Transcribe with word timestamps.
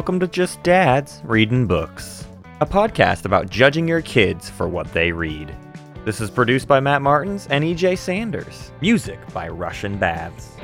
welcome 0.00 0.18
to 0.18 0.26
Just 0.26 0.62
Dads 0.62 1.20
Reading 1.24 1.66
Books, 1.66 2.26
a 2.62 2.64
podcast 2.64 3.26
about 3.26 3.50
judging 3.50 3.86
your 3.86 4.00
kids 4.00 4.48
for 4.48 4.66
what 4.66 4.90
they 4.94 5.12
read. 5.12 5.54
This 6.06 6.22
is 6.22 6.30
produced 6.30 6.66
by 6.66 6.80
Matt 6.80 7.02
Martins 7.02 7.46
and 7.50 7.62
EJ 7.62 7.98
Sanders. 7.98 8.72
Music 8.80 9.18
by 9.34 9.46
Russian 9.46 9.98
Baths. 9.98 10.56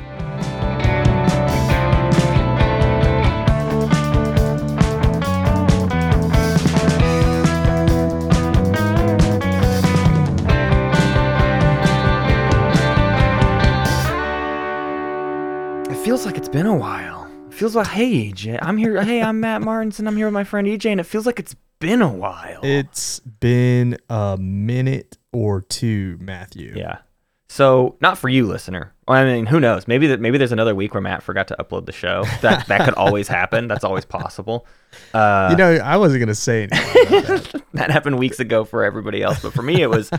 It 15.90 16.02
feels 16.02 16.24
like 16.24 16.38
it's 16.38 16.48
been 16.48 16.64
a 16.64 16.74
while. 16.74 17.15
Feels 17.56 17.74
like, 17.74 17.86
hey, 17.86 18.30
EJ, 18.30 18.58
I'm 18.60 18.76
here. 18.76 19.02
Hey, 19.02 19.22
I'm 19.22 19.40
Matt 19.40 19.62
Martins, 19.62 19.98
and 19.98 20.06
I'm 20.06 20.14
here 20.14 20.26
with 20.26 20.34
my 20.34 20.44
friend 20.44 20.66
EJ, 20.66 20.90
and 20.90 21.00
it 21.00 21.04
feels 21.04 21.24
like 21.24 21.38
it's 21.40 21.56
been 21.78 22.02
a 22.02 22.08
while. 22.12 22.60
It's 22.62 23.18
been 23.20 23.96
a 24.10 24.36
minute 24.38 25.16
or 25.32 25.62
two, 25.62 26.18
Matthew. 26.20 26.74
Yeah. 26.76 26.98
So 27.48 27.96
not 28.02 28.18
for 28.18 28.28
you, 28.28 28.46
listener. 28.46 28.92
Well, 29.08 29.16
I 29.16 29.24
mean, 29.24 29.46
who 29.46 29.58
knows? 29.58 29.88
Maybe 29.88 30.06
that 30.08 30.20
maybe 30.20 30.36
there's 30.36 30.52
another 30.52 30.74
week 30.74 30.92
where 30.92 31.00
Matt 31.00 31.22
forgot 31.22 31.48
to 31.48 31.56
upload 31.58 31.86
the 31.86 31.92
show. 31.92 32.24
That 32.42 32.66
that 32.66 32.84
could 32.84 32.92
always 32.94 33.26
happen. 33.26 33.68
That's 33.68 33.84
always 33.84 34.04
possible. 34.04 34.66
Uh, 35.14 35.48
You 35.52 35.56
know, 35.56 35.76
I 35.76 35.96
wasn't 35.96 36.20
gonna 36.20 36.34
say 36.34 36.66
that. 36.66 37.62
that 37.72 37.90
happened 37.90 38.18
weeks 38.18 38.38
ago 38.38 38.64
for 38.66 38.84
everybody 38.84 39.22
else, 39.22 39.40
but 39.40 39.54
for 39.54 39.62
me, 39.62 39.80
it 39.80 39.88
was 39.88 40.10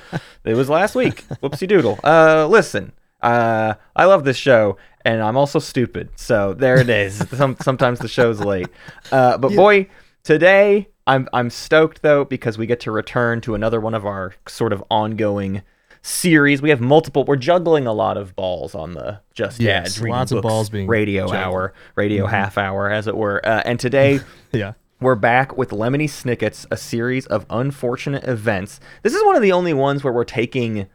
it 0.44 0.56
was 0.56 0.70
last 0.70 0.96
week. 0.96 1.24
Whoopsie 1.44 1.68
doodle. 1.68 2.00
Uh, 2.04 2.48
listen, 2.48 2.94
uh, 3.22 3.76
I 3.96 4.06
love 4.06 4.24
this 4.24 4.38
show, 4.38 4.78
and 5.08 5.22
I'm 5.24 5.38
also 5.38 5.60
stupid. 5.60 6.10
So 6.16 6.54
there 6.54 6.80
it 6.80 6.90
is. 6.90 7.26
Some, 7.38 7.56
sometimes 7.62 8.00
the 8.00 8.10
show's 8.10 8.42
late. 8.42 8.68
Uh, 9.12 9.38
but 9.38 9.56
boy, 9.56 9.88
today 10.24 10.90
I'm 11.08 11.30
I'm 11.32 11.50
stoked 11.50 12.02
though 12.02 12.26
because 12.26 12.58
we 12.58 12.66
get 12.66 12.82
to 12.82 12.92
return 12.92 13.40
to 13.42 13.56
another 13.56 13.80
one 13.80 13.94
of 13.94 14.06
our 14.06 14.36
sort 14.48 14.74
of 14.74 14.84
ongoing 14.92 15.62
series. 16.02 16.62
We 16.62 16.70
have 16.72 16.82
multiple. 16.82 17.24
We're 17.24 17.38
juggling 17.38 17.88
a 17.88 17.94
lot 17.94 18.18
of 18.18 18.36
balls 18.36 18.76
on 18.76 18.94
the 18.94 19.22
Just 19.34 19.62
Yes, 19.62 19.86
Dads 19.86 20.02
Reading 20.02 20.14
lots 20.14 20.32
of 20.34 20.42
balls 20.44 20.70
being 20.70 20.88
radio 20.88 21.28
juggled. 21.28 21.36
hour, 21.38 21.74
radio 21.96 22.26
half 22.26 22.58
hour, 22.58 22.92
as 22.92 23.08
it 23.08 23.16
were. 23.16 23.44
Uh, 23.46 23.62
and 23.66 23.80
today. 23.80 24.20
yeah. 24.52 24.74
We're 25.00 25.14
back 25.14 25.56
with 25.56 25.70
Lemony 25.70 26.10
Snicket's 26.10 26.66
A 26.72 26.76
Series 26.76 27.28
of 27.28 27.46
Unfortunate 27.52 28.24
Events. 28.24 28.80
This 29.04 29.14
is 29.14 29.24
one 29.26 29.36
of 29.36 29.44
the 29.44 29.52
only 29.52 29.72
ones 29.72 30.04
where 30.04 30.12
we're 30.12 30.24
taking 30.24 30.88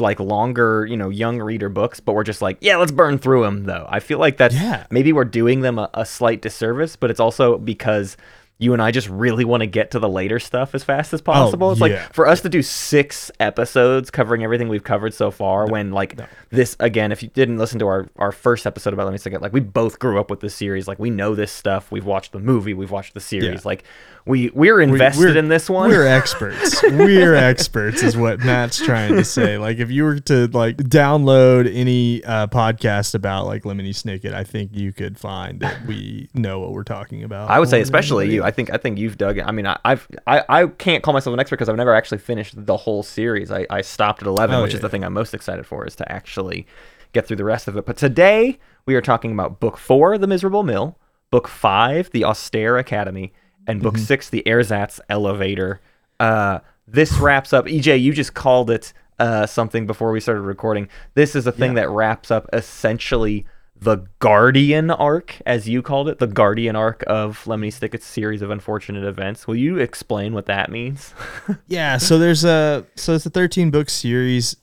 like 0.00 0.18
longer, 0.20 0.86
you 0.88 0.96
know, 0.96 1.08
young 1.10 1.38
reader 1.38 1.68
books, 1.68 2.00
but 2.00 2.14
we're 2.14 2.24
just 2.24 2.42
like, 2.42 2.58
yeah, 2.60 2.76
let's 2.76 2.92
burn 2.92 3.18
through 3.18 3.42
them 3.42 3.64
though. 3.64 3.86
I 3.88 4.00
feel 4.00 4.18
like 4.18 4.36
that's 4.36 4.54
Yeah. 4.54 4.86
maybe 4.90 5.12
we're 5.12 5.24
doing 5.24 5.60
them 5.60 5.78
a, 5.78 5.90
a 5.94 6.04
slight 6.06 6.42
disservice, 6.42 6.96
but 6.96 7.10
it's 7.10 7.20
also 7.20 7.58
because 7.58 8.16
you 8.62 8.74
and 8.74 8.82
I 8.82 8.90
just 8.90 9.08
really 9.08 9.46
want 9.46 9.62
to 9.62 9.66
get 9.66 9.92
to 9.92 9.98
the 9.98 10.08
later 10.08 10.38
stuff 10.38 10.74
as 10.74 10.84
fast 10.84 11.14
as 11.14 11.20
oh, 11.22 11.24
possible. 11.24 11.72
it's 11.72 11.80
Oh, 11.80 11.86
yeah. 11.86 11.94
like 12.02 12.12
for 12.12 12.26
us 12.28 12.42
to 12.42 12.50
do 12.50 12.60
six 12.60 13.30
episodes 13.40 14.10
covering 14.10 14.44
everything 14.44 14.68
we've 14.68 14.84
covered 14.84 15.14
so 15.14 15.30
far, 15.30 15.66
when 15.66 15.92
like 15.92 16.20
this 16.50 16.76
again, 16.78 17.10
if 17.10 17.22
you 17.22 17.30
didn't 17.30 17.56
listen 17.56 17.78
to 17.78 17.86
our, 17.86 18.10
our 18.16 18.32
first 18.32 18.66
episode 18.66 18.92
about 18.92 19.10
Lemony 19.10 19.14
Snicket, 19.16 19.40
like 19.40 19.54
we 19.54 19.60
both 19.60 19.98
grew 19.98 20.20
up 20.20 20.28
with 20.30 20.40
this 20.40 20.54
series. 20.54 20.86
Like 20.86 20.98
we 20.98 21.08
know 21.08 21.34
this 21.34 21.50
stuff. 21.50 21.90
We've 21.90 22.04
watched 22.04 22.32
the 22.32 22.38
movie, 22.38 22.74
we've 22.74 22.90
watched 22.90 23.14
the 23.14 23.20
series. 23.20 23.60
Yeah. 23.60 23.60
Like 23.64 23.84
we 24.30 24.50
we're 24.54 24.80
invested 24.80 25.20
we're- 25.20 25.38
in 25.38 25.48
this 25.48 25.68
one. 25.68 25.90
We're 25.90 26.06
experts. 26.06 26.82
We're 26.90 27.34
experts, 27.34 28.02
is 28.02 28.16
what 28.16 28.40
Matt's 28.40 28.78
trying 28.78 29.14
to 29.16 29.24
say. 29.24 29.58
Like, 29.58 29.78
if 29.78 29.90
you 29.90 30.04
were 30.04 30.18
to 30.20 30.46
like 30.48 30.76
download 30.78 31.70
any 31.72 32.24
uh, 32.24 32.46
podcast 32.46 33.14
about 33.14 33.46
like 33.46 33.64
Lemony 33.64 33.90
Snicket, 33.90 34.32
I 34.32 34.44
think 34.44 34.70
you 34.74 34.92
could 34.92 35.18
find 35.18 35.60
that 35.60 35.84
we 35.86 36.28
know 36.34 36.60
what 36.60 36.72
we're 36.72 36.84
talking 36.84 37.22
about. 37.24 37.50
I 37.50 37.58
would 37.58 37.68
say, 37.68 37.80
especially 37.80 38.24
anybody 38.24 38.36
you. 38.36 38.42
I 38.44 38.50
think 38.50 38.70
I 38.72 38.76
think 38.76 38.98
you've 38.98 39.18
dug. 39.18 39.38
it. 39.38 39.44
I 39.46 39.50
mean, 39.52 39.66
I, 39.66 39.78
I've 39.84 40.08
I, 40.26 40.42
I 40.48 40.66
can't 40.66 41.02
call 41.02 41.12
myself 41.14 41.34
an 41.34 41.40
expert 41.40 41.56
because 41.56 41.68
I've 41.68 41.76
never 41.76 41.94
actually 41.94 42.18
finished 42.18 42.54
the 42.66 42.76
whole 42.76 43.02
series. 43.02 43.50
I, 43.50 43.66
I 43.68 43.80
stopped 43.82 44.22
at 44.22 44.28
eleven, 44.28 44.56
Oh, 44.56 44.62
which 44.62 44.72
is 44.74 44.78
yeah. 44.78 44.82
the 44.82 44.88
thing 44.90 45.04
I'm 45.04 45.12
most 45.12 45.34
excited 45.34 45.66
for, 45.66 45.86
is 45.86 45.96
to 45.96 46.10
actually 46.12 46.66
get 47.12 47.26
through 47.26 47.36
the 47.36 47.44
rest 47.44 47.66
of 47.68 47.76
it. 47.76 47.84
But 47.86 47.96
today 47.96 48.58
we 48.86 48.94
are 48.94 49.00
talking 49.02 49.32
about 49.32 49.58
book 49.60 49.76
four, 49.76 50.16
The 50.18 50.26
Miserable 50.28 50.62
Mill, 50.62 50.96
book 51.30 51.48
five, 51.48 52.10
The 52.12 52.24
Austere 52.24 52.78
Academy, 52.78 53.32
and 53.70 53.80
Mm-hmm. 53.80 53.88
book 53.88 53.98
six, 53.98 54.28
The 54.28 54.42
Ersatz 54.46 55.00
Elevator. 55.08 55.80
Uh, 56.18 56.60
this 56.86 57.12
wraps 57.18 57.52
up. 57.52 57.66
EJ, 57.66 58.00
you 58.02 58.12
just 58.12 58.34
called 58.34 58.70
it 58.70 58.92
uh, 59.18 59.46
something 59.46 59.86
before 59.86 60.10
we 60.12 60.20
started 60.20 60.42
recording. 60.42 60.88
This 61.14 61.36
is 61.36 61.46
a 61.46 61.52
thing 61.52 61.74
that 61.74 61.88
wraps 61.90 62.30
up 62.30 62.48
essentially 62.52 63.46
the 63.82 64.04
Guardian 64.18 64.90
arc, 64.90 65.40
as 65.46 65.66
you 65.68 65.80
called 65.80 66.08
it, 66.08 66.18
the 66.18 66.26
Guardian 66.26 66.76
arc 66.76 67.02
of 67.06 67.44
Lemony 67.44 67.72
Snicket's 67.72 68.04
series 68.04 68.42
of 68.42 68.50
unfortunate 68.50 69.04
events. 69.04 69.46
Will 69.46 69.56
you 69.56 69.78
explain 69.78 70.34
what 70.34 70.46
that 70.46 70.70
means? 70.70 71.14
Yeah, 71.66 71.96
so 71.96 72.18
there's 72.18 72.44
a 72.44 72.84
so 72.96 73.14
it's 73.14 73.24
a 73.24 73.30
13 73.30 73.70
book 73.70 73.88
series. 73.88 74.56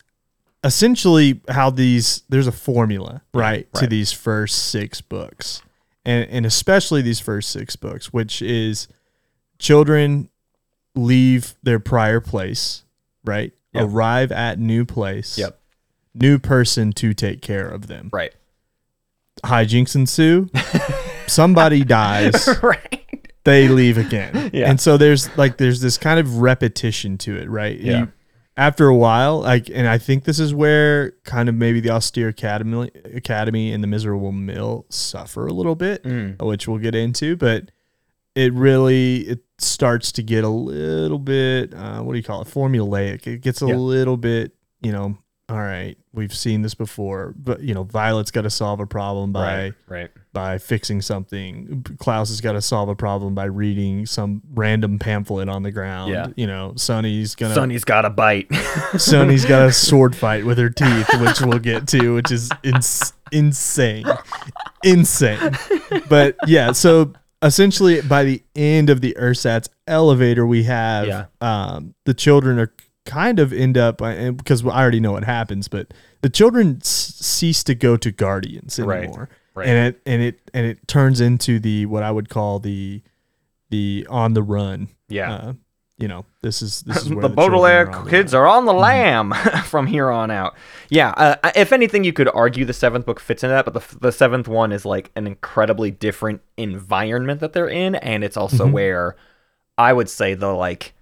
Essentially, 0.64 1.40
how 1.50 1.70
these 1.70 2.24
there's 2.30 2.48
a 2.48 2.52
formula 2.52 3.22
right, 3.34 3.72
to 3.76 3.82
right. 3.82 3.90
these 3.90 4.12
first 4.12 4.70
six 4.70 5.02
books, 5.02 5.62
and 6.04 6.30
and 6.30 6.46
especially 6.46 7.02
these 7.02 7.20
first 7.20 7.50
six 7.52 7.76
books, 7.76 8.12
which 8.12 8.42
is 8.42 8.88
children 9.60 10.30
leave 10.96 11.56
their 11.64 11.80
prior 11.80 12.20
place, 12.20 12.84
right, 13.26 13.54
Yep. 13.74 13.84
arrive 13.86 14.32
at 14.32 14.60
new 14.60 14.86
place, 14.86 15.38
Yep. 15.38 15.60
new 16.16 16.40
person 16.40 16.92
to 16.94 17.14
take 17.14 17.42
care 17.42 17.68
of 17.68 17.88
them. 17.88 18.10
right. 18.12 18.34
Hijinks 19.44 19.96
ensue. 19.96 20.50
Somebody 21.28 21.84
dies. 21.84 22.48
right. 22.64 23.04
they 23.44 23.68
leave 23.68 23.98
again. 23.98 24.50
Yeah. 24.52 24.70
And 24.70 24.82
so 24.82 24.98
there's 24.98 25.36
like 25.38 25.58
there's 25.58 25.80
this 25.80 25.98
kind 25.98 26.20
of 26.20 26.38
repetition 26.40 27.18
to 27.20 27.38
it, 27.38 27.50
right? 27.50 27.80
Yeah. 27.80 28.00
You- 28.00 28.12
after 28.58 28.88
a 28.88 28.96
while, 28.96 29.42
like 29.42 29.70
and 29.72 29.88
I 29.88 30.00
think 30.00 30.24
this 30.24 30.40
is 30.40 30.52
where 30.56 31.12
kind 31.24 31.48
of 31.50 31.54
maybe 31.54 31.80
the 31.80 31.92
austere 31.92 32.30
academy 32.30 32.90
academy 33.14 33.72
and 33.72 33.84
the 33.84 33.88
miserable 33.88 34.32
mill 34.32 34.88
suffer 34.90 35.46
a 35.46 35.54
little 35.54 35.76
bit, 35.76 36.04
Mm. 36.04 36.42
which 36.42 36.68
we'll 36.68 36.80
get 36.80 36.96
into, 36.96 37.36
but 37.36 37.70
it 38.38 38.54
really 38.54 39.18
it 39.28 39.40
starts 39.58 40.12
to 40.14 40.22
get 40.24 40.44
a 40.44 40.50
little 40.50 41.20
bit 41.20 41.74
uh, 41.74 42.00
what 42.02 42.14
do 42.14 42.18
you 42.18 42.24
call 42.24 42.42
it 42.42 42.48
formulaic 42.48 43.26
it 43.28 43.42
gets 43.42 43.62
a 43.62 43.68
Yeah. 43.68 43.76
little 43.76 44.16
bit 44.18 44.52
you 44.82 44.92
know 44.92 45.18
all 45.50 45.58
right 45.58 45.98
we've 46.14 46.36
seen 46.36 46.62
this 46.62 46.76
before 46.76 47.34
but 47.38 47.62
you 47.62 47.74
know 47.74 47.84
violet's 47.84 48.30
got 48.32 48.42
to 48.42 48.50
solve 48.50 48.80
a 48.80 48.86
problem 48.86 49.32
by 49.32 49.42
Right. 49.64 49.74
Right. 49.88 50.10
by 50.34 50.58
fixing 50.60 51.02
something. 51.02 51.84
Klaus 52.00 52.30
has 52.30 52.42
got 52.42 52.52
to 52.52 52.62
solve 52.62 52.90
a 52.90 52.96
problem 52.96 53.34
by 53.34 53.46
reading 53.46 54.06
some 54.06 54.42
random 54.54 55.00
pamphlet 55.00 55.48
on 55.50 55.64
the 55.64 55.72
ground. 55.72 56.12
Yeah. 56.12 56.28
You 56.36 56.46
know, 56.48 56.74
Sunny's 56.76 57.34
gonna 57.34 57.56
Sunny's 57.56 57.84
got 57.86 58.04
a 58.06 58.10
bite. 58.12 58.48
Sunny's 58.98 59.46
got 59.46 59.68
a 59.68 59.72
sword 59.72 60.16
fight 60.16 60.46
with 60.46 60.58
her 60.60 60.70
teeth, 60.70 61.08
which 61.22 61.42
we'll 61.42 61.58
get 61.60 61.88
to, 61.90 62.14
which 62.16 62.32
is 62.32 62.50
ins- 62.64 63.14
insane, 63.32 64.06
insane. 64.84 65.58
But 66.10 66.36
yeah, 66.46 66.72
so 66.74 67.14
essentially 67.42 68.02
by 68.02 68.24
the 68.24 68.44
end 68.56 68.90
of 68.90 69.02
the 69.02 69.16
ersatz 69.20 69.70
elevator, 69.88 70.46
we 70.46 70.64
have 70.64 71.08
Yeah. 71.08 71.26
um, 71.42 71.94
the 72.06 72.14
children 72.14 72.60
are 72.60 72.74
kind 73.06 73.40
of 73.40 73.54
end 73.54 73.78
up 73.78 74.02
and 74.02 74.36
because 74.38 74.66
I 74.66 74.82
already 74.82 75.00
know 75.00 75.14
what 75.14 75.24
happens, 75.24 75.68
but 75.68 75.94
the 76.22 76.30
children 76.30 76.80
s- 76.82 77.16
cease 77.20 77.64
to 77.66 77.76
go 77.76 77.96
to 77.98 78.12
guardians 78.12 78.78
Right. 78.80 79.04
anymore 79.06 79.30
Right. 79.56 79.68
and 79.68 79.88
it 79.96 80.02
and 80.06 80.22
it 80.22 80.52
and 80.54 80.66
it 80.66 80.88
turns 80.88 81.22
into 81.22 81.60
the 81.60 81.86
what 81.86 82.04
I 82.04 82.12
would 82.12 82.28
call 82.30 82.60
the 82.60 83.02
the 83.70 84.06
on 84.10 84.34
the 84.34 84.44
run. 84.44 84.90
yeah. 85.10 85.32
Uh, 85.34 85.54
you 85.98 86.08
know, 86.08 86.26
this 86.42 86.62
is 86.62 86.82
this 86.84 86.98
is 86.98 87.10
where 87.14 87.24
the, 87.24 87.28
the, 87.28 87.36
Baudelaire 87.36 87.90
are 87.90 88.06
kids 88.06 88.34
are 88.34 88.48
on 88.48 88.66
the 88.66 88.74
lam 88.74 89.32
from 89.66 89.88
here 89.88 90.10
on 90.10 90.30
out. 90.30 90.56
Yeah, 90.90 91.10
uh, 91.12 91.52
if 91.56 91.72
anything, 91.74 92.04
you 92.04 92.14
could 92.14 92.30
argue 92.30 92.66
the 92.66 92.74
seventh 92.74 93.06
book 93.06 93.20
fits 93.20 93.44
into 93.44 93.54
that, 93.54 93.66
but 93.66 93.74
the, 93.74 93.98
the 94.00 94.12
seventh 94.12 94.48
one 94.48 94.72
is 94.72 94.86
like 94.86 95.12
an 95.16 95.26
incredibly 95.28 95.90
different 95.92 96.42
environment 96.56 97.40
that 97.40 97.54
they're 97.54 97.70
in, 97.70 97.96
and 97.96 98.24
it's 98.24 98.38
also 98.38 98.68
Mhm. 98.68 98.72
where 98.72 99.16
I 99.78 99.94
would 99.94 100.10
say 100.10 100.34
the 100.34 100.54
like 100.54 100.94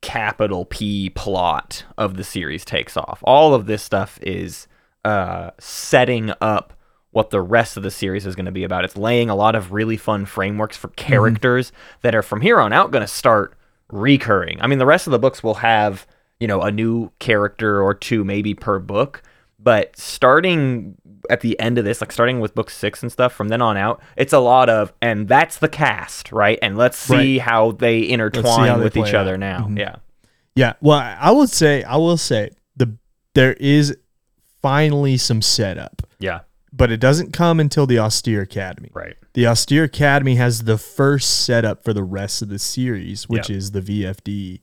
capital 0.00 0.64
P 0.66 1.10
plot 1.10 1.84
of 1.98 2.16
the 2.16 2.24
series 2.24 2.64
takes 2.64 2.96
off. 2.96 3.20
All 3.24 3.54
of 3.54 3.66
this 3.66 3.82
stuff 3.82 4.18
is 4.22 4.68
uh, 5.04 5.50
setting 5.58 6.32
up 6.40 6.74
what 7.10 7.30
the 7.30 7.40
rest 7.40 7.76
of 7.76 7.82
the 7.82 7.90
series 7.90 8.26
is 8.26 8.34
going 8.34 8.46
to 8.46 8.52
be 8.52 8.64
about. 8.64 8.84
It's 8.84 8.96
laying 8.96 9.30
a 9.30 9.34
lot 9.36 9.54
of 9.54 9.72
really 9.72 9.96
fun 9.96 10.26
frameworks 10.26 10.76
for 10.76 10.88
characters 10.88 11.72
that 12.02 12.14
are 12.14 12.22
from 12.22 12.40
here 12.40 12.60
on 12.60 12.72
out 12.72 12.90
going 12.90 13.02
to 13.02 13.08
start 13.08 13.56
recurring. 13.94 14.60
I 14.60 14.66
mean, 14.66 14.78
the 14.78 14.86
rest 14.86 15.06
of 15.06 15.12
the 15.12 15.18
books 15.18 15.42
will 15.42 15.54
have, 15.54 16.06
you 16.40 16.48
know, 16.48 16.60
a 16.62 16.70
new 16.70 17.10
character 17.20 17.80
or 17.80 17.94
two 17.94 18.24
maybe 18.24 18.52
per 18.54 18.78
book, 18.78 19.22
but 19.58 19.96
starting 19.96 20.96
at 21.30 21.40
the 21.40 21.58
end 21.58 21.78
of 21.78 21.84
this, 21.84 22.00
like 22.00 22.12
starting 22.12 22.40
with 22.40 22.54
book 22.54 22.68
six 22.70 23.02
and 23.02 23.10
stuff, 23.10 23.32
from 23.32 23.48
then 23.48 23.62
on 23.62 23.76
out, 23.76 24.02
it's 24.16 24.32
a 24.32 24.38
lot 24.40 24.68
of, 24.68 24.92
and 25.00 25.28
that's 25.28 25.58
the 25.58 25.68
cast, 25.68 26.32
right? 26.32 26.58
And 26.60 26.76
let's 26.76 26.98
see 26.98 27.38
how 27.38 27.70
they 27.72 28.06
intertwine 28.08 28.68
how 28.68 28.76
they 28.76 28.84
with 28.84 28.96
each 28.96 29.04
play 29.04 29.14
other 29.14 29.34
out. 29.34 29.40
now. 29.40 29.66
Mhm. 29.68 29.78
Yeah. 29.78 29.96
Yeah. 30.56 30.72
Well, 30.80 30.98
I 31.18 31.30
would 31.30 31.50
say 31.50 31.82
I 31.84 31.96
will 31.96 32.16
say 32.16 32.50
the 32.76 32.96
there 33.34 33.54
is 33.54 33.96
finally 34.60 35.16
some 35.16 35.42
setup 35.42 36.02
Yeah. 36.18 36.40
But 36.76 36.90
it 36.90 36.98
doesn't 36.98 37.32
come 37.32 37.60
until 37.60 37.86
the 37.86 37.98
Austere 37.98 38.42
Academy. 38.42 38.90
Right. 38.92 39.14
The 39.34 39.46
Austere 39.46 39.84
Academy 39.84 40.34
has 40.36 40.64
the 40.64 40.78
first 40.78 41.44
setup 41.44 41.84
for 41.84 41.92
the 41.92 42.02
rest 42.02 42.42
of 42.42 42.48
the 42.48 42.58
series, 42.58 43.28
which 43.28 43.48
Yep. 43.48 43.56
is 43.58 43.70
the 43.72 43.80
VFD 43.80 44.60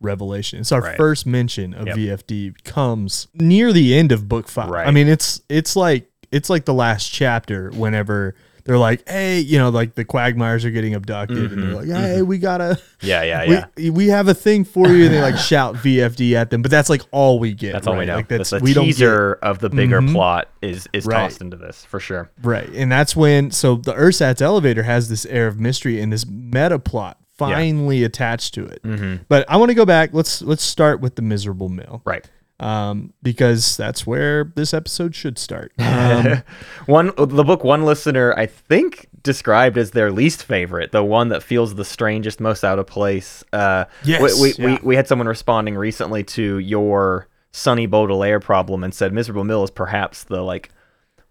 revelation. 0.00 0.60
It's 0.60 0.72
our 0.72 0.82
Right. 0.82 0.96
first 0.96 1.24
mention 1.26 1.72
of 1.72 1.86
Yep. 1.86 1.96
VFD 1.96 2.52
comes 2.64 3.28
near 3.34 3.72
the 3.72 3.94
end 3.94 4.12
of 4.12 4.28
book 4.28 4.48
five. 4.48 4.68
Right. 4.70 4.86
I 4.86 4.90
mean, 4.90 5.08
it's 5.08 5.40
it's 5.48 5.76
like 5.76 6.10
it's 6.30 6.50
like 6.50 6.64
the 6.64 6.74
last 6.74 7.10
chapter 7.12 7.70
whenever 7.70 8.34
they're 8.64 8.78
like, 8.78 9.06
hey, 9.08 9.40
you 9.40 9.58
know, 9.58 9.68
like 9.68 9.94
the 9.94 10.04
Quagmires 10.04 10.64
are 10.64 10.70
getting 10.70 10.94
abducted, 10.94 11.52
and 11.52 11.62
they're 11.62 11.74
like, 11.74 11.86
hey, 11.88 12.22
we 12.22 12.38
gotta, 12.38 12.80
Yeah, 13.02 13.22
Mm-hmm. 13.22 13.50
yeah, 13.50 13.58
yeah. 13.58 13.66
we, 13.76 13.90
we 13.90 14.06
have 14.08 14.28
a 14.28 14.34
thing 14.34 14.64
for 14.64 14.88
you. 14.88 15.04
And 15.04 15.14
they 15.14 15.20
like 15.20 15.36
shout 15.50 15.74
VFD 15.76 16.32
at 16.34 16.50
them, 16.50 16.62
but 16.62 16.70
that's 16.70 16.88
like 16.90 17.02
all 17.10 17.38
we 17.38 17.52
get. 17.54 17.72
That's 17.74 17.86
all 17.86 17.92
we 17.94 18.00
right? 18.00 18.06
know. 18.08 18.16
Like 18.16 18.28
that's 18.28 18.50
that's 18.50 18.62
the 18.62 18.64
we 18.64 18.74
teaser 18.74 19.34
of 19.42 19.58
the 19.58 19.68
bigger 19.70 20.00
Mhm. 20.00 20.12
plot 20.12 20.48
is 20.62 20.88
is 20.92 21.04
Right. 21.06 21.24
tossed 21.28 21.40
into 21.40 21.56
this 21.56 21.84
for 21.84 22.00
sure. 22.00 22.30
Right. 22.42 22.68
And 22.70 22.90
that's 22.90 23.14
when 23.14 23.50
so 23.50 23.76
the 23.76 23.92
Ersatz 23.94 24.40
elevator 24.40 24.82
has 24.84 25.08
this 25.08 25.26
air 25.26 25.46
of 25.46 25.60
mystery 25.60 26.00
and 26.00 26.12
this 26.12 26.26
meta 26.26 26.78
plot 26.78 27.18
finally 27.36 28.04
attached 28.04 28.54
to 28.54 28.64
it. 28.64 28.80
Mm-hmm. 28.84 29.24
But 29.28 29.44
I 29.50 29.56
want 29.56 29.70
to 29.70 29.74
go 29.74 29.84
back. 29.84 30.10
Let's 30.12 30.40
let's 30.40 30.62
start 30.62 31.00
with 31.00 31.16
the 31.16 31.22
miserable 31.22 31.68
mill. 31.68 32.00
Right. 32.04 32.24
Um, 32.60 33.12
because 33.22 33.76
that's 33.76 34.06
where 34.06 34.52
this 34.54 34.72
episode 34.72 35.14
should 35.14 35.38
start. 35.38 35.72
Um, 35.80 36.42
one 36.86 37.12
the 37.16 37.44
book 37.44 37.64
one 37.64 37.84
listener 37.84 38.32
I 38.36 38.46
think 38.46 39.08
described 39.22 39.76
as 39.78 39.90
their 39.92 40.12
least 40.12 40.44
favorite, 40.44 40.92
the 40.92 41.02
one 41.02 41.30
that 41.30 41.42
feels 41.42 41.74
the 41.74 41.84
strangest, 41.84 42.40
most 42.40 42.62
out 42.62 42.78
of 42.78 42.86
place. 42.86 43.42
Uh, 43.52 43.86
Yes, 44.04 44.40
we, 44.40 44.52
we, 44.52 44.54
yeah. 44.54 44.66
we, 44.66 44.86
we 44.88 44.96
had 44.96 45.08
someone 45.08 45.26
responding 45.26 45.76
recently 45.76 46.22
to 46.24 46.58
your 46.58 47.28
Sunny 47.52 47.86
Baudelaire 47.86 48.40
problem 48.40 48.84
and 48.84 48.94
said 48.94 49.12
Miserable 49.12 49.44
Mill 49.44 49.64
is 49.64 49.70
perhaps 49.70 50.24
the 50.24 50.42
like 50.42 50.70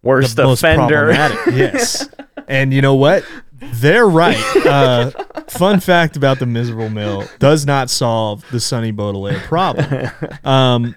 worst 0.02 0.36
the 0.36 0.48
offender. 0.48 1.12
yes. 1.12 2.08
And 2.48 2.74
you 2.74 2.82
know 2.82 2.96
what? 2.96 3.26
They're 3.54 4.08
right. 4.08 4.38
Uh, 4.66 5.12
fun 5.48 5.80
fact 5.80 6.18
about 6.18 6.40
the 6.40 6.46
miserable 6.46 6.90
mill 6.90 7.26
does 7.40 7.66
not 7.66 7.90
solve 7.90 8.44
the 8.52 8.60
Sunny 8.60 8.92
Baudelaire 8.92 9.40
problem. 9.42 10.10
Um, 10.44 10.96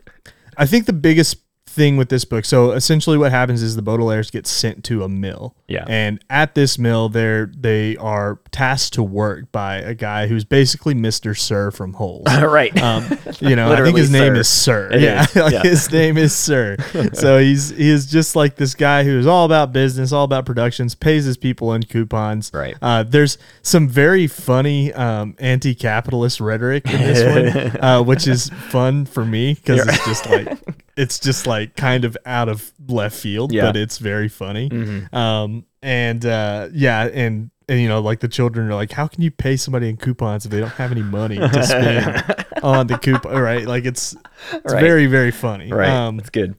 I 0.56 0.66
think 0.66 0.86
the 0.86 0.92
biggest 0.92 1.45
thing 1.76 1.98
with 1.98 2.08
this 2.08 2.24
book, 2.24 2.44
so 2.44 2.72
essentially 2.72 3.18
what 3.18 3.30
happens 3.30 3.62
is 3.62 3.76
the 3.76 3.82
Baudelaires 3.82 4.32
get 4.32 4.46
sent 4.46 4.82
to 4.84 5.04
a 5.04 5.08
mill. 5.08 5.54
Yeah. 5.68 5.84
And 5.86 6.24
at 6.30 6.54
this 6.54 6.78
mill, 6.78 7.08
they're 7.10 7.46
they 7.46 7.96
are 7.98 8.40
tasked 8.50 8.94
to 8.94 9.02
work 9.02 9.52
by 9.52 9.76
a 9.76 9.94
guy 9.94 10.26
who's 10.26 10.44
basically 10.44 10.94
Mr. 10.94 11.38
Sir 11.38 11.70
from 11.70 11.92
Holes. 11.92 12.26
right. 12.42 12.76
Um, 12.82 13.04
you 13.40 13.54
know, 13.54 13.70
I 13.72 13.82
think 13.82 13.98
his 13.98 14.10
name 14.10 14.34
Sir. 14.34 14.40
is 14.40 14.48
Sir. 14.48 14.92
It 14.92 15.02
yeah, 15.02 15.22
is, 15.22 15.36
like 15.36 15.52
yeah. 15.52 15.62
his 15.62 15.92
name 15.92 16.16
is 16.16 16.34
Sir. 16.34 16.76
so 17.12 17.38
he's 17.38 17.70
he 17.70 17.90
is 17.90 18.06
just 18.06 18.34
like 18.34 18.56
this 18.56 18.74
guy 18.74 19.04
who 19.04 19.18
is 19.18 19.26
all 19.26 19.44
about 19.44 19.72
business, 19.72 20.12
all 20.12 20.24
about 20.24 20.46
productions, 20.46 20.94
pays 20.94 21.26
his 21.26 21.36
people 21.36 21.74
in 21.74 21.82
coupons. 21.82 22.50
Right. 22.54 22.74
Uh, 22.80 23.02
there's 23.02 23.36
some 23.62 23.86
very 23.86 24.26
funny 24.26 24.92
um, 24.94 25.36
anti-capitalist 25.38 26.40
rhetoric 26.40 26.86
in 26.86 27.00
this 27.00 27.22
one, 27.22 27.84
uh, 27.84 28.02
which 28.02 28.26
is 28.26 28.48
fun 28.70 29.04
for 29.04 29.26
me 29.26 29.54
because 29.54 29.86
it's 29.86 30.04
just 30.06 30.26
like 30.30 30.58
it's 30.96 31.18
just 31.18 31.46
like 31.46 31.76
kind 31.76 32.04
of 32.04 32.16
out 32.26 32.48
of 32.48 32.72
left 32.88 33.16
field, 33.16 33.52
Yeah. 33.52 33.66
but 33.66 33.76
it's 33.76 33.98
very 33.98 34.28
funny. 34.28 34.68
Mhm. 34.70 35.12
Um, 35.14 35.64
and 35.82 36.24
uh, 36.24 36.68
yeah, 36.72 37.04
and 37.12 37.50
and 37.68 37.80
you 37.80 37.88
know, 37.88 38.00
like 38.00 38.20
the 38.20 38.28
children 38.28 38.68
are 38.70 38.74
like, 38.74 38.92
how 38.92 39.06
can 39.08 39.22
you 39.22 39.30
pay 39.30 39.56
somebody 39.56 39.88
in 39.88 39.96
coupons 39.96 40.44
if 40.44 40.52
they 40.52 40.60
don't 40.60 40.70
have 40.70 40.92
any 40.92 41.02
money 41.02 41.36
to 41.36 41.62
spend 41.64 42.24
on 42.62 42.86
the 42.86 42.96
coupon? 42.96 43.36
Right? 43.40 43.66
Like 43.66 43.84
it's 43.84 44.14
it's 44.52 44.72
Right. 44.72 44.80
very 44.80 45.06
very 45.06 45.30
funny. 45.32 45.72
Right. 45.72 45.88
Um, 45.88 46.16
That's 46.18 46.30
good. 46.30 46.54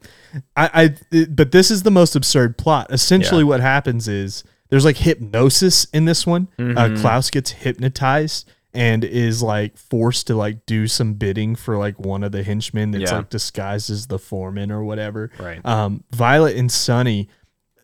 I, 0.55 0.69
I 0.73 0.95
it- 1.11 1.35
but 1.35 1.51
this 1.51 1.71
is 1.71 1.83
the 1.83 1.91
most 1.91 2.15
absurd 2.15 2.57
plot. 2.57 2.87
Essentially, 2.91 3.43
what 3.43 3.59
happens 3.61 4.07
is 4.07 4.43
there's 4.69 4.83
like 4.85 4.97
hypnosis 4.97 5.85
in 5.93 6.03
this 6.05 6.27
one. 6.27 6.49
Uh, 6.59 6.95
Klaus 6.99 7.29
gets 7.29 7.51
hypnotized 7.51 8.49
and 8.73 9.03
is 9.03 9.41
like 9.41 9.77
forced 9.77 10.27
to 10.27 10.35
like 10.35 10.65
do 10.65 10.87
some 10.87 11.13
bidding 11.13 11.55
for 11.55 11.77
like 11.77 11.99
one 11.99 12.23
of 12.23 12.31
the 12.31 12.43
henchmen 12.43 12.91
that's 12.91 13.09
Yeah. 13.11 13.17
like 13.17 13.29
disguised 13.29 13.89
as 13.89 14.07
the 14.07 14.19
foreman 14.19 14.71
or 14.71 14.83
whatever. 14.83 15.31
Right. 15.39 15.65
Um, 15.65 16.03
Violet 16.11 16.55
and 16.57 16.71
Sunny. 16.71 17.29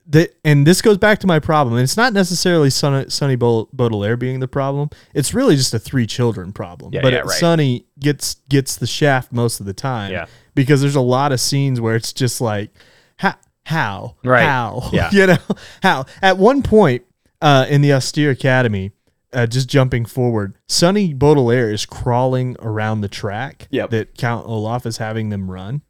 That 0.07 0.35
and 0.43 0.67
this 0.67 0.81
goes 0.81 0.97
back 0.97 1.19
to 1.19 1.27
my 1.27 1.39
problem. 1.39 1.75
And 1.75 1.83
it's 1.83 1.95
not 1.95 2.11
necessarily 2.11 2.69
Sunny, 2.69 3.09
Sunny 3.09 3.37
Baudelaire 3.37 4.17
being 4.17 4.41
the 4.41 4.49
problem. 4.49 4.89
It's 5.13 5.33
really 5.33 5.55
just 5.55 5.73
a 5.73 5.79
three 5.79 6.05
children 6.05 6.51
problem. 6.51 6.91
Yeah, 6.93 6.99
but 7.01 7.13
yeah, 7.13 7.19
right. 7.19 7.29
Sunny 7.29 7.85
gets 7.99 8.35
gets 8.49 8.75
the 8.75 8.85
shaft 8.85 9.31
most 9.31 9.61
of 9.61 9.65
the 9.65 9.73
time 9.73 10.11
Yeah. 10.11 10.25
because 10.55 10.81
there's 10.81 10.97
a 10.97 11.01
lot 11.01 11.31
of 11.31 11.39
scenes 11.39 11.79
where 11.79 11.95
it's 11.95 12.11
just 12.11 12.41
like 12.41 12.71
how 13.15 13.35
how 13.65 14.17
Right. 14.25 14.43
how 14.43 14.89
Yeah. 14.91 15.09
you 15.13 15.25
know 15.25 15.37
how 15.81 16.03
at 16.21 16.37
one 16.37 16.63
point 16.63 17.03
uh, 17.41 17.65
in 17.69 17.79
the 17.81 17.93
austere 17.93 18.31
academy 18.31 18.91
uh, 19.33 19.45
just 19.47 19.67
jumping 19.69 20.05
forward 20.05 20.55
sunny 20.67 21.13
baudelaire 21.13 21.71
is 21.71 21.85
crawling 21.85 22.55
around 22.59 23.01
the 23.01 23.07
track 23.07 23.67
Yep. 23.71 23.89
that 23.91 24.17
count 24.17 24.45
olaf 24.47 24.85
is 24.85 24.97
having 24.97 25.29
them 25.29 25.49
run 25.51 25.81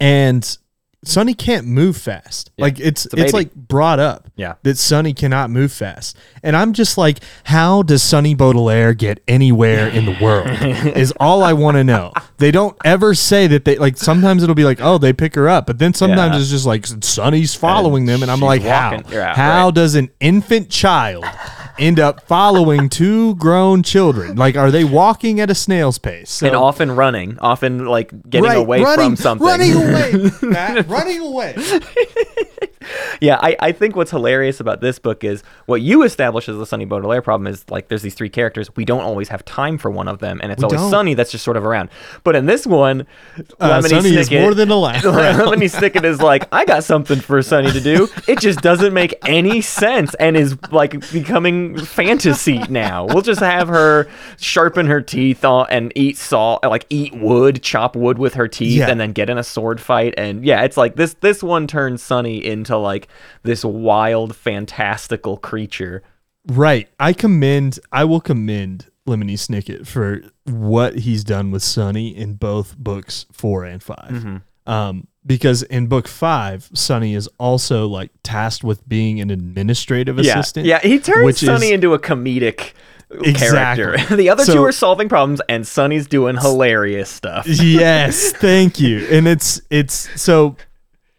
and 0.00 0.58
sunny 1.04 1.34
can't 1.34 1.66
move 1.66 1.96
fast 1.96 2.50
like 2.56 2.80
it's 2.80 3.06
a 3.12 3.20
it's, 3.20 3.32
like 3.34 3.54
brought 3.54 3.98
up 4.00 4.28
Yeah. 4.36 4.54
that 4.62 4.78
Sunny 4.78 5.12
cannot 5.12 5.50
move 5.50 5.70
fast. 5.72 6.16
And 6.42 6.56
I'm 6.56 6.72
just 6.72 6.96
like, 6.96 7.18
how 7.44 7.82
does 7.82 8.02
Sunny 8.02 8.34
Baudelaire 8.34 8.94
get 8.94 9.22
anywhere 9.28 9.88
in 9.88 10.06
the 10.06 10.16
world? 10.20 10.48
is 10.96 11.12
all 11.20 11.42
I 11.42 11.52
want 11.52 11.76
to 11.76 11.84
know. 11.84 12.12
They 12.44 12.50
don't 12.50 12.76
ever 12.84 13.14
say 13.14 13.46
that 13.46 13.64
they 13.64 13.78
like 13.78 13.96
sometimes 13.96 14.42
it'll 14.42 14.54
be 14.54 14.66
like, 14.66 14.78
oh, 14.82 14.98
they 14.98 15.14
pick 15.14 15.34
her 15.34 15.48
up, 15.48 15.66
but 15.66 15.78
then 15.78 15.94
sometimes 15.94 16.34
Yeah. 16.34 16.40
it's 16.42 16.50
just 16.50 16.66
like 16.66 16.84
Sunny's 16.86 17.54
following 17.54 18.04
them, 18.04 18.20
and 18.20 18.30
I'm 18.30 18.40
like, 18.40 18.62
walking- 18.62 19.02
how? 19.04 19.10
yeah, 19.10 19.34
how 19.34 19.64
right. 19.66 19.74
does 19.74 19.94
an 19.94 20.10
infant 20.20 20.68
child 20.68 21.24
end 21.78 21.98
up 21.98 22.20
following 22.26 22.90
two 22.90 23.34
grown 23.36 23.82
children? 23.82 24.36
Like, 24.36 24.56
are 24.58 24.70
they 24.70 24.84
walking 24.84 25.40
at 25.40 25.48
a 25.48 25.54
snail's 25.54 25.96
pace? 25.96 26.28
So, 26.30 26.46
and 26.46 26.54
often 26.54 26.90
running, 26.94 27.38
often 27.38 27.86
like 27.86 28.10
getting 28.28 28.44
Right, 28.50 28.58
away 28.58 28.82
running, 28.82 29.16
from 29.16 29.16
something. 29.16 29.46
Running 29.46 29.72
away, 29.76 30.30
Matt, 30.42 30.86
running 30.86 31.20
away. 31.20 31.56
Yeah, 33.20 33.38
I, 33.40 33.56
I 33.60 33.72
think 33.72 33.96
what's 33.96 34.10
hilarious 34.10 34.60
about 34.60 34.82
this 34.82 34.98
book 34.98 35.24
is 35.24 35.42
what 35.64 35.80
you 35.80 36.02
establish 36.02 36.50
as 36.50 36.58
the 36.58 36.66
Sunny 36.66 36.84
Baudelaire 36.84 37.22
problem 37.22 37.46
is 37.46 37.64
like 37.70 37.88
there's 37.88 38.02
these 38.02 38.14
three 38.14 38.28
characters. 38.28 38.68
We 38.76 38.84
don't 38.84 39.00
always 39.00 39.28
have 39.28 39.42
time 39.46 39.78
for 39.78 39.90
one 39.90 40.06
of 40.06 40.18
them, 40.18 40.38
and 40.42 40.52
it's 40.52 40.62
always 40.62 40.78
don't. 40.80 40.90
Sunny 40.90 41.14
that's 41.14 41.30
just 41.32 41.44
sort 41.44 41.56
of 41.56 41.64
around. 41.64 41.88
But 42.24 42.33
in 42.34 42.46
this 42.46 42.66
one, 42.66 43.06
Uh, 43.60 43.80
Lemony 43.80 43.88
Sunny 43.88 44.16
is 44.16 44.30
more 44.30 44.54
than 44.54 44.70
a 44.70 44.76
laugh. 44.78 45.02
Lemony 45.02 45.70
Snicket 45.70 46.04
is 46.04 46.20
like, 46.20 46.46
I 46.52 46.64
got 46.64 46.84
something 46.84 47.20
for 47.20 47.40
Sunny 47.42 47.70
to 47.72 47.80
do. 47.80 48.08
It 48.28 48.40
just 48.40 48.60
doesn't 48.60 48.92
make 48.92 49.14
any 49.26 49.60
sense 49.60 50.14
and 50.14 50.36
is 50.36 50.56
like 50.70 51.10
becoming 51.12 51.78
fantasy 51.78 52.58
now. 52.68 53.06
We'll 53.06 53.22
just 53.22 53.40
have 53.40 53.68
her 53.68 54.08
sharpen 54.38 54.86
her 54.86 55.00
teeth 55.00 55.44
on 55.44 55.66
and 55.70 55.92
eat 55.96 56.16
salt, 56.16 56.64
like 56.64 56.86
eat 56.90 57.14
wood, 57.14 57.62
chop 57.62 57.96
wood 57.96 58.18
with 58.18 58.34
her 58.34 58.48
teeth, 58.48 58.78
Yeah. 58.78 58.90
and 58.90 59.00
then 59.00 59.12
get 59.12 59.30
in 59.30 59.38
a 59.38 59.44
sword 59.44 59.80
fight. 59.80 60.14
And 60.16 60.44
yeah, 60.44 60.62
it's 60.62 60.76
like 60.76 60.96
this. 60.96 61.14
This 61.14 61.42
one 61.42 61.66
turns 61.66 62.02
Sunny 62.02 62.44
into 62.44 62.76
like 62.76 63.08
this 63.42 63.64
wild, 63.64 64.34
fantastical 64.36 65.36
creature. 65.36 66.02
Right. 66.46 66.88
I 67.00 67.12
commend 67.14 67.78
I 67.92 68.04
will 68.04 68.20
commend 68.20 68.86
Lemony 69.06 69.34
Snicket 69.34 69.86
for 69.86 70.22
what 70.44 70.98
he's 71.00 71.24
done 71.24 71.50
with 71.50 71.62
Sunny 71.62 72.16
in 72.16 72.34
both 72.34 72.76
books 72.78 73.26
four 73.32 73.64
and 73.64 73.82
5 73.82 73.96
Mm-hmm. 74.10 74.36
Um, 74.70 75.08
because 75.26 75.62
in 75.62 75.88
book 75.88 76.08
five, 76.08 76.70
Sunny 76.74 77.14
is 77.14 77.28
also 77.38 77.86
like 77.86 78.10
tasked 78.22 78.64
with 78.64 78.86
being 78.88 79.20
an 79.20 79.30
administrative 79.30 80.18
Yeah, 80.18 80.38
assistant. 80.38 80.64
yeah. 80.66 80.80
He 80.80 80.98
turns 80.98 81.38
Sunny 81.38 81.66
is- 81.66 81.72
into 81.72 81.92
a 81.94 81.98
comedic. 81.98 82.72
Exactly. 83.10 83.84
Character. 83.84 84.16
The 84.16 84.30
other 84.30 84.44
So- 84.44 84.54
two 84.54 84.64
are 84.64 84.72
solving 84.72 85.08
problems, 85.10 85.40
and 85.48 85.66
Sunny's 85.66 86.06
doing 86.06 86.36
hilarious 86.36 87.10
stuff. 87.10 87.46
yes, 87.46 88.32
thank 88.36 88.80
you. 88.80 89.06
And 89.10 89.28
it's 89.28 89.60
it's 89.70 90.08
so, 90.20 90.56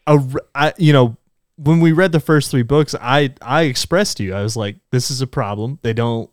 a, 0.08 0.20
I, 0.56 0.74
you 0.78 0.92
know, 0.92 1.16
when 1.58 1.80
we 1.80 1.92
read 1.92 2.12
the 2.12 2.20
first 2.20 2.50
three 2.52 2.64
books, 2.64 2.96
I 3.00 3.34
I 3.42 3.64
expressed 3.64 4.18
to 4.18 4.24
you, 4.24 4.34
I 4.34 4.42
was 4.42 4.58
like, 4.58 4.78
this 4.92 5.10
is 5.12 5.22
a 5.22 5.28
problem. 5.28 5.78
They 5.84 5.94
don't 5.94 6.30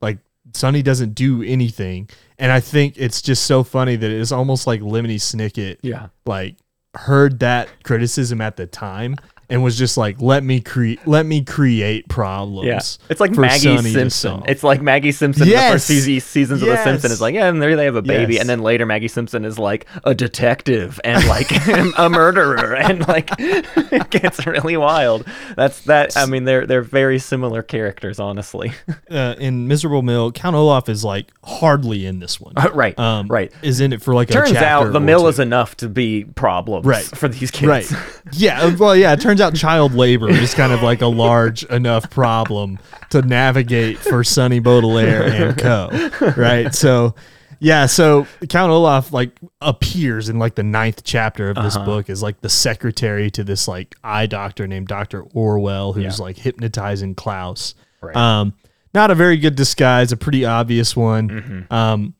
like 0.00 0.18
Sunny 0.54 0.82
doesn't 0.82 1.14
do 1.14 1.42
anything, 1.42 2.08
and 2.38 2.50
I 2.52 2.60
think 2.60 2.94
it's 2.96 3.22
just 3.22 3.44
so 3.44 3.62
funny 3.62 3.96
that 3.96 4.10
it's 4.10 4.32
almost 4.32 4.66
like 4.66 4.80
Lemony 4.80 5.16
Snicket, 5.16 5.78
Yeah. 5.82 6.08
like 6.26 6.56
heard 6.94 7.38
that 7.40 7.68
criticism 7.84 8.40
at 8.40 8.56
the 8.56 8.66
time 8.66 9.16
and 9.50 9.62
was 9.62 9.76
just 9.76 9.96
like, 9.96 10.20
let 10.20 10.42
me 10.44 10.60
create, 10.60 11.06
let 11.06 11.26
me 11.26 11.42
create 11.44 12.08
problems. 12.08 12.66
Yeah, 12.66 12.80
it's 13.10 13.20
like 13.20 13.32
Maggie 13.32 13.76
Sunny 13.76 13.92
Simpson. 13.92 14.42
It's 14.46 14.62
like 14.62 14.80
Maggie 14.80 15.12
Simpson 15.12 15.42
in 15.42 15.48
the 15.48 15.54
Yes. 15.54 15.72
first 15.72 15.86
few 16.06 16.20
seasons 16.20 16.62
of 16.62 16.68
The 16.68 16.76
Simpsons 16.76 17.04
Yes. 17.04 17.12
is 17.12 17.20
like, 17.20 17.34
yeah, 17.34 17.48
and 17.48 17.60
there 17.60 17.76
they 17.76 17.84
have 17.84 17.96
a 17.96 18.02
baby, 18.02 18.34
Yes. 18.34 18.40
and 18.42 18.48
then 18.48 18.60
later 18.60 18.86
Maggie 18.86 19.08
Simpson 19.08 19.44
is 19.44 19.58
like 19.58 19.86
a 20.04 20.14
detective 20.14 21.00
and 21.04 21.26
like 21.26 21.50
a 21.98 22.08
murderer, 22.08 22.74
and 22.76 23.06
like 23.08 23.30
it 23.38 24.10
gets 24.10 24.46
really 24.46 24.76
wild. 24.76 25.26
That's 25.56 25.80
that. 25.82 26.16
I 26.16 26.26
mean, 26.26 26.44
they're 26.44 26.66
they're 26.66 26.82
very 26.82 27.18
similar 27.18 27.62
characters, 27.62 28.20
honestly. 28.20 28.72
uh, 29.10 29.34
in 29.38 29.66
Miserable 29.68 30.02
Mill, 30.02 30.32
Count 30.32 30.56
Olaf 30.56 30.88
is 30.88 31.04
like 31.04 31.30
hardly 31.44 32.06
in 32.06 32.20
this 32.20 32.40
one. 32.40 32.54
right, 32.72 32.98
Um, 32.98 33.26
right. 33.28 33.52
Is 33.62 33.80
in 33.80 33.92
it 33.92 34.02
for 34.02 34.14
like 34.14 34.28
Turns 34.28 34.50
a 34.50 34.54
chapter 34.54 34.86
out 34.88 34.92
the 34.92 35.00
mill 35.00 35.22
two. 35.22 35.28
is 35.28 35.38
enough 35.38 35.76
to 35.78 35.88
be 35.88 36.24
problems 36.24 36.86
Right. 36.86 37.04
for 37.04 37.28
these 37.28 37.50
kids. 37.50 37.66
Right. 37.92 37.92
Yeah. 38.32 38.62
uh, 38.62 38.76
Well, 38.78 38.94
yeah. 38.96 39.12
It 39.12 39.20
turns 39.20 39.39
turns 39.40 39.54
out 39.54 39.58
child 39.58 39.94
labor 39.94 40.30
is 40.30 40.54
kind 40.54 40.72
of 40.72 40.82
like 40.82 41.00
a 41.02 41.06
large 41.06 41.64
enough 41.64 42.10
problem 42.10 42.78
to 43.10 43.22
navigate 43.22 43.98
for 43.98 44.22
Sunny 44.24 44.58
Baudelaire 44.60 45.22
and 45.24 45.58
co. 45.58 46.10
Right. 46.36 46.74
So 46.74 47.14
yeah, 47.62 47.86
so 47.86 48.26
Count 48.48 48.70
Olaf 48.72 49.12
like 49.12 49.32
appears 49.60 50.28
in 50.28 50.38
like 50.38 50.54
the 50.54 50.62
ninth 50.62 51.02
chapter 51.04 51.50
of 51.50 51.56
this 51.56 51.76
Uh-huh. 51.76 51.84
book 51.84 52.08
as 52.10 52.22
like 52.22 52.40
the 52.40 52.48
secretary 52.48 53.30
to 53.32 53.44
this 53.44 53.68
like 53.68 53.94
eye 54.02 54.26
doctor 54.26 54.66
named 54.66 54.88
Dr. 54.88 55.22
Orwell, 55.34 55.92
who's 55.92 56.18
Yeah. 56.18 56.24
like 56.24 56.38
hypnotizing 56.38 57.14
Klaus. 57.14 57.74
Right. 58.00 58.16
Um, 58.16 58.54
not 58.94 59.10
a 59.10 59.14
very 59.14 59.36
good 59.36 59.56
disguise, 59.56 60.10
a 60.10 60.16
pretty 60.16 60.44
obvious 60.44 60.96
one. 60.96 61.28
Mm-hmm. 61.28 61.72
Um, 61.74 62.14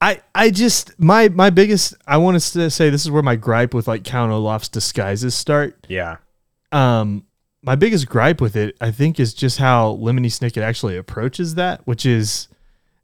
I 0.00 0.20
I 0.34 0.50
just 0.50 0.98
my 0.98 1.28
my 1.28 1.50
biggest 1.50 1.94
I 2.06 2.16
want 2.18 2.40
to 2.40 2.70
say 2.70 2.90
this 2.90 3.04
is 3.04 3.10
where 3.10 3.22
my 3.22 3.36
gripe 3.36 3.74
with 3.74 3.88
like 3.88 4.04
Count 4.04 4.30
Olaf's 4.32 4.68
disguises 4.68 5.34
start. 5.34 5.86
yeah. 5.88 6.16
Um, 6.72 7.24
my 7.62 7.74
biggest 7.74 8.08
gripe 8.08 8.40
with 8.40 8.56
it, 8.56 8.76
I 8.80 8.90
think, 8.90 9.18
is 9.18 9.34
just 9.34 9.58
how 9.58 9.96
Lemony 10.00 10.26
Snicket 10.26 10.62
actually 10.62 10.96
approaches 10.96 11.56
that, 11.56 11.86
which 11.86 12.06
is 12.06 12.48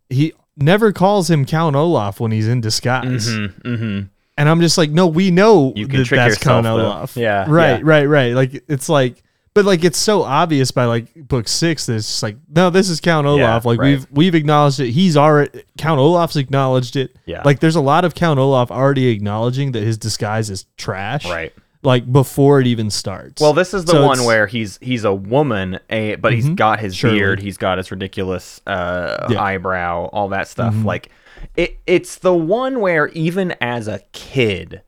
he 0.09 0.33
never 0.56 0.92
calls 0.92 1.30
him 1.30 1.44
Count 1.44 1.76
Olaf 1.76 2.21
when 2.21 2.30
he's 2.30 2.49
in 2.49 2.61
disguise. 2.61 3.28
Mm-hmm. 3.28 3.68
Mm-hmm. 3.68 4.06
And 4.37 4.49
I'm 4.49 4.61
just 4.61 4.78
like, 4.78 4.90
no, 4.90 5.06
we 5.06 5.30
know 5.30 5.73
You 5.76 5.87
can 5.87 5.99
that 5.99 6.06
trick 6.06 6.18
that's 6.18 6.37
yourself, 6.37 6.64
Count 6.64 6.64
though. 6.64 6.87
Olaf. 6.87 7.16
Yeah, 7.16 7.47
Right, 7.49 7.78
yeah. 7.78 7.80
right, 7.83 8.04
right. 8.04 8.35
Like 8.35 8.64
it's 8.68 8.88
like 8.88 9.23
but 9.54 9.64
like 9.64 9.85
it's 9.85 9.99
so 9.99 10.23
obvious 10.23 10.73
by 10.73 10.85
like 10.87 11.14
book 11.14 11.47
six 11.47 11.87
that 11.87 11.94
it's 11.94 12.09
just 12.09 12.23
like, 12.25 12.37
no, 12.49 12.71
this 12.71 12.90
is 12.90 13.00
Count 13.00 13.25
Olaf. 13.25 13.64
like 13.64 13.78
right. 13.78 13.90
we've 13.90 14.06
we've 14.11 14.35
acknowledged 14.35 14.80
it. 14.80 14.90
He's 14.90 15.16
already 15.16 15.62
Count 15.78 16.00
Olaf's 16.00 16.37
acknowledged 16.37 16.97
it. 16.97 17.16
Yeah. 17.25 17.42
Like 17.44 17.61
there's 17.61 17.76
a 17.76 17.80
lot 17.80 18.04
of 18.04 18.16
Count 18.16 18.40
Olaf 18.40 18.73
already 18.73 19.06
acknowledging 19.06 19.71
that 19.73 19.85
his 19.85 19.97
disguise 19.97 20.50
is 20.50 20.66
trash. 20.76 21.25
Right. 21.25 21.54
Like 21.84 22.10
before 22.10 22.60
it 22.60 22.66
even 22.66 22.90
starts. 22.90 23.40
Well, 23.42 23.52
this 23.52 23.74
is 23.74 23.84
the 23.84 23.92
So 23.92 24.06
one 24.06 24.24
where 24.24 24.46
he's 24.46 24.78
he's 24.80 25.04
a 25.04 25.12
woman, 25.14 25.78
a, 25.90 26.14
but 26.16 26.32
he's 26.32 26.46
Mhm. 26.46 26.56
got 26.56 26.80
his 26.80 26.96
Surely. 26.96 27.18
beard, 27.18 27.40
he's 27.40 27.56
got 27.58 27.78
his 27.78 27.90
ridiculous 27.90 28.60
uh, 28.66 29.26
Yeah. 29.30 29.42
eyebrow, 29.42 30.06
all 30.12 30.28
that 30.30 30.48
stuff. 30.48 30.74
Mhm. 30.74 30.84
Like 30.84 31.10
it, 31.56 31.78
it's 31.86 32.16
the 32.16 32.34
one 32.34 32.80
where 32.80 33.08
even 33.08 33.54
as 33.60 33.86
a 33.86 34.00
kid, 34.12 34.80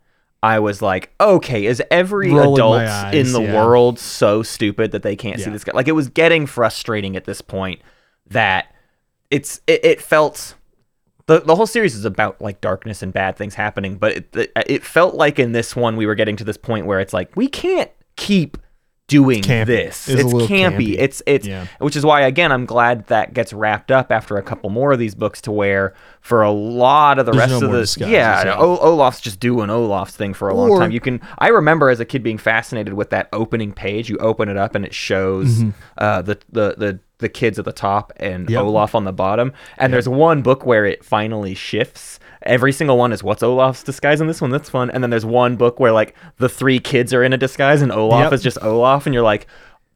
I 0.42 0.58
was 0.58 0.80
like, 0.80 1.12
okay, 1.20 1.66
is 1.66 1.82
every 1.90 2.30
Rolling 2.32 2.54
adult 2.54 2.76
eyes, 2.82 3.14
in 3.14 3.32
the 3.32 3.42
yeah. 3.42 3.54
world 3.64 3.98
so 3.98 4.42
stupid 4.42 4.92
that 4.92 5.02
they 5.02 5.16
can't 5.16 5.38
see 5.40 5.50
this 5.50 5.64
guy? 5.64 5.72
Like 5.74 5.88
it 5.88 5.92
was 5.92 6.08
getting 6.08 6.46
frustrating 6.46 7.14
at 7.16 7.24
this 7.24 7.40
point 7.42 7.80
that 8.28 8.72
it's 9.30 9.60
it, 9.66 9.84
it 9.84 10.00
felt 10.00 10.54
the, 11.26 11.40
the 11.40 11.56
whole 11.56 11.66
series 11.66 11.94
is 11.94 12.04
about 12.04 12.40
like 12.40 12.60
darkness 12.60 13.02
and 13.02 13.12
bad 13.12 13.36
things 13.36 13.54
happening 13.54 13.96
but 13.96 14.12
it, 14.34 14.52
it, 14.68 14.84
felt 14.84 15.14
like 15.14 15.38
in 15.38 15.52
this 15.52 15.74
one 15.76 15.96
we 15.96 16.06
were 16.06 16.14
getting 16.14 16.36
to 16.36 16.44
this 16.44 16.56
point 16.56 16.86
where 16.86 17.00
it's 17.00 17.12
like 17.12 17.34
we 17.36 17.48
can't 17.48 17.90
keep 18.16 18.56
doing 19.08 19.40
Campy. 19.40 19.66
this 19.66 20.08
It's 20.08 20.20
it's 20.22 20.32
campy. 20.32 20.48
campy. 20.48 20.96
it's 20.98 21.22
it's 21.26 21.46
Yeah. 21.46 21.66
which 21.78 21.94
is 21.94 22.04
why 22.04 22.22
again 22.22 22.50
i'm 22.50 22.66
glad 22.66 23.06
that 23.06 23.34
gets 23.34 23.52
wrapped 23.52 23.92
up 23.92 24.10
after 24.10 24.36
a 24.36 24.42
couple 24.42 24.68
more 24.68 24.92
of 24.92 24.98
these 24.98 25.14
books 25.14 25.40
to 25.42 25.52
where 25.52 25.94
for 26.20 26.42
a 26.42 26.50
lot 26.50 27.20
of 27.20 27.26
the 27.26 27.30
There's 27.30 27.50
rest 27.52 27.62
no 27.62 27.68
of 27.68 27.72
the 27.72 28.06
yeah, 28.10 28.56
olaf's 28.58 29.20
just 29.20 29.38
doing 29.38 29.70
olaf's 29.70 30.16
thing 30.16 30.34
for 30.34 30.48
a 30.48 30.54
long 30.54 30.80
time 30.80 30.90
you 30.90 30.98
can 30.98 31.20
i 31.38 31.48
remember 31.48 31.88
as 31.88 32.00
a 32.00 32.04
kid 32.04 32.24
being 32.24 32.36
fascinated 32.38 32.94
with 32.94 33.10
that 33.10 33.28
opening 33.32 33.72
page 33.72 34.08
you 34.10 34.16
open 34.18 34.48
it 34.48 34.56
up 34.56 34.74
and 34.74 34.84
it 34.84 34.92
shows 34.94 35.62
uh, 35.98 36.20
the, 36.22 36.36
the 36.50 36.74
the 36.76 37.00
the 37.18 37.28
kids 37.28 37.58
at 37.58 37.64
the 37.64 37.72
top 37.72 38.12
and. 38.16 38.48
Yep. 38.50 38.62
olaf 38.62 38.94
on 38.94 39.04
the 39.04 39.12
bottom. 39.12 39.52
And 39.78 39.92
there's 39.92 40.08
one 40.08 40.42
book 40.42 40.66
where 40.66 40.84
it 40.84 41.04
finally 41.04 41.54
shifts. 41.54 42.18
Every 42.42 42.72
single 42.72 42.96
one 42.98 43.12
is 43.12 43.22
what's 43.22 43.42
olaf's 43.42 43.82
disguise 43.82 44.20
in 44.20 44.26
this 44.26 44.40
one? 44.40 44.50
That's 44.50 44.68
fun. 44.70 44.90
And 44.90 45.02
then 45.02 45.10
there's 45.10 45.24
one 45.26 45.56
book 45.56 45.80
where 45.80 45.92
like 45.92 46.14
the 46.38 46.48
three 46.48 46.78
kids 46.78 47.12
are 47.14 47.22
in 47.24 47.32
a 47.32 47.36
disguise 47.38 47.82
and 47.82 47.90
olaf 47.90 48.24
Yep. 48.24 48.32
is 48.34 48.42
just 48.42 48.58
olaf 48.62 49.06
and 49.06 49.14
you're 49.14 49.22
like 49.24 49.46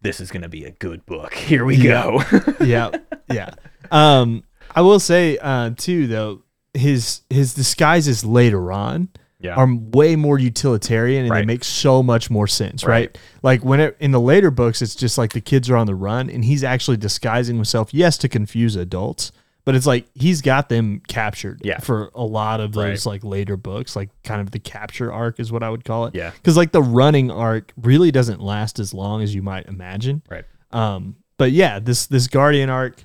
this 0.02 0.18
is 0.20 0.30
gonna 0.30 0.48
be 0.48 0.64
a 0.64 0.70
good 0.70 1.04
book. 1.06 1.34
Here 1.34 1.64
we 1.64 1.76
go. 1.82 2.22
Yeah, 2.60 2.90
yeah. 3.30 3.50
Um, 3.90 4.44
I 4.74 4.80
will 4.82 5.00
say 5.00 5.36
uh, 5.38 5.70
too 5.76 6.06
though 6.06 6.42
his 6.74 7.20
his 7.28 7.52
disguises 7.54 8.24
later 8.24 8.72
on 8.72 9.08
Yeah. 9.40 9.54
are 9.54 9.66
way 9.74 10.16
more 10.16 10.38
utilitarian 10.38 11.22
and 11.24 11.30
they 11.30 11.36
Right. 11.36 11.46
make 11.46 11.64
so 11.64 12.02
much 12.02 12.28
more 12.30 12.46
sense, 12.46 12.84
right? 12.84 13.08
Right. 13.08 13.18
Like 13.42 13.64
when 13.64 13.80
it, 13.80 13.96
in 13.98 14.10
the 14.10 14.20
later 14.20 14.50
books, 14.50 14.82
it's 14.82 14.94
just 14.94 15.16
like 15.16 15.32
the 15.32 15.40
kids 15.40 15.70
are 15.70 15.76
on 15.76 15.86
the 15.86 15.94
run 15.94 16.28
and 16.28 16.44
he's 16.44 16.62
actually 16.62 16.98
disguising 16.98 17.56
himself, 17.56 17.94
yes, 17.94 18.18
to 18.18 18.28
confuse 18.28 18.76
adults, 18.76 19.32
but 19.64 19.74
it's 19.74 19.86
like 19.86 20.06
he's 20.14 20.42
got 20.42 20.68
them 20.68 21.00
captured 21.08 21.60
Yeah. 21.64 21.78
for 21.80 22.10
a 22.14 22.22
lot 22.24 22.60
of 22.60 22.72
those 22.72 23.06
Right. 23.06 23.12
like 23.12 23.24
later 23.24 23.56
books, 23.56 23.96
like 23.96 24.10
kind 24.24 24.40
of 24.42 24.50
the 24.50 24.58
capture 24.58 25.10
arc 25.12 25.40
is 25.40 25.50
what 25.50 25.62
I 25.62 25.70
would 25.70 25.84
call 25.86 26.04
it. 26.06 26.14
Yeah. 26.14 26.32
Because 26.32 26.56
like 26.58 26.72
the 26.72 26.82
running 26.82 27.30
arc 27.30 27.72
really 27.80 28.10
doesn't 28.10 28.42
last 28.42 28.78
as 28.78 28.92
long 28.92 29.22
as 29.22 29.34
you 29.34 29.40
might 29.42 29.66
imagine. 29.66 30.20
right 30.28 30.44
Um, 30.70 31.16
but 31.38 31.52
yeah, 31.52 31.78
this 31.78 32.06
this 32.06 32.26
Guardian 32.28 32.68
arc, 32.68 33.04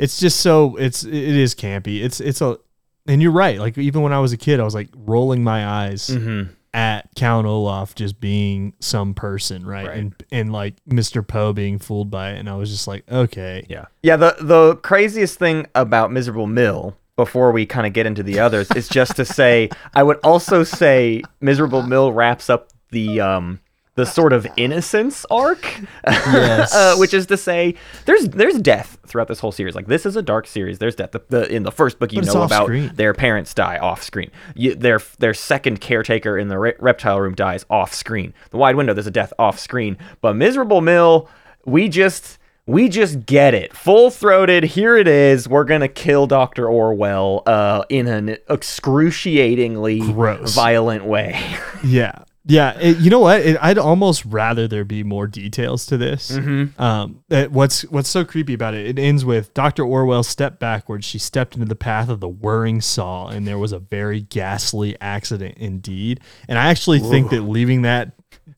it's 0.00 0.18
just 0.18 0.40
so 0.40 0.74
it's 0.76 1.04
it 1.04 1.12
is 1.14 1.54
campy. 1.54 2.02
It's 2.02 2.20
it's 2.20 2.40
a 2.40 2.58
and 3.08 3.22
you're 3.22 3.32
right. 3.32 3.58
Like 3.58 3.76
even 3.78 4.02
when 4.02 4.12
I 4.12 4.20
was 4.20 4.32
a 4.32 4.36
kid, 4.36 4.60
I 4.60 4.64
was 4.64 4.74
like 4.74 4.88
rolling 4.94 5.42
my 5.44 5.66
eyes 5.66 6.08
mm-hmm. 6.08 6.52
at 6.74 7.08
Count 7.14 7.46
Olaf 7.46 7.94
just 7.94 8.20
being 8.20 8.74
some 8.80 9.14
person, 9.14 9.66
right? 9.66 9.88
Right. 9.88 9.98
And 9.98 10.24
and 10.30 10.52
like 10.52 10.74
Mr. 10.88 11.26
Poe 11.26 11.52
being 11.52 11.78
fooled 11.78 12.10
by 12.10 12.32
it, 12.32 12.38
and 12.38 12.48
I 12.48 12.56
was 12.56 12.70
just 12.70 12.86
like, 12.86 13.10
okay, 13.10 13.66
Yeah. 13.68 13.86
Yeah, 14.02 14.16
the 14.16 14.36
the 14.40 14.76
craziest 14.76 15.38
thing 15.38 15.66
about 15.74 16.12
Miserable 16.12 16.46
Mill 16.46 16.96
before 17.16 17.50
we 17.50 17.64
kind 17.64 17.86
of 17.86 17.92
get 17.94 18.04
into 18.06 18.22
the 18.22 18.38
others 18.38 18.70
is 18.72 18.88
just 18.88 19.16
to 19.16 19.24
say 19.24 19.70
I 19.94 20.02
would 20.02 20.18
also 20.22 20.64
say 20.64 21.22
Miserable 21.40 21.82
Mill 21.82 22.12
wraps 22.12 22.50
up 22.50 22.68
the 22.90 23.20
um 23.20 23.60
the 23.96 24.06
sort 24.06 24.32
of 24.32 24.46
innocence 24.56 25.26
arc, 25.30 25.80
Yes. 26.06 26.74
uh, 26.74 26.94
which 26.96 27.12
is 27.12 27.26
to 27.26 27.36
say, 27.36 27.74
there's 28.04 28.28
there's 28.28 28.58
death 28.58 28.98
throughout 29.06 29.28
this 29.28 29.40
whole 29.40 29.52
series. 29.52 29.74
Like 29.74 29.86
this 29.88 30.06
is 30.06 30.16
a 30.16 30.22
dark 30.22 30.46
series. 30.46 30.78
There's 30.78 30.94
death. 30.94 31.12
The, 31.12 31.22
the 31.28 31.52
in 31.52 31.62
the 31.64 31.72
first 31.72 31.98
book, 31.98 32.12
you 32.12 32.22
know 32.22 32.42
about 32.42 32.64
screen. 32.66 32.92
their 32.94 33.12
parents 33.14 33.52
die 33.54 33.78
off 33.78 34.02
screen. 34.02 34.30
You, 34.54 34.74
their 34.74 35.00
their 35.18 35.34
second 35.34 35.80
caretaker 35.80 36.38
in 36.38 36.48
the 36.48 36.58
re- 36.58 36.74
reptile 36.78 37.20
room 37.20 37.34
dies 37.34 37.66
off 37.70 37.92
screen. 37.92 38.32
The 38.50 38.58
wide 38.58 38.76
window, 38.76 38.94
there's 38.94 39.06
a 39.06 39.10
death 39.10 39.32
off 39.38 39.58
screen. 39.58 39.96
But 40.20 40.36
Miserable 40.36 40.80
Mill, 40.80 41.28
we 41.64 41.88
just 41.88 42.38
we 42.66 42.88
just 42.88 43.24
get 43.26 43.54
it 43.54 43.74
full 43.76 44.10
throated. 44.10 44.64
Here 44.64 44.96
it 44.96 45.06
is. 45.08 45.48
We're 45.48 45.64
gonna 45.64 45.88
kill 45.88 46.26
Doctor 46.26 46.68
Orwell 46.68 47.42
uh, 47.46 47.84
in 47.88 48.08
an 48.08 48.36
excruciatingly 48.50 50.00
Gross. 50.00 50.54
violent 50.54 51.04
way. 51.04 51.40
yeah, 51.84 52.24
yeah. 52.46 52.78
It- 52.78 52.98
you 52.98 53.10
know 53.10 53.18
what? 53.20 53.40
It, 53.40 53.56
I'd 53.60 53.78
almost 53.78 54.24
rather 54.24 54.66
there 54.68 54.84
be 54.84 55.02
more 55.04 55.26
details 55.26 55.86
to 55.86 55.96
this. 55.96 56.30
Mm-hmm. 56.32 56.80
Um, 56.80 57.22
that 57.28 57.50
what's 57.52 57.82
what's 57.86 58.08
so 58.08 58.24
creepy 58.24 58.54
about 58.54 58.74
it? 58.74 58.86
It 58.86 58.98
ends 58.98 59.24
with 59.24 59.52
Doctor 59.54 59.84
Orwell 59.84 60.22
stepped 60.22 60.58
backwards. 60.60 61.04
She 61.06 61.18
stepped 61.18 61.54
into 61.54 61.66
the 61.66 61.76
path 61.76 62.08
of 62.08 62.20
the 62.20 62.28
whirring 62.28 62.80
saw, 62.80 63.28
and 63.28 63.46
there 63.46 63.58
was 63.58 63.72
a 63.72 63.78
very 63.78 64.20
ghastly 64.22 64.96
accident 65.00 65.56
indeed. 65.58 66.20
And 66.48 66.58
I 66.58 66.66
actually 66.70 67.00
think 67.00 67.30
that 67.30 67.42
leaving 67.42 67.82
that 67.82 68.12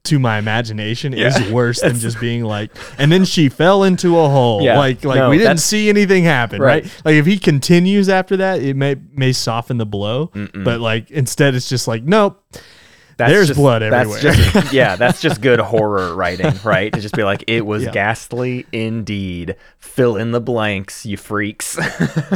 to 0.04 0.18
my 0.18 0.38
imagination 0.38 1.12
is 1.12 1.50
worse 1.50 1.80
than 1.80 1.96
just 1.98 2.18
being 2.20 2.42
like, 2.44 2.70
and 2.98 3.10
then 3.12 3.24
she 3.24 3.48
fell 3.48 3.84
into 3.84 4.18
a 4.18 4.28
hole. 4.28 4.62
Yeah. 4.62 4.78
Like 4.78 5.04
like 5.04 5.18
No, 5.18 5.30
we 5.30 5.38
didn't 5.38 5.58
see 5.58 5.88
anything 5.88 6.24
happen, 6.24 6.60
right. 6.62 6.84
Right. 6.84 7.02
Like 7.04 7.14
if 7.14 7.26
he 7.26 7.38
continues 7.38 8.08
after 8.08 8.36
that, 8.38 8.62
it 8.62 8.74
may 8.76 8.96
may 9.12 9.32
soften 9.32 9.76
the 9.78 9.86
blow. 9.86 10.30
But 10.54 10.80
like 10.80 11.10
instead, 11.10 11.54
it's 11.54 11.68
just 11.68 11.88
like 11.88 12.04
nope. 12.04 12.42
That's 13.18 13.32
There's 13.32 13.48
just- 13.48 13.58
blood 13.58 13.82
that's 13.82 13.92
everywhere. 13.94 14.20
just- 14.52 14.72
yeah, 14.72 14.96
that's 14.96 15.20
just 15.20 15.40
good 15.40 15.58
horror 15.60 16.14
writing, 16.14 16.54
right? 16.64 16.92
To 16.92 17.00
just 17.00 17.14
be 17.16 17.24
like, 17.24 17.44
it 17.48 17.66
was 17.66 17.82
Yeah. 17.84 17.90
ghastly 17.90 18.64
indeed. 18.72 19.56
Fill 19.78 20.16
in 20.16 20.30
the 20.30 20.40
blanks, 20.40 21.04
you 21.04 21.16
freaks. 21.16 21.76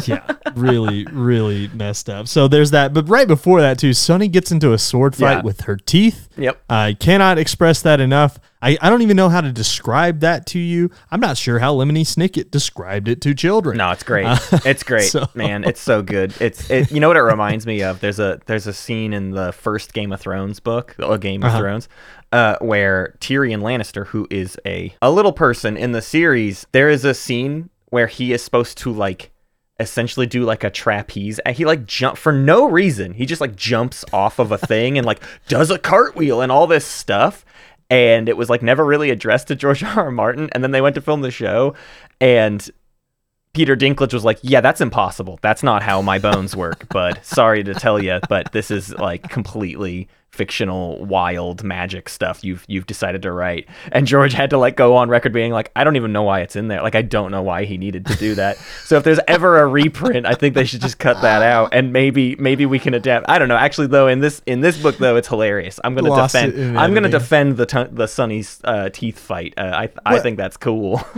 yeah, 0.08 0.26
really, 0.56 1.06
really 1.12 1.68
messed 1.68 2.10
up. 2.10 2.26
So 2.28 2.48
there's 2.48 2.72
that. 2.72 2.92
But 2.92 3.08
right 3.08 3.28
before 3.28 3.60
that, 3.60 3.78
too, 3.78 3.92
Sonny 3.92 4.26
gets 4.28 4.50
into 4.50 4.72
a 4.72 4.78
sword 4.78 5.14
fight 5.16 5.36
Yeah. 5.38 5.42
with 5.42 5.62
her 5.62 5.76
teeth. 5.76 6.28
yep. 6.36 6.60
I 6.68 6.94
cannot 6.98 7.38
express 7.38 7.80
that 7.82 8.00
enough. 8.00 8.38
I, 8.62 8.78
I 8.80 8.88
don't 8.88 9.02
even 9.02 9.16
know 9.16 9.28
how 9.28 9.40
to 9.40 9.52
describe 9.52 10.20
that 10.20 10.46
to 10.46 10.58
you. 10.58 10.90
I'm 11.10 11.20
not 11.20 11.36
sure 11.36 11.58
how 11.58 11.74
Lemony 11.74 12.02
Snicket 12.06 12.50
described 12.52 13.08
it 13.08 13.20
to 13.22 13.34
children. 13.34 13.76
No, 13.76 13.90
it's 13.90 14.04
great. 14.04 14.26
it's 14.64 14.82
great, 14.84 15.02
so- 15.10 15.28
man. 15.34 15.64
It's 15.64 15.80
so 15.80 16.00
good. 16.02 16.32
It's 16.40 16.70
it, 16.70 16.90
you 16.92 17.00
know 17.00 17.08
what 17.08 17.16
it 17.16 17.22
reminds 17.22 17.66
me 17.66 17.82
of. 17.82 18.00
There's 18.00 18.20
a 18.20 18.40
there's 18.46 18.66
a 18.68 18.72
scene 18.72 19.12
in 19.12 19.32
the 19.32 19.52
first 19.52 19.92
Game 19.92 20.12
of 20.12 20.20
Thrones 20.20 20.60
book, 20.60 20.94
a 20.98 21.18
Game 21.18 21.42
of 21.42 21.48
Uh-huh. 21.50 21.58
Thrones, 21.58 21.88
uh, 22.30 22.56
where 22.60 23.16
Tyrion 23.20 23.60
Lannister, 23.62 24.06
who 24.06 24.26
is 24.30 24.56
a 24.64 24.94
a 25.02 25.10
little 25.10 25.32
person 25.32 25.76
in 25.76 25.92
the 25.92 26.00
series, 26.02 26.66
there 26.72 26.88
is 26.88 27.04
a 27.04 27.14
scene 27.14 27.68
where 27.90 28.06
he 28.06 28.32
is 28.32 28.42
supposed 28.42 28.78
to 28.78 28.92
like 28.92 29.30
essentially 29.80 30.26
do 30.26 30.44
like 30.44 30.62
a 30.62 30.70
trapeze 30.70 31.40
and 31.40 31.56
he 31.56 31.64
like 31.64 31.84
jump 31.86 32.16
for 32.16 32.30
no 32.30 32.68
reason 32.68 33.14
he 33.14 33.26
just 33.26 33.40
like 33.40 33.56
jumps 33.56 34.04
off 34.12 34.38
of 34.38 34.52
a 34.52 34.58
thing 34.58 34.96
and 34.96 35.04
like 35.04 35.20
does 35.48 35.70
a 35.72 35.78
cartwheel 35.78 36.40
and 36.40 36.52
all 36.52 36.66
this 36.68 36.84
stuff 36.84 37.44
and 37.92 38.26
it 38.28 38.38
was 38.38 38.48
like 38.48 38.62
never 38.62 38.84
really 38.84 39.10
addressed 39.10 39.48
to 39.48 39.54
George 39.54 39.84
R. 39.84 40.04
R. 40.04 40.10
Martin 40.10 40.48
and 40.52 40.64
then 40.64 40.70
they 40.70 40.80
went 40.80 40.94
to 40.94 41.00
film 41.00 41.20
the 41.20 41.30
show 41.30 41.74
and 42.20 42.70
Peter 43.52 43.76
Dinklage 43.76 44.14
was 44.14 44.24
like, 44.24 44.38
"Yeah, 44.40 44.62
that's 44.62 44.80
impossible. 44.80 45.38
That's 45.42 45.62
not 45.62 45.82
how 45.82 46.00
my 46.00 46.18
bones 46.18 46.56
work." 46.56 46.86
But 46.88 47.22
sorry 47.24 47.62
to 47.64 47.74
tell 47.74 48.02
you, 48.02 48.18
but 48.28 48.50
this 48.52 48.70
is 48.70 48.94
like 48.94 49.28
completely 49.28 50.08
fictional 50.32 51.04
wild 51.04 51.62
magic 51.62 52.08
stuff 52.08 52.42
you've 52.42 52.64
you've 52.66 52.86
decided 52.86 53.22
to 53.22 53.30
write. 53.30 53.68
And 53.92 54.06
george 54.06 54.32
had 54.32 54.50
to 54.50 54.58
like 54.58 54.76
go 54.76 54.96
on 54.96 55.08
record 55.10 55.32
being 55.32 55.52
like 55.52 55.70
i 55.76 55.84
don't 55.84 55.96
even 55.96 56.12
know 56.12 56.22
why 56.22 56.40
it's 56.40 56.56
in 56.56 56.68
there. 56.68 56.82
Like 56.82 56.94
i 56.94 57.02
don't 57.02 57.30
know 57.30 57.42
why 57.42 57.64
he 57.64 57.76
needed 57.78 58.06
to 58.06 58.16
do 58.16 58.34
that. 58.36 58.56
So 58.84 58.96
if 58.96 59.04
there's 59.04 59.20
ever 59.28 59.60
a 59.60 59.66
reprint 59.66 60.26
i 60.26 60.34
think 60.34 60.54
they 60.54 60.64
should 60.64 60.80
just 60.80 60.98
cut 60.98 61.20
that 61.22 61.42
out 61.42 61.70
and 61.72 61.92
maybe 61.92 62.34
maybe 62.36 62.66
we 62.66 62.78
can 62.78 62.94
adapt. 62.94 63.26
I 63.28 63.38
don't 63.38 63.48
know. 63.48 63.56
Actually 63.56 63.86
though 63.88 64.08
in 64.08 64.20
this 64.20 64.42
in 64.46 64.60
this 64.60 64.76
book 64.80 64.96
though 64.98 65.16
it's 65.16 65.28
hilarious. 65.28 65.78
I'm 65.84 65.94
gonna 65.94 66.08
Lost 66.10 66.34
defend 66.34 66.78
i'm 66.78 66.94
gonna 66.94 67.08
defend 67.08 67.56
the 67.56 67.66
t- 67.66 67.86
the 67.90 68.06
sunny's 68.06 68.60
uh, 68.64 68.88
teeth 68.90 69.18
fight. 69.18 69.54
Uh, 69.56 69.62
i 69.74 69.88
i 70.06 70.14
What? 70.14 70.22
think 70.22 70.36
that's 70.38 70.56
cool. 70.56 71.00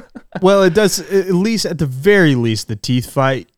Well, 0.42 0.64
it 0.64 0.74
does 0.74 0.98
at 1.12 1.30
least 1.32 1.64
at 1.64 1.78
the 1.78 1.86
very 1.86 2.34
least 2.34 2.66
the 2.66 2.74
teeth 2.74 3.08
fight 3.08 3.48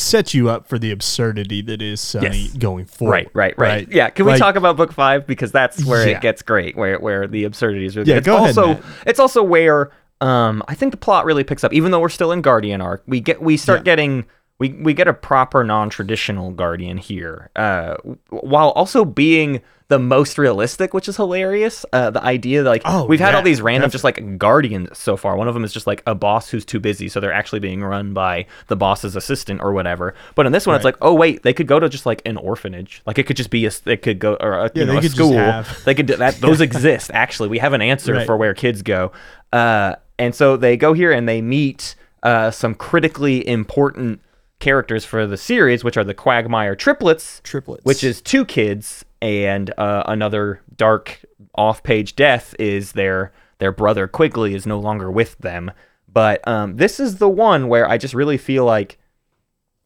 sets 0.00 0.34
you 0.34 0.48
up 0.48 0.66
for 0.66 0.78
the 0.78 0.90
absurdity 0.90 1.62
that 1.62 1.80
is 1.82 2.00
Sunny 2.00 2.38
Yes. 2.42 2.52
going 2.54 2.84
forward. 2.86 3.12
Right, 3.12 3.28
right, 3.34 3.54
right, 3.58 3.88
Yeah, 3.90 4.10
can 4.10 4.26
we 4.26 4.32
Like, 4.32 4.38
talk 4.40 4.56
about 4.56 4.76
book 4.76 4.92
five 4.92 5.26
because 5.26 5.52
that's 5.52 5.84
where 5.84 6.08
Yeah. 6.08 6.16
it 6.16 6.20
gets 6.22 6.42
great, 6.42 6.76
where 6.76 6.98
where 6.98 7.26
the 7.26 7.44
absurdities 7.44 7.96
are. 7.96 8.02
Yeah, 8.02 8.16
it's 8.16 8.26
go 8.26 8.36
ahead, 8.36 8.48
also 8.56 8.74
Matt. 8.74 8.82
it's 9.06 9.20
also 9.20 9.42
where 9.42 9.90
um 10.20 10.62
I 10.68 10.74
think 10.74 10.92
the 10.92 10.96
plot 10.98 11.24
really 11.24 11.44
picks 11.44 11.62
up, 11.64 11.72
even 11.72 11.90
though 11.90 12.00
we're 12.00 12.08
still 12.08 12.32
in 12.32 12.40
Guardian 12.42 12.80
arc. 12.80 13.02
We 13.06 13.20
get 13.20 13.40
we 13.42 13.56
start 13.56 13.80
Yeah. 13.80 13.84
getting 13.84 14.24
we 14.58 14.70
we 14.72 14.94
get 14.94 15.06
a 15.08 15.12
proper 15.14 15.62
non-traditional 15.64 16.50
Guardian 16.52 16.96
here, 16.98 17.50
uh, 17.56 17.96
while 18.30 18.70
also 18.70 19.04
being 19.04 19.60
the 19.88 19.98
most 20.00 20.36
realistic, 20.36 20.92
which 20.94 21.08
is 21.08 21.16
hilarious. 21.16 21.86
Uh, 21.92 22.10
the 22.10 22.20
idea 22.24 22.62
that, 22.64 22.68
like 22.70 22.82
Oh, 22.84 23.04
we've 23.04 23.20
had 23.20 23.36
all 23.36 23.42
these 23.42 23.60
random 23.62 23.88
just 23.88 24.02
like 24.02 24.36
guardians 24.36 24.98
so 24.98 25.16
far. 25.16 25.36
One 25.36 25.46
of 25.46 25.54
them 25.54 25.62
is 25.62 25.72
just 25.72 25.86
like 25.86 26.02
a 26.06 26.14
boss 26.14 26.48
who's 26.50 26.64
too 26.64 26.80
busy, 26.80 27.08
so 27.08 27.20
they're 27.20 27.32
actually 27.32 27.60
being 27.60 27.84
run 27.84 28.12
by 28.12 28.46
the 28.66 28.74
boss's 28.74 29.14
assistant 29.14 29.60
or 29.60 29.72
whatever. 29.72 30.14
But 30.34 30.46
in 30.46 30.50
this 30.52 30.66
one, 30.66 30.74
it's 30.74 30.84
like, 30.84 30.96
oh 31.02 31.14
wait, 31.14 31.44
they 31.44 31.52
could 31.52 31.68
go 31.68 31.78
to 31.78 31.88
just 31.88 32.04
like 32.04 32.20
an 32.26 32.36
orphanage. 32.36 33.00
Like 33.06 33.18
it 33.20 33.28
could 33.28 33.36
just 33.36 33.50
be 33.50 33.64
a, 33.66 33.70
they 33.84 33.96
could 33.96 34.18
go 34.18 34.34
or 34.40 34.54
a, 34.54 34.64
Yeah, 34.74 34.80
you 34.80 34.86
know, 34.86 35.00
they 35.00 35.06
a 35.06 35.10
school. 35.10 35.32
have- 35.34 35.84
They 35.84 35.94
could 35.94 36.06
do 36.06 36.16
that. 36.16 36.34
Those 36.40 36.60
exist 36.60 37.12
actually. 37.14 37.48
We 37.50 37.58
have 37.58 37.72
an 37.72 37.82
answer 37.82 38.14
Right. 38.14 38.26
for 38.26 38.36
where 38.36 38.54
kids 38.54 38.82
go. 38.82 39.12
Uh, 39.52 39.94
and 40.18 40.34
so 40.34 40.56
they 40.56 40.76
go 40.76 40.94
here 40.94 41.12
and 41.12 41.28
they 41.28 41.40
meet 41.42 41.94
uh, 42.24 42.50
some 42.50 42.74
critically 42.74 43.46
important 43.46 44.20
characters 44.58 45.04
for 45.04 45.26
the 45.26 45.36
series, 45.36 45.84
which 45.84 45.96
are 45.96 46.04
the 46.04 46.14
Quagmire 46.14 46.74
triplets, 46.74 47.40
Triplets. 47.44 47.84
which 47.84 48.02
is 48.02 48.22
two 48.22 48.44
kids, 48.44 49.04
and 49.20 49.72
uh, 49.78 50.02
another 50.06 50.60
dark 50.76 51.24
off-page 51.54 52.16
death 52.16 52.54
is 52.58 52.92
their 52.92 53.32
their 53.58 53.72
brother 53.72 54.06
Quigley 54.06 54.54
is 54.54 54.66
no 54.66 54.78
longer 54.78 55.10
with 55.10 55.38
them. 55.38 55.70
But 56.12 56.46
um, 56.46 56.76
this 56.76 57.00
is 57.00 57.16
the 57.16 57.28
one 57.28 57.68
where 57.68 57.88
I 57.88 57.96
just 57.98 58.12
really 58.14 58.36
feel 58.38 58.64
like 58.66 58.98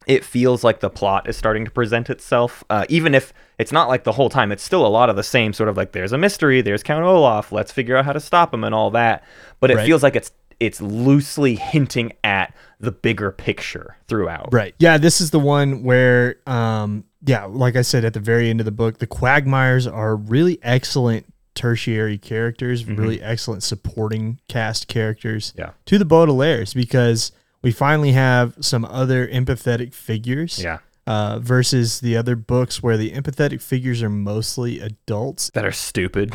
it 0.07 0.25
feels 0.25 0.65
like 0.65 0.81
the 0.81 0.91
plot 0.91 1.29
is 1.29 1.37
starting 1.37 1.65
to 1.65 1.71
present 1.71 2.11
itself. 2.11 2.65
Uh, 2.71 2.85
even 2.89 3.15
if 3.15 3.33
it's 3.59 3.71
not 3.71 3.89
like 3.89 4.03
the 4.05 4.13
whole 4.13 4.31
time, 4.31 4.51
it's 4.51 4.63
still 4.63 4.85
a 4.85 4.89
lot 4.89 5.11
of 5.11 5.15
the 5.17 5.23
same 5.23 5.53
sort 5.53 5.69
of 5.69 5.77
like 5.77 5.93
there's 5.93 6.13
a 6.13 6.19
mystery, 6.19 6.63
there's 6.63 6.83
Count 6.83 7.05
Olaf, 7.05 7.53
let's 7.53 7.71
figure 7.71 7.97
out 7.97 8.05
how 8.07 8.13
to 8.13 8.19
stop 8.21 8.53
him 8.53 8.65
and 8.65 8.75
all 8.75 8.91
that. 8.93 9.23
But 9.61 9.71
it 9.71 9.77
Right. 9.77 9.87
feels 9.87 10.03
like 10.03 10.17
it's 10.17 10.33
it's 10.61 10.81
loosely 10.81 11.57
hinting 11.57 12.13
at 12.23 12.55
the 12.79 12.93
bigger 12.93 13.31
picture 13.33 13.97
throughout. 14.09 14.51
Right. 14.53 14.75
Yeah, 14.79 14.99
this 14.99 15.21
is 15.21 15.31
the 15.31 15.41
one 15.41 15.83
where 15.83 16.37
um 16.47 17.05
yeah, 17.25 17.45
like 17.45 17.77
I 17.77 17.83
said 17.83 18.05
at 18.05 18.15
the 18.15 18.21
very 18.21 18.49
end 18.49 18.61
of 18.61 18.65
the 18.65 18.71
book, 18.73 18.99
the 18.99 19.07
Quagmires 19.07 19.87
are 19.87 20.17
really 20.17 20.59
excellent 20.63 21.27
tertiary 21.55 22.17
characters, 22.17 22.87
really 22.87 23.21
excellent 23.21 23.63
supporting 23.63 24.39
cast 24.49 24.89
characters 24.89 25.53
Yeah. 25.59 25.71
to 25.87 25.99
the 25.99 26.07
Baudelaires 26.07 26.75
because 26.75 27.33
we 27.63 27.73
finally 27.73 28.13
have 28.13 28.55
some 28.61 28.85
other 28.87 29.27
empathetic 29.29 29.93
figures. 29.93 30.63
Yeah. 30.63 30.79
Uh, 31.07 31.41
versus 31.41 32.01
the 32.01 32.17
other 32.17 32.37
books 32.37 32.83
where 32.85 32.97
the 32.97 33.11
empathetic 33.11 33.61
figures 33.61 34.01
are 34.03 34.09
mostly 34.11 34.79
adults, 34.79 35.51
That 35.55 35.65
are 35.65 35.73
stupid. 35.73 36.33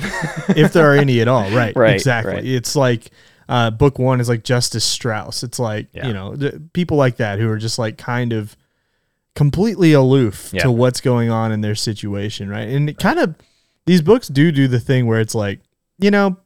if 0.50 0.74
there 0.74 0.92
are 0.92 0.96
any 0.98 1.22
at 1.22 1.28
all. 1.30 1.50
Right. 1.56 1.74
Right, 1.76 1.94
Exactly. 1.94 2.34
right. 2.34 2.46
It's 2.46 2.76
like 2.76 3.10
uh, 3.50 3.70
book 3.72 4.00
one 4.00 4.20
is 4.20 4.28
like 4.30 4.44
Justice 4.44 4.84
Strauss. 4.84 5.44
It's 5.44 5.60
like, 5.60 5.88
Yeah. 5.94 6.08
you 6.08 6.14
know, 6.14 6.36
the, 6.36 6.62
people 6.74 6.98
like 6.98 7.18
that 7.18 7.40
who 7.40 7.50
are 7.50 7.58
just 7.58 7.78
like 7.80 7.98
kind 7.98 8.34
of 8.34 8.56
completely 9.36 9.94
aloof 9.94 10.52
Yeah. 10.54 10.64
to 10.64 10.72
what's 10.72 11.02
going 11.02 11.30
on 11.30 11.52
in 11.52 11.62
their 11.62 11.76
situation. 11.76 12.50
Right. 12.50 12.68
And 12.70 12.90
it 12.90 12.98
kind 13.00 13.20
of, 13.20 13.36
these 13.86 14.02
books 14.02 14.28
do 14.28 14.52
do 14.52 14.68
the 14.68 14.80
thing 14.80 15.06
where 15.08 15.20
it's 15.20 15.36
like, 15.36 15.60
you 16.00 16.10
know, 16.12 16.38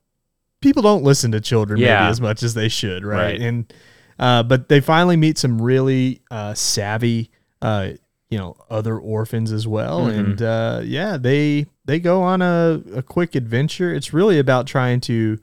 people 0.62 0.82
don't 0.82 1.04
listen 1.04 1.32
to 1.32 1.40
children 1.42 1.80
Yeah. 1.80 2.00
maybe 2.02 2.10
as 2.12 2.22
much 2.22 2.44
as 2.44 2.54
they 2.54 2.68
should. 2.68 3.06
Right. 3.06 3.18
Right. 3.34 3.42
And, 3.42 3.74
uh, 4.18 4.44
but 4.44 4.68
they 4.68 4.82
finally 4.82 5.16
meet 5.16 5.38
some 5.38 5.62
really 5.62 6.22
uh, 6.30 6.54
savvy, 6.54 7.32
uh, 7.62 7.92
you 8.30 8.38
know, 8.38 8.58
other 8.70 8.98
orphans 9.00 9.52
as 9.54 9.66
well. 9.68 10.02
Mhm. 10.08 10.20
And 10.20 10.42
uh, 10.42 10.82
yeah, 10.84 11.16
they 11.18 11.66
they 11.86 12.00
go 12.00 12.22
on 12.22 12.42
a, 12.42 12.82
a 12.94 13.02
quick 13.02 13.34
adventure. 13.36 13.94
It's 13.94 14.14
really 14.14 14.38
about 14.38 14.68
trying 14.68 15.00
to 15.02 15.40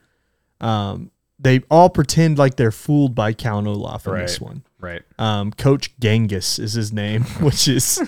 um, 0.61 1.11
they 1.39 1.61
all 1.71 1.91
pretend 1.91 2.39
like 2.39 2.57
they're 2.57 2.71
fooled 2.73 3.15
by 3.15 3.33
Count 3.33 3.67
Olaf 3.67 4.07
in 4.07 4.15
this 4.15 4.41
Right. 4.41 4.47
one. 4.49 4.63
right. 4.81 5.03
Um, 5.19 5.53
Coach 5.53 5.95
Genghis 6.01 6.59
is 6.59 6.73
his 6.73 6.93
name, 6.93 7.23
which 7.41 7.69
is 7.69 8.01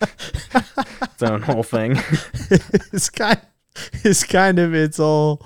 Its 0.00 1.22
own 1.22 1.42
whole 1.42 1.62
thing. 1.62 1.92
it's 2.50 3.10
kind 3.10 3.40
it's 4.04 4.24
kind 4.24 4.58
of 4.58 4.74
its 4.74 4.98
all 4.98 5.40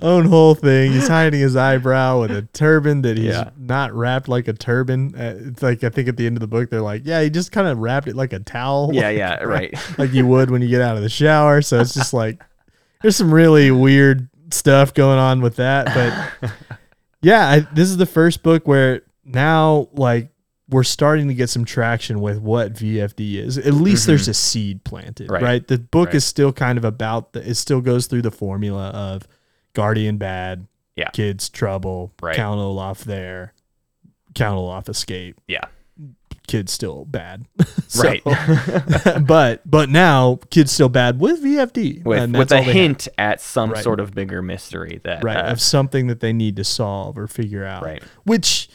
own 0.00 0.26
whole 0.26 0.54
thing. 0.54 0.92
He's 0.92 1.08
hiding 1.08 1.40
his 1.40 1.56
eyebrow 1.56 2.20
with 2.20 2.30
a 2.30 2.42
turban 2.42 3.00
that 3.02 3.16
he's 3.16 3.26
Yeah. 3.34 3.50
not 3.58 3.92
wrapped 3.94 4.28
like 4.28 4.46
a 4.46 4.52
turban. 4.52 5.14
Uh, 5.14 5.34
it's 5.46 5.62
like 5.62 5.82
I 5.84 5.88
think 5.88 6.08
at 6.08 6.16
the 6.16 6.26
end 6.26 6.36
of 6.36 6.40
the 6.40 6.46
book 6.48 6.70
they're 6.70 6.80
like, 6.82 7.02
yeah, 7.04 7.22
he 7.22 7.30
just 7.30 7.50
kind 7.50 7.66
of 7.66 7.78
wrapped 7.78 8.06
it 8.06 8.14
like 8.16 8.32
a 8.32 8.40
towel. 8.40 8.90
yeah, 8.92 9.08
yeah, 9.22 9.36
right. 9.42 9.74
like 9.98 10.12
you 10.12 10.26
would 10.26 10.50
when 10.50 10.60
you 10.62 10.68
get 10.68 10.80
out 10.82 10.96
of 10.96 11.02
the 11.02 11.08
shower. 11.08 11.62
So 11.62 11.80
it's 11.80 11.94
just 11.94 12.12
like 12.12 12.42
there's 13.02 13.16
some 13.16 13.32
really 13.32 13.70
weird 13.70 14.27
stuff 14.50 14.94
going 14.94 15.18
on 15.18 15.40
with 15.40 15.56
that. 15.56 15.86
But 16.40 16.50
yeah, 17.22 17.48
I, 17.48 17.60
this 17.74 17.88
is 17.90 17.96
the 17.96 18.06
first 18.06 18.42
book 18.42 18.66
where 18.66 19.02
now 19.24 19.88
like 19.92 20.30
we're 20.70 20.84
starting 20.84 21.28
to 21.28 21.34
get 21.34 21.48
some 21.48 21.64
traction 21.64 22.20
with 22.20 22.38
what 22.40 22.74
VFD 22.74 23.36
is. 23.36 23.56
At 23.58 23.72
least 23.74 24.06
there's 24.06 24.28
a 24.28 24.34
seed 24.34 24.84
planted, 24.84 25.24
Mm-hmm. 25.28 25.32
Right. 25.34 25.42
right? 25.42 25.66
The 25.68 25.78
book 25.78 26.08
Right. 26.08 26.16
is 26.16 26.24
still 26.26 26.52
kind 26.52 26.76
of 26.78 26.84
about 26.84 27.32
the. 27.32 27.48
It 27.48 27.54
still 27.54 27.80
goes 27.80 28.06
through 28.06 28.22
the 28.22 28.30
formula 28.30 28.88
of 28.88 29.26
guardian 29.74 30.18
bad, 30.18 30.66
Yeah. 30.96 31.08
kids 31.10 31.48
trouble, 31.48 32.12
Right. 32.22 32.36
Count 32.36 32.60
Olaf 32.60 33.02
there, 33.04 33.54
Count 34.34 34.56
Olaf 34.58 34.88
escape, 34.90 35.40
Yeah. 35.48 35.64
Kids 36.48 36.72
still 36.72 37.04
bad. 37.04 37.46
So- 37.88 38.02
Right. 38.02 38.22
but 39.26 39.62
but 39.64 39.88
now 39.88 40.40
kids 40.50 40.72
still 40.72 40.88
bad 40.90 41.18
with 41.20 41.42
VFD 41.42 42.04
with 42.04 42.18
and 42.22 42.36
with 42.36 42.50
a 42.52 42.56
they 42.56 42.62
have. 42.64 42.74
hint 42.74 43.08
at 43.16 43.40
some 43.40 43.70
Right. 43.70 43.82
sort 43.82 43.98
of 44.00 44.14
bigger 44.14 44.42
mystery 44.42 45.00
that 45.04 45.24
right 45.24 45.36
uh, 45.36 45.52
of 45.52 45.60
something 45.60 46.06
that 46.08 46.20
they 46.20 46.32
need 46.34 46.56
to 46.56 46.64
solve 46.64 47.16
or 47.16 47.26
figure 47.26 47.64
out. 47.64 47.82
right. 47.82 48.02
Which 48.24 48.68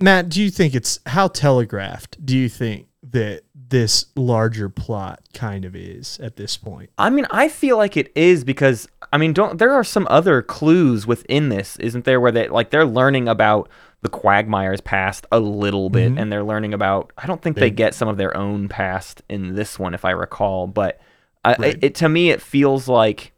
Matt, 0.00 0.28
do 0.28 0.42
you 0.42 0.50
think 0.50 0.74
it's 0.74 0.98
how 1.06 1.28
telegraphed? 1.28 2.24
Do 2.24 2.36
you 2.36 2.48
think 2.48 2.86
that 3.10 3.42
this 3.54 4.06
larger 4.16 4.68
plot 4.68 5.20
kind 5.34 5.64
of 5.64 5.74
is 5.76 6.18
at 6.20 6.36
this 6.36 6.56
point? 6.56 6.90
I 6.98 7.10
mean, 7.10 7.26
I 7.30 7.48
feel 7.48 7.76
like 7.76 7.96
it 7.96 8.10
is 8.14 8.44
because 8.44 8.88
I 9.12 9.18
mean, 9.18 9.32
don't 9.32 9.58
there 9.58 9.72
are 9.72 9.84
some 9.84 10.06
other 10.10 10.42
clues 10.42 11.06
within 11.06 11.48
this, 11.48 11.76
isn't 11.78 12.04
there? 12.04 12.20
Where 12.20 12.32
they 12.32 12.48
like 12.48 12.70
they're 12.70 12.86
learning 12.86 13.28
about 13.28 13.68
the 14.02 14.08
Quagmire's 14.08 14.80
past 14.80 15.26
a 15.32 15.38
little 15.40 15.88
bit, 15.88 16.12
Mhm. 16.12 16.20
and 16.20 16.32
they're 16.32 16.42
learning 16.44 16.74
about. 16.74 17.12
I 17.16 17.26
don't 17.26 17.40
think 17.40 17.56
they 17.56 17.62
They- 17.62 17.70
get 17.70 17.94
some 17.94 18.08
of 18.08 18.16
their 18.16 18.36
own 18.36 18.68
past 18.68 19.22
in 19.28 19.54
this 19.54 19.78
one, 19.78 19.94
if 19.94 20.04
I 20.04 20.10
recall. 20.10 20.66
But 20.66 21.00
I, 21.44 21.50
Right. 21.58 21.74
it, 21.74 21.78
it 21.84 21.94
to 21.96 22.08
me, 22.08 22.30
it 22.30 22.42
feels 22.42 22.88
like 22.88 23.32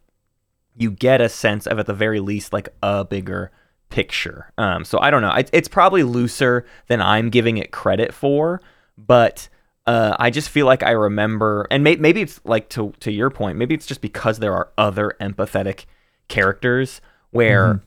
you 0.75 0.91
get 0.91 1.21
a 1.21 1.29
sense 1.29 1.65
of 1.67 1.79
at 1.79 1.85
the 1.85 1.93
very 1.93 2.19
least 2.19 2.51
like 2.51 2.69
a 2.83 3.05
bigger 3.05 3.51
picture. 3.89 4.51
Um, 4.57 4.83
so 4.83 4.99
I 4.99 5.09
don't 5.11 5.21
know. 5.21 5.31
It, 5.31 5.49
it's 5.53 5.67
probably 5.67 6.03
looser 6.03 6.65
than 6.87 7.01
I'm 7.01 7.29
giving 7.29 7.57
it 7.57 7.71
credit 7.71 8.13
for, 8.13 8.59
but 8.97 9.47
uh, 9.87 10.15
I 10.19 10.31
just 10.31 10.49
feel 10.49 10.65
like 10.65 10.81
I 10.81 10.91
remember, 10.91 11.67
and 11.69 11.83
may, 11.83 11.95
maybe 11.95 12.21
it's 12.21 12.41
like 12.43 12.69
to 12.69 12.91
to 13.01 13.11
your 13.11 13.29
point, 13.29 13.57
maybe 13.59 13.75
it's 13.75 13.85
just 13.85 14.01
because 14.01 14.39
there 14.39 14.53
are 14.53 14.69
other 14.79 15.15
empathetic 15.21 15.85
characters 16.27 17.01
where 17.29 17.75
Mm-hmm. 17.75 17.83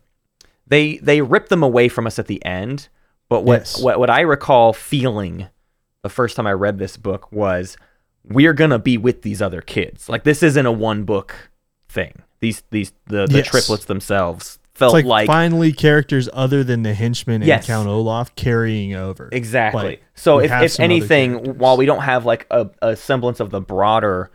They 0.69 0.99
they 0.99 1.21
rip 1.21 1.49
them 1.49 1.63
away 1.63 1.89
from 1.89 2.07
us 2.07 2.19
at 2.19 2.27
the 2.27 2.45
end. 2.45 2.89
But 3.29 3.43
what 3.45 3.61
Yes. 3.61 3.83
what 3.83 3.99
what 3.99 4.11
I 4.11 4.21
recall 4.21 4.73
feeling 4.73 5.49
the 6.03 6.09
first 6.09 6.37
time 6.37 6.47
I 6.47 6.53
read 6.53 6.79
this 6.79 6.97
book 6.97 7.31
was 7.33 7.77
we're 8.25 8.53
gonna 8.55 8.79
be 8.79 8.97
with 8.99 9.23
these 9.23 9.43
other 9.43 9.61
kids. 9.61 10.09
Like 10.09 10.25
this 10.25 10.43
isn't 10.43 10.67
a 10.67 10.73
one 10.73 11.05
book 11.05 11.51
thing. 11.89 12.23
These 12.41 12.63
these 12.71 12.93
the, 13.07 13.27
the 13.27 13.39
Yes. 13.39 13.49
triplets 13.49 13.85
themselves 13.87 14.59
felt 14.75 14.93
like, 14.93 15.05
like, 15.05 15.27
finally 15.27 15.73
characters 15.73 16.29
other 16.33 16.63
than 16.63 16.85
the 16.85 16.95
henchman 16.95 17.43
Yes. 17.43 17.65
and 17.65 17.67
Count 17.67 17.89
Olaf 17.89 18.35
carrying 18.37 18.95
over. 18.95 19.29
exactly. 19.33 19.83
Like, 19.83 20.05
so 20.15 20.39
if, 20.39 20.53
if 20.53 20.79
anything, 20.79 21.59
while 21.59 21.77
we 21.77 21.85
don't 21.85 22.03
have 22.03 22.25
like 22.25 22.47
a, 22.53 22.71
a 22.81 22.95
semblance 22.95 23.41
of 23.41 23.51
the 23.51 23.61
broader 23.61 24.31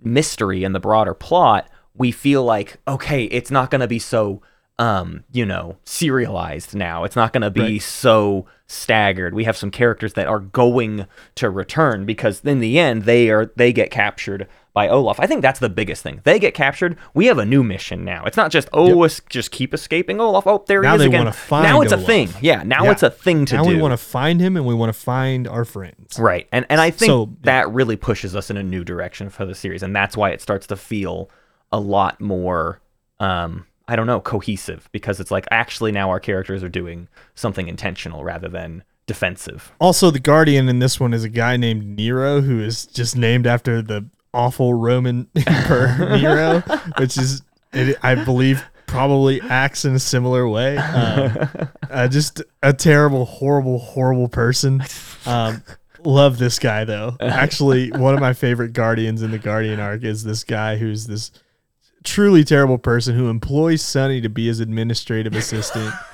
mystery 0.00 0.64
and 0.64 0.74
the 0.74 0.80
broader 0.80 1.14
plot, 1.14 1.68
we 1.94 2.10
feel 2.10 2.42
like 2.44 2.78
okay, 2.88 3.24
it's 3.24 3.50
not 3.50 3.70
gonna 3.70 3.86
be 3.86 3.98
so 3.98 4.40
um, 4.82 5.22
you 5.32 5.46
know, 5.46 5.76
serialized 5.84 6.74
now. 6.74 7.04
It's 7.04 7.14
not 7.16 7.32
going 7.32 7.42
to 7.42 7.50
be 7.50 7.60
Right. 7.60 7.82
so 7.82 8.46
staggered. 8.66 9.32
We 9.34 9.44
have 9.44 9.56
some 9.56 9.70
characters 9.70 10.14
that 10.14 10.26
are 10.26 10.40
going 10.40 11.06
to 11.36 11.50
return 11.50 12.04
because 12.06 12.40
in 12.40 12.58
the 12.60 12.78
end 12.78 13.02
they 13.02 13.30
are 13.30 13.52
they 13.56 13.72
get 13.72 13.90
captured 13.90 14.48
by 14.74 14.88
Olaf. 14.88 15.20
I 15.20 15.26
think 15.26 15.42
that's 15.42 15.60
the 15.60 15.68
biggest 15.68 16.02
thing. 16.02 16.20
They 16.24 16.38
get 16.38 16.54
captured. 16.54 16.96
We 17.14 17.26
have 17.26 17.38
a 17.38 17.44
new 17.44 17.62
mission 17.62 18.04
now. 18.04 18.24
It's 18.24 18.36
not 18.36 18.50
just 18.50 18.68
oh, 18.72 19.02
es- 19.04 19.20
just 19.28 19.50
keep 19.50 19.72
escaping 19.74 20.20
Olaf. 20.20 20.46
Oh, 20.46 20.64
there 20.66 20.80
Now 20.82 20.90
he 20.92 20.94
is 20.96 21.00
they 21.02 21.06
again. 21.18 21.32
now 21.50 21.80
it's 21.82 21.92
a 21.92 21.98
thing. 21.98 22.30
Yeah, 22.40 22.62
now 22.64 22.84
Yeah. 22.84 22.90
it's 22.92 23.02
a 23.02 23.10
thing 23.10 23.44
to 23.46 23.56
now 23.56 23.62
do. 23.64 23.68
Now 23.70 23.76
we 23.76 23.82
want 23.82 23.92
to 23.92 23.98
find 24.04 24.40
him 24.40 24.56
and 24.56 24.64
we 24.66 24.74
want 24.74 24.92
to 24.92 24.98
find 24.98 25.46
our 25.46 25.64
friends. 25.64 26.18
Right. 26.18 26.48
And 26.50 26.66
and 26.70 26.80
I 26.80 26.90
think 26.90 27.10
So- 27.10 27.30
that 27.42 27.70
really 27.70 27.96
pushes 27.96 28.34
us 28.34 28.50
in 28.50 28.56
a 28.56 28.62
new 28.62 28.82
direction 28.84 29.28
for 29.30 29.44
the 29.46 29.54
series 29.54 29.82
and 29.82 29.94
that's 29.94 30.16
why 30.16 30.30
it 30.30 30.40
starts 30.40 30.66
to 30.68 30.76
feel 30.76 31.30
a 31.70 31.78
lot 31.78 32.20
more 32.20 32.80
um 33.20 33.66
I 33.92 33.96
don't 33.96 34.06
know, 34.06 34.20
cohesive 34.20 34.88
because 34.90 35.20
it's 35.20 35.30
like 35.30 35.44
actually 35.50 35.92
now 35.92 36.08
our 36.08 36.18
characters 36.18 36.62
are 36.62 36.70
doing 36.70 37.08
something 37.34 37.68
intentional 37.68 38.24
rather 38.24 38.48
than 38.48 38.84
defensive. 39.06 39.70
Also, 39.78 40.10
the 40.10 40.18
guardian 40.18 40.66
in 40.70 40.78
this 40.78 40.98
one 40.98 41.12
is 41.12 41.24
a 41.24 41.28
guy 41.28 41.58
named 41.58 41.84
Nero, 41.84 42.40
who 42.40 42.58
is 42.58 42.86
just 42.86 43.18
named 43.18 43.46
after 43.46 43.82
the 43.82 44.06
awful 44.32 44.72
Roman 44.72 45.28
emperor 45.46 45.94
Nero, 46.16 46.60
which 46.98 47.18
is, 47.18 47.42
it, 47.74 47.98
I 48.02 48.14
believe, 48.14 48.64
probably 48.86 49.42
acts 49.42 49.84
in 49.84 49.94
a 49.94 49.98
similar 49.98 50.48
way. 50.48 50.78
Um, 50.78 51.48
uh, 51.90 52.08
just 52.08 52.40
a 52.62 52.72
terrible, 52.72 53.26
horrible, 53.26 53.78
horrible 53.78 54.28
person. 54.30 54.82
Um, 55.26 55.62
love 56.02 56.38
this 56.38 56.58
guy 56.58 56.84
though. 56.84 57.18
Actually, 57.20 57.90
one 57.90 58.14
of 58.14 58.20
my 58.20 58.32
favorite 58.32 58.72
guardians 58.72 59.20
in 59.20 59.32
the 59.32 59.38
Guardian 59.38 59.80
arc 59.80 60.02
is 60.02 60.24
this 60.24 60.44
guy 60.44 60.78
who's 60.78 61.06
this 61.06 61.30
truly 62.04 62.44
terrible 62.44 62.78
person 62.78 63.14
who 63.16 63.28
employs 63.28 63.82
Sunny 63.82 64.20
to 64.20 64.28
be 64.28 64.46
his 64.46 64.60
administrative 64.60 65.34
assistant. 65.34 65.92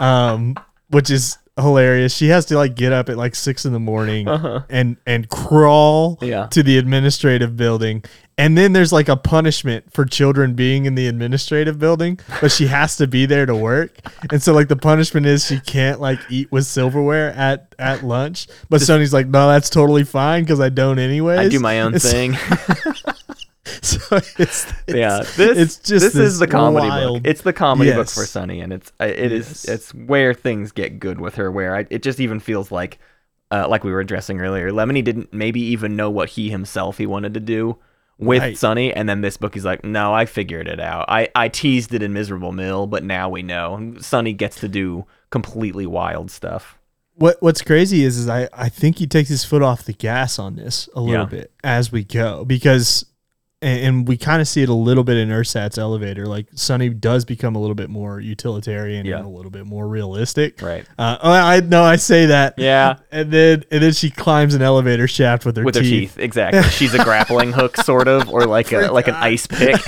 Um, 0.00 0.56
which 0.90 1.10
is 1.10 1.38
hilarious. 1.58 2.14
She 2.14 2.28
has 2.28 2.44
to 2.46 2.56
like 2.56 2.74
get 2.74 2.92
up 2.92 3.08
at 3.08 3.16
like 3.16 3.34
six 3.34 3.64
in 3.64 3.72
the 3.72 3.78
morning 3.80 4.28
and 4.68 4.98
and 5.06 5.26
crawl 5.30 6.18
Yeah. 6.20 6.48
to 6.48 6.62
the 6.62 6.76
administrative 6.76 7.56
building. 7.56 8.04
And 8.36 8.58
then 8.58 8.74
there's 8.74 8.92
like 8.92 9.08
a 9.08 9.16
punishment 9.16 9.90
for 9.94 10.04
children 10.04 10.52
being 10.52 10.84
in 10.84 10.96
the 10.96 11.06
administrative 11.06 11.78
building, 11.78 12.18
but 12.42 12.52
she 12.52 12.66
has 12.66 12.98
to 12.98 13.06
be 13.06 13.24
there 13.24 13.46
to 13.46 13.54
work. 13.56 13.92
And 14.30 14.42
so 14.42 14.52
like 14.52 14.68
the 14.68 14.76
punishment 14.76 15.24
is 15.24 15.46
she 15.46 15.60
can't 15.60 15.98
like 15.98 16.18
eat 16.28 16.52
with 16.52 16.66
silverware 16.66 17.30
at 17.32 17.74
at 17.78 18.04
lunch. 18.04 18.48
But 18.68 18.82
Sunny's 18.82 19.14
like, 19.14 19.28
no, 19.28 19.48
that's 19.48 19.70
totally 19.70 20.04
fine 20.04 20.42
because 20.42 20.60
I 20.60 20.68
don't 20.68 20.98
anyways. 20.98 21.38
I 21.38 21.48
do 21.48 21.60
my 21.60 21.80
own 21.80 21.94
It's- 21.94 22.12
thing. 22.12 22.34
So 22.34 23.12
it's, 23.76 24.38
it's 24.38 24.72
yeah, 24.86 25.18
this 25.36 25.58
it's 25.58 25.76
just 25.78 26.04
this, 26.04 26.14
is 26.16 26.38
the 26.38 26.46
comedy 26.46 26.88
wild- 26.88 27.22
book. 27.22 27.30
It's 27.30 27.42
the 27.42 27.52
comedy 27.52 27.92
book 27.92 28.08
for 28.08 28.24
Sunny, 28.26 28.60
and 28.60 28.72
it's 28.72 28.92
uh, 29.00 29.04
it 29.06 29.32
is 29.32 29.46
Yes. 29.48 29.64
it's 29.64 29.94
where 29.94 30.34
things 30.34 30.72
get 30.72 31.00
good 31.00 31.20
with 31.20 31.34
her. 31.36 31.50
Where 31.50 31.74
I, 31.76 31.86
it 31.90 32.02
just 32.02 32.20
even 32.20 32.38
feels 32.40 32.70
like, 32.70 32.98
uh, 33.50 33.66
like 33.68 33.82
we 33.84 33.90
were 33.92 34.00
addressing 34.00 34.40
earlier, 34.40 34.70
Lemony 34.70 35.02
didn't 35.02 35.32
maybe 35.32 35.60
even 35.60 35.96
know 35.96 36.10
what 36.10 36.30
he 36.30 36.50
himself 36.50 36.98
he 36.98 37.06
wanted 37.06 37.34
to 37.34 37.40
do 37.40 37.76
with 38.18 38.40
Right. 38.40 38.56
Sunny, 38.56 38.92
and 38.94 39.08
then 39.08 39.20
this 39.20 39.36
book 39.36 39.54
he's 39.54 39.64
like, 39.64 39.84
no, 39.84 40.14
I 40.14 40.24
figured 40.26 40.68
it 40.68 40.80
out. 40.80 41.04
I 41.08 41.28
I 41.34 41.48
teased 41.48 41.92
it 41.92 42.02
in 42.02 42.12
Miserable 42.12 42.52
Mill, 42.52 42.86
but 42.86 43.02
now 43.04 43.28
we 43.28 43.42
know. 43.42 43.94
Sunny 44.00 44.32
gets 44.32 44.60
to 44.60 44.68
do 44.68 45.06
completely 45.30 45.86
wild 45.86 46.30
stuff. 46.30 46.78
what 47.14 47.36
what's 47.40 47.62
crazy 47.62 48.04
is 48.04 48.16
is 48.16 48.28
I, 48.28 48.48
I 48.52 48.68
think 48.68 48.98
he 48.98 49.06
takes 49.06 49.28
his 49.28 49.44
foot 49.44 49.62
off 49.62 49.82
the 49.84 49.92
gas 49.92 50.38
on 50.38 50.56
this 50.56 50.88
a 50.94 51.00
little 51.00 51.24
Yeah. 51.24 51.30
bit 51.30 51.52
as 51.64 51.90
we 51.90 52.04
go 52.04 52.44
because 52.44 53.04
and, 53.66 53.80
and 53.80 54.08
we 54.08 54.16
kind 54.16 54.40
of 54.40 54.48
see 54.48 54.62
it 54.62 54.68
a 54.68 54.74
little 54.74 55.04
bit 55.04 55.16
in 55.16 55.28
Ersatz 55.30 55.76
elevator 55.78 56.26
like 56.26 56.46
Sunny 56.54 56.88
does 56.88 57.24
become 57.24 57.56
a 57.56 57.58
little 57.60 57.74
bit 57.74 57.90
more 57.90 58.20
utilitarian 58.20 59.04
Yeah. 59.04 59.16
and 59.18 59.26
a 59.26 59.28
little 59.28 59.50
bit 59.50 59.66
more 59.66 59.86
realistic 59.88 60.62
Right. 60.62 60.86
uh, 60.98 61.18
oh, 61.22 61.30
I 61.32 61.60
know 61.60 61.82
I 61.82 61.96
say 61.96 62.26
that 62.26 62.54
Yeah. 62.58 62.96
and 63.10 63.30
then 63.30 63.64
and 63.70 63.82
then 63.82 63.92
she 63.92 64.10
climbs 64.10 64.54
an 64.54 64.62
elevator 64.62 65.08
shaft 65.08 65.44
with 65.44 65.56
her 65.56 65.64
With 65.64 65.74
her 65.74 65.80
teeth. 65.82 66.14
teeth, 66.14 66.18
exactly. 66.18 66.62
She's 66.70 66.94
a 66.94 67.02
grappling 67.04 67.52
hook, 67.52 67.76
sort 67.78 68.08
of, 68.08 68.28
or 68.30 68.46
like 68.46 68.72
a 68.72 68.88
like 68.92 69.08
an 69.08 69.14
ice 69.14 69.46
pick. 69.46 69.80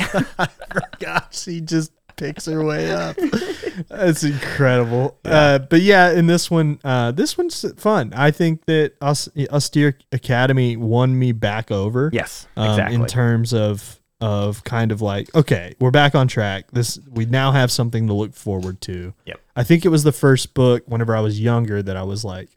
Gosh, 0.99 1.45
he 1.45 1.61
just 1.61 1.93
picks 2.19 2.47
her 2.47 2.63
way 2.65 2.91
up. 2.91 3.17
That's 3.89 4.25
incredible. 4.25 5.19
Uh, 5.25 5.61
but 5.61 5.81
yeah, 5.81 6.11
in 6.13 6.27
this 6.27 6.51
one, 6.51 6.81
uh, 6.85 7.13
this 7.13 7.39
one's 7.39 7.65
fun. 7.81 8.13
I 8.15 8.31
think 8.31 8.65
that 8.67 8.93
Aus- 9.01 9.29
Austere 9.51 9.97
Academy 10.13 10.77
won 10.77 11.19
me 11.19 11.33
back 11.33 11.71
over. 11.71 12.11
yes, 12.13 12.47
um, 12.57 12.71
exactly. 12.71 12.95
In 12.97 13.07
terms 13.07 13.55
of 13.55 14.01
of 14.21 14.65
kind 14.65 14.91
of 14.91 15.01
like, 15.01 15.33
okay, 15.35 15.75
we're 15.81 15.93
back 15.93 16.17
on 16.17 16.27
track. 16.27 16.71
This 16.73 16.99
we 17.09 17.25
now 17.25 17.53
have 17.53 17.71
something 17.71 18.09
to 18.09 18.13
look 18.13 18.35
forward 18.35 18.81
to. 18.83 19.15
Yep. 19.27 19.41
I 19.55 19.63
think 19.63 19.85
it 19.85 19.91
was 19.91 20.03
the 20.03 20.13
first 20.13 20.55
book 20.55 20.83
whenever 20.87 21.17
I 21.17 21.21
was 21.21 21.41
younger 21.41 21.83
that 21.83 21.97
I 21.97 22.03
was 22.03 22.25
like, 22.25 22.49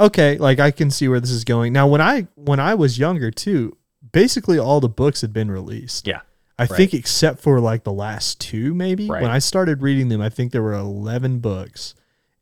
okay, 0.00 0.36
like 0.38 0.58
I 0.58 0.72
can 0.72 0.90
see 0.90 1.06
where 1.06 1.20
this 1.20 1.30
is 1.30 1.44
going. 1.44 1.72
Now 1.72 1.86
when 1.86 2.00
I 2.00 2.26
when 2.34 2.58
I 2.58 2.74
was 2.74 2.98
younger 2.98 3.30
too, 3.30 3.76
basically 4.12 4.58
all 4.58 4.80
the 4.80 4.88
books 4.88 5.20
had 5.20 5.32
been 5.32 5.50
released. 5.50 6.06
yeah. 6.06 6.20
I 6.58 6.66
think 6.66 6.94
except 6.94 7.40
for 7.40 7.60
like 7.60 7.82
the 7.84 7.92
last 7.92 8.40
two, 8.40 8.74
maybe. 8.74 9.08
Right. 9.08 9.22
When 9.22 9.30
I 9.30 9.38
started 9.40 9.82
reading 9.82 10.08
them, 10.08 10.20
I 10.20 10.28
think 10.28 10.52
there 10.52 10.62
were 10.62 10.72
eleven 10.74 11.38
books, 11.40 11.94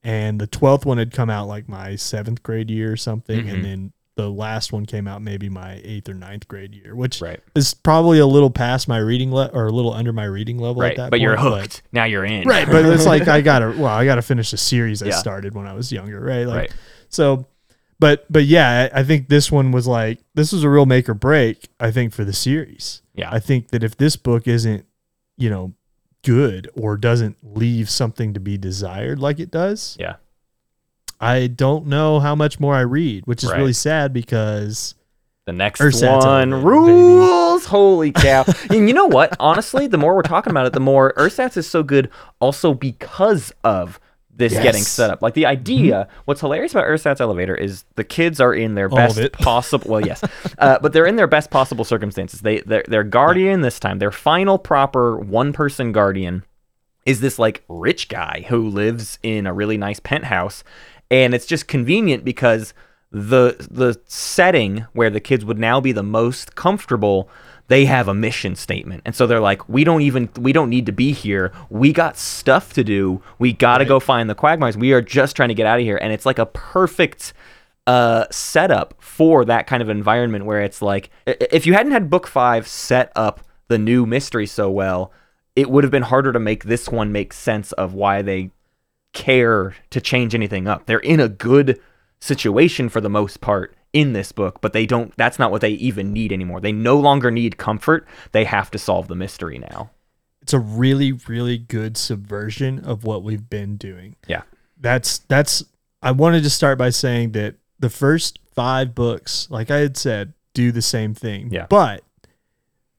and 0.04 0.40
the 0.40 0.46
twelfth 0.46 0.84
one 0.84 0.98
had 0.98 1.12
come 1.12 1.30
out 1.30 1.48
like 1.48 1.68
my 1.68 1.96
seventh 1.96 2.42
grade 2.42 2.70
year 2.70 2.92
or 2.92 2.96
something, 2.96 3.46
Mhm. 3.46 3.52
and 3.54 3.64
then 3.64 3.92
the 4.14 4.28
last 4.28 4.70
one 4.74 4.84
came 4.84 5.08
out 5.08 5.22
maybe 5.22 5.48
my 5.48 5.80
eighth 5.82 6.06
or 6.10 6.12
ninth 6.14 6.46
grade 6.46 6.74
year, 6.74 6.94
which 6.94 7.22
Right. 7.22 7.40
is 7.54 7.72
probably 7.72 8.18
a 8.18 8.26
little 8.26 8.50
past 8.50 8.86
my 8.86 8.98
reading 8.98 9.30
level 9.32 9.58
or 9.58 9.68
a 9.68 9.72
little 9.72 9.94
under 9.94 10.12
my 10.12 10.24
reading 10.24 10.58
level 10.58 10.82
Right. 10.82 10.90
at 10.90 10.96
that 10.98 11.10
But 11.10 11.20
you're 11.20 11.34
point, 11.38 11.60
hooked. 11.62 11.82
now 11.92 12.04
you're 12.04 12.24
in. 12.26 12.46
right? 12.46 12.66
But 12.70 12.84
it's 12.84 13.06
like 13.06 13.26
I 13.28 13.40
gotta 13.40 13.68
well, 13.74 13.86
I 13.86 14.04
gotta 14.04 14.20
finish 14.20 14.50
the 14.50 14.58
series 14.58 15.02
I 15.02 15.08
started 15.10 15.54
when 15.54 15.66
I 15.66 15.72
was 15.72 15.90
younger, 15.90 16.20
right? 16.20 16.46
Like 16.46 16.56
Right. 16.58 16.72
so. 17.08 17.46
But 18.02 18.26
but 18.28 18.46
yeah, 18.46 18.88
I 18.92 19.04
think 19.04 19.28
this 19.28 19.52
one 19.52 19.70
was 19.70 19.86
like 19.86 20.18
this 20.34 20.50
was 20.50 20.64
a 20.64 20.68
real 20.68 20.86
make 20.86 21.08
or 21.08 21.14
break. 21.14 21.68
I 21.78 21.92
think 21.92 22.12
for 22.12 22.24
the 22.24 22.32
series. 22.32 23.00
Yeah. 23.14 23.28
I 23.30 23.38
think 23.38 23.68
that 23.68 23.84
if 23.84 23.96
this 23.96 24.16
book 24.16 24.48
isn't, 24.48 24.84
you 25.36 25.48
know, 25.48 25.72
good 26.24 26.68
or 26.74 26.96
doesn't 26.96 27.36
leave 27.44 27.88
something 27.88 28.34
to 28.34 28.40
be 28.40 28.58
desired 28.58 29.20
like 29.20 29.38
it 29.38 29.52
does, 29.52 29.96
Yeah. 30.00 30.16
I 31.20 31.46
don't 31.46 31.86
know 31.86 32.18
how 32.18 32.34
much 32.34 32.58
more 32.58 32.74
I 32.74 32.80
read, 32.80 33.24
which 33.28 33.44
is 33.44 33.50
Right. 33.50 33.58
really 33.58 33.72
sad 33.72 34.12
because 34.12 34.96
The 35.46 35.52
next 35.52 35.80
Ersatz 35.80 36.24
one 36.24 36.52
rules. 36.64 37.66
Holy 37.66 38.10
cow. 38.10 38.44
and 38.70 38.88
you 38.88 38.94
know 38.94 39.06
what? 39.06 39.36
Honestly, 39.38 39.86
the 39.86 39.98
more 39.98 40.16
we're 40.16 40.22
talking 40.22 40.50
about 40.50 40.66
it, 40.66 40.72
the 40.72 40.80
more 40.80 41.12
Ersatz 41.16 41.56
is 41.56 41.68
so 41.68 41.84
good 41.84 42.10
also 42.40 42.74
because 42.74 43.52
of 43.62 44.00
this 44.34 44.52
getting 44.54 44.82
set 44.82 45.10
up. 45.10 45.22
Like 45.22 45.34
the 45.34 45.46
idea, 45.46 46.08
what's 46.24 46.40
hilarious 46.40 46.72
about 46.72 46.86
Ersatz 46.86 47.20
elevator 47.20 47.54
is 47.54 47.84
the 47.96 48.04
kids 48.04 48.40
are 48.40 48.54
in 48.54 48.74
their 48.74 48.88
All 48.88 48.96
best 48.96 49.32
possible 49.32 49.90
well, 49.90 50.00
yes. 50.00 50.24
Uh, 50.58 50.78
but 50.80 50.92
they're 50.92 51.06
in 51.06 51.16
their 51.16 51.26
best 51.26 51.50
possible 51.50 51.84
circumstances. 51.84 52.40
They 52.40 52.60
they're, 52.60 52.84
their 52.88 53.04
guardian 53.04 53.60
this 53.60 53.78
time, 53.78 53.98
their 53.98 54.12
final 54.12 54.58
proper 54.58 55.18
one 55.18 55.52
person 55.52 55.92
guardian 55.92 56.44
is 57.04 57.20
this 57.20 57.38
like 57.38 57.62
rich 57.68 58.08
guy 58.08 58.46
who 58.48 58.68
lives 58.68 59.18
in 59.22 59.46
a 59.46 59.52
really 59.52 59.76
nice 59.76 60.00
penthouse 60.00 60.62
and 61.12 61.34
it's 61.34 61.46
just 61.46 61.68
convenient 61.68 62.24
because 62.24 62.72
the 63.12 63.54
the 63.70 64.00
setting 64.06 64.86
where 64.94 65.10
the 65.10 65.20
kids 65.20 65.44
would 65.44 65.58
now 65.58 65.80
be 65.80 65.92
the 65.92 66.02
most 66.02 66.56
comfortable 66.56 67.28
they 67.68 67.84
have 67.86 68.08
a 68.08 68.14
mission 68.14 68.54
statement. 68.54 69.02
And 69.04 69.14
so 69.14 69.26
they're 69.26 69.40
like 69.40 69.68
we 69.68 69.84
don't 69.84 70.02
even 70.02 70.28
we 70.38 70.52
don't 70.52 70.70
need 70.70 70.86
to 70.86 70.92
be 70.92 71.12
here. 71.12 71.52
We 71.70 71.92
got 71.92 72.16
stuff 72.16 72.72
to 72.74 72.84
do. 72.84 73.22
We 73.38 73.52
got 73.52 73.78
to 73.78 73.84
go 73.84 74.00
find 74.00 74.28
the 74.28 74.34
quagmires. 74.34 74.76
We 74.76 74.92
are 74.92 75.02
just 75.02 75.36
trying 75.36 75.48
to 75.48 75.54
get 75.54 75.66
out 75.66 75.78
of 75.78 75.84
here. 75.84 75.96
And 75.96 76.12
it's 76.12 76.26
like 76.26 76.38
a 76.38 76.46
perfect 76.46 77.32
uh, 77.86 78.26
setup 78.30 78.94
for 79.00 79.44
that 79.44 79.66
kind 79.66 79.82
of 79.82 79.88
environment 79.88 80.44
where 80.44 80.62
it's 80.62 80.82
like 80.82 81.10
if 81.26 81.66
you 81.66 81.74
hadn't 81.74 81.92
had 81.92 82.08
book 82.10 82.28
five 82.28 82.68
set 82.68 83.10
up 83.16 83.40
the 83.66 83.78
new 83.78 84.06
mystery 84.06 84.46
so 84.46 84.70
well 84.70 85.12
it 85.56 85.68
would 85.68 85.82
have 85.82 85.90
been 85.90 86.04
harder 86.04 86.32
to 86.32 86.38
make 86.38 86.64
this 86.64 86.88
one 86.88 87.10
make 87.10 87.32
sense 87.32 87.72
of 87.72 87.92
why 87.92 88.22
they 88.22 88.50
care 89.12 89.74
to 89.90 90.00
change 90.00 90.34
anything 90.34 90.66
up. 90.66 90.86
They're 90.86 90.98
in 90.98 91.20
a 91.20 91.28
good 91.28 91.80
situation 92.20 92.88
for 92.88 93.00
the 93.00 93.10
most 93.10 93.40
part 93.40 93.74
in 93.92 94.12
this 94.12 94.32
book, 94.32 94.60
but 94.60 94.72
they 94.72 94.86
don't 94.86 95.14
that's 95.16 95.38
not 95.38 95.50
what 95.50 95.60
they 95.60 95.70
even 95.72 96.12
need 96.12 96.32
anymore. 96.32 96.60
They 96.60 96.72
no 96.72 96.98
longer 96.98 97.30
need 97.30 97.58
comfort. 97.58 98.06
They 98.32 98.44
have 98.44 98.70
to 98.72 98.78
solve 98.78 99.08
the 99.08 99.14
mystery 99.14 99.58
now. 99.58 99.90
it's 100.40 100.52
a 100.52 100.58
really 100.58 101.12
really 101.12 101.58
good 101.58 101.96
subversion 101.96 102.80
of 102.80 103.04
what 103.04 103.22
we've 103.22 103.48
been 103.48 103.76
doing. 103.76 104.16
Yeah. 104.26 104.42
That's 104.80 105.18
that's 105.28 105.62
I 106.02 106.10
wanted 106.10 106.42
to 106.42 106.50
start 106.50 106.78
by 106.78 106.90
saying 106.90 107.32
that 107.32 107.56
the 107.78 107.90
first 107.90 108.38
5 108.54 108.94
books, 108.94 109.46
like 109.50 109.70
I 109.70 109.78
had 109.78 109.96
said, 109.96 110.32
do 110.54 110.72
the 110.72 110.82
same 110.82 111.14
thing. 111.14 111.50
Yeah. 111.52 111.66
But 111.68 112.02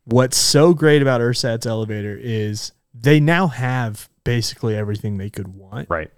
what's 0.05 0.37
so 0.37 0.73
great 0.73 1.01
about 1.01 1.21
Ersatz 1.21 1.65
elevator 1.65 2.17
is 2.21 2.71
they 2.93 3.19
now 3.19 3.47
have 3.47 4.09
basically 4.23 4.75
everything 4.75 5.17
they 5.17 5.29
could 5.29 5.49
want 5.49 5.89
Right. 5.89 6.09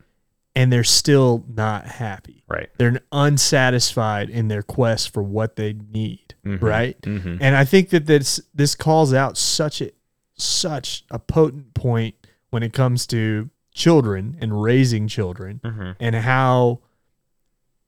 And 0.56 0.72
they're 0.72 0.84
still 0.84 1.44
not 1.54 1.86
happy. 1.86 2.44
Right. 2.48 2.70
They're 2.78 3.02
unsatisfied 3.12 4.30
in 4.30 4.48
their 4.48 4.64
quest 4.64 5.12
for 5.14 5.22
what 5.24 5.56
they 5.56 5.74
need, 5.92 6.34
Mhm. 6.46 6.62
right? 6.62 7.02
Mhm. 7.02 7.38
And 7.42 7.56
I 7.56 7.66
think 7.66 7.90
that 7.90 8.06
this 8.06 8.40
this 8.54 8.76
calls 8.76 9.14
out 9.14 9.38
such 9.38 9.82
a 9.82 9.92
such 10.38 11.04
a 11.12 11.18
potent 11.20 11.74
point 11.74 12.16
when 12.50 12.62
it 12.64 12.74
comes 12.74 13.08
to 13.08 13.50
children 13.74 14.38
and 14.40 14.62
raising 14.62 15.08
children 15.08 15.60
Mm-hmm. 15.64 15.92
and 16.00 16.16
how 16.16 16.80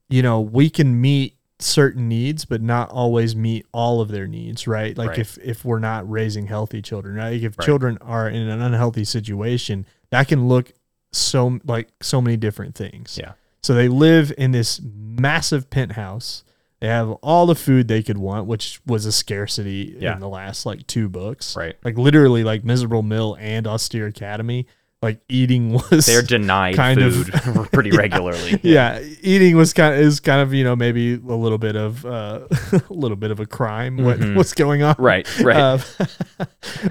you 0.08 0.22
know 0.22 0.40
we 0.40 0.70
can 0.70 1.00
meet 1.00 1.36
certain 1.60 2.08
needs 2.08 2.44
but 2.44 2.62
not 2.62 2.88
always 2.90 3.34
meet 3.34 3.66
all 3.72 4.00
of 4.00 4.08
their 4.08 4.26
needs 4.26 4.66
right 4.68 4.96
like 4.96 5.10
Right. 5.10 5.18
if 5.18 5.38
if 5.42 5.64
we're 5.64 5.78
not 5.80 6.08
raising 6.08 6.46
healthy 6.46 6.80
children 6.82 7.16
right 7.16 7.32
like 7.32 7.42
if 7.42 7.58
Right. 7.58 7.64
children 7.66 7.98
are 8.00 8.28
in 8.28 8.48
an 8.48 8.60
unhealthy 8.62 9.04
situation 9.04 9.84
that 10.10 10.28
can 10.28 10.46
look 10.48 10.72
so 11.12 11.58
like 11.64 11.88
so 12.00 12.20
many 12.20 12.36
different 12.36 12.74
things 12.74 13.18
Yeah. 13.20 13.32
so 13.62 13.74
they 13.74 13.88
live 13.88 14.32
in 14.36 14.52
this 14.52 14.80
massive 14.82 15.70
penthouse 15.70 16.44
they 16.80 16.86
have 16.88 17.10
all 17.22 17.46
the 17.46 17.54
food 17.56 17.88
they 17.88 18.02
could 18.02 18.18
want 18.18 18.46
which 18.46 18.80
was 18.86 19.06
a 19.06 19.12
scarcity 19.12 19.96
Yeah. 19.98 20.14
in 20.14 20.20
the 20.20 20.28
last 20.28 20.66
like 20.66 20.86
two 20.86 21.08
books 21.08 21.56
Right. 21.56 21.76
like 21.82 21.96
literally 21.98 22.44
like 22.44 22.64
miserable 22.64 23.02
mill 23.02 23.36
and 23.40 23.66
austere 23.66 24.06
academy 24.06 24.66
like 25.00 25.20
eating 25.28 25.72
was 25.90 26.06
They're 26.06 26.22
denied 26.22 26.74
kind 26.74 27.00
of- 27.00 27.14
food 27.28 27.68
pretty 27.72 27.90
regularly. 27.92 28.58
yeah, 28.62 29.00
eating 29.22 29.56
was 29.56 29.72
kind 29.72 29.94
of 29.94 30.00
is 30.00 30.18
kind 30.20 30.40
of 30.40 30.52
you 30.52 30.64
know 30.64 30.74
maybe 30.76 31.14
a 31.14 31.18
little 31.18 31.58
bit 31.58 31.76
of 31.76 32.04
uh, 32.04 32.40
a 32.72 32.82
little 32.92 33.16
bit 33.16 33.30
of 33.30 33.38
a 33.40 33.46
crime. 33.46 33.98
What 33.98 34.18
Mhm. 34.18 34.34
what's 34.36 34.52
going 34.54 34.82
on? 34.82 34.96
Right. 34.98 35.26
Right. 35.40 35.56
Uh, 35.56 35.78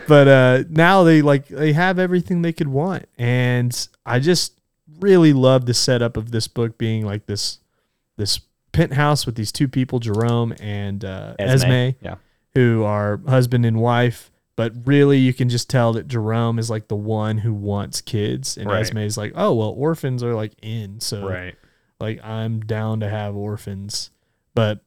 but 0.07 0.27
uh, 0.27 0.63
now 0.69 1.03
they 1.03 1.21
like 1.21 1.47
they 1.47 1.73
have 1.73 1.99
everything 1.99 2.41
they 2.41 2.53
could 2.53 2.67
want, 2.69 3.05
and 3.17 3.87
I 4.05 4.19
just 4.19 4.53
really 4.99 5.33
love 5.33 5.65
the 5.65 5.73
setup 5.73 6.17
of 6.17 6.31
this 6.31 6.47
book 6.47 6.77
being 6.77 7.05
like 7.05 7.25
this 7.25 7.59
this 8.17 8.39
penthouse 8.71 9.25
with 9.25 9.35
these 9.35 9.51
two 9.51 9.67
people, 9.67 9.99
Jerome 9.99 10.53
and 10.59 11.03
uh, 11.03 11.35
Esme, 11.39 11.89
Yeah. 12.01 12.15
who 12.55 12.83
are 12.83 13.19
husband 13.27 13.65
and 13.65 13.79
wife. 13.79 14.31
But 14.57 14.73
really, 14.85 15.19
you 15.19 15.33
can 15.33 15.47
just 15.49 15.69
tell 15.69 15.93
that 15.93 16.07
Jerome 16.09 16.59
is 16.59 16.69
like 16.69 16.89
the 16.89 16.95
one 16.97 17.37
who 17.37 17.53
wants 17.53 18.01
kids, 18.01 18.57
and 18.57 18.67
Right. 18.69 18.81
Esme 18.81 18.97
is 18.97 19.15
like, 19.17 19.31
oh 19.35 19.53
well, 19.53 19.69
orphans 19.77 20.21
are 20.23 20.33
like 20.35 20.53
in, 20.61 20.99
so 20.99 21.25
Right. 21.25 21.55
like 22.01 22.19
I'm 22.25 22.59
down 22.61 22.99
to 23.01 23.09
have 23.09 23.35
orphans, 23.35 24.09
but 24.55 24.79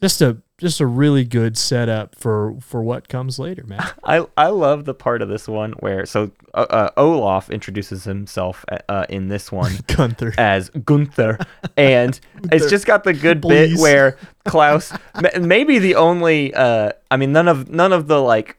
just 0.00 0.20
a 0.20 0.36
just 0.58 0.80
a 0.80 0.86
really 0.86 1.24
good 1.24 1.56
setup 1.56 2.16
for 2.16 2.56
for 2.60 2.82
what 2.82 3.08
comes 3.08 3.38
later, 3.38 3.64
man. 3.66 3.80
I 4.04 4.26
I 4.36 4.48
love 4.48 4.84
the 4.84 4.92
part 4.94 5.22
of 5.22 5.28
this 5.30 5.48
one 5.48 5.72
where 5.80 6.04
so 6.04 6.30
uh, 6.52 6.66
uh, 6.68 6.90
Olaf 6.98 7.48
introduces 7.48 8.04
himself 8.04 8.62
uh, 8.90 9.06
in 9.08 9.28
this 9.28 9.50
one 9.50 9.72
Gunther. 9.86 10.34
as 10.36 10.68
Gunther, 10.70 11.38
and 11.78 12.20
it's 12.52 12.68
just 12.68 12.84
got 12.84 13.04
the 13.04 13.14
good 13.14 13.40
Please. 13.40 13.72
bit 13.72 13.80
where 13.80 14.18
Klaus, 14.44 14.92
maybe 15.40 15.78
the 15.78 15.94
only, 15.94 16.52
uh, 16.54 16.90
I 17.10 17.16
mean, 17.16 17.32
none 17.32 17.48
of 17.48 17.70
none 17.70 17.92
of 17.94 18.06
the 18.06 18.20
like 18.20 18.56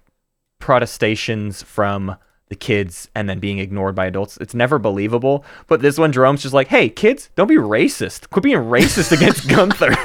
protestations 0.59 1.63
from 1.63 2.15
the 2.49 2.55
kids 2.55 3.09
and 3.13 3.29
then 3.29 3.39
being 3.39 3.59
ignored 3.59 3.93
by 3.93 4.07
adults. 4.07 4.35
It's 4.37 4.55
never 4.55 4.79
believable. 4.79 5.45
But 5.67 5.81
this 5.81 5.99
one, 5.99 6.11
Jerome's 6.11 6.41
just 6.41 6.53
like, 6.53 6.67
"Hey, 6.67 6.89
kids, 6.89 7.29
don't 7.35 7.47
be 7.47 7.57
racist. 7.57 8.29
Quit 8.31 8.43
being 8.43 8.57
racist 8.57 9.11
against 9.11 9.47
Gunther." 9.55 9.95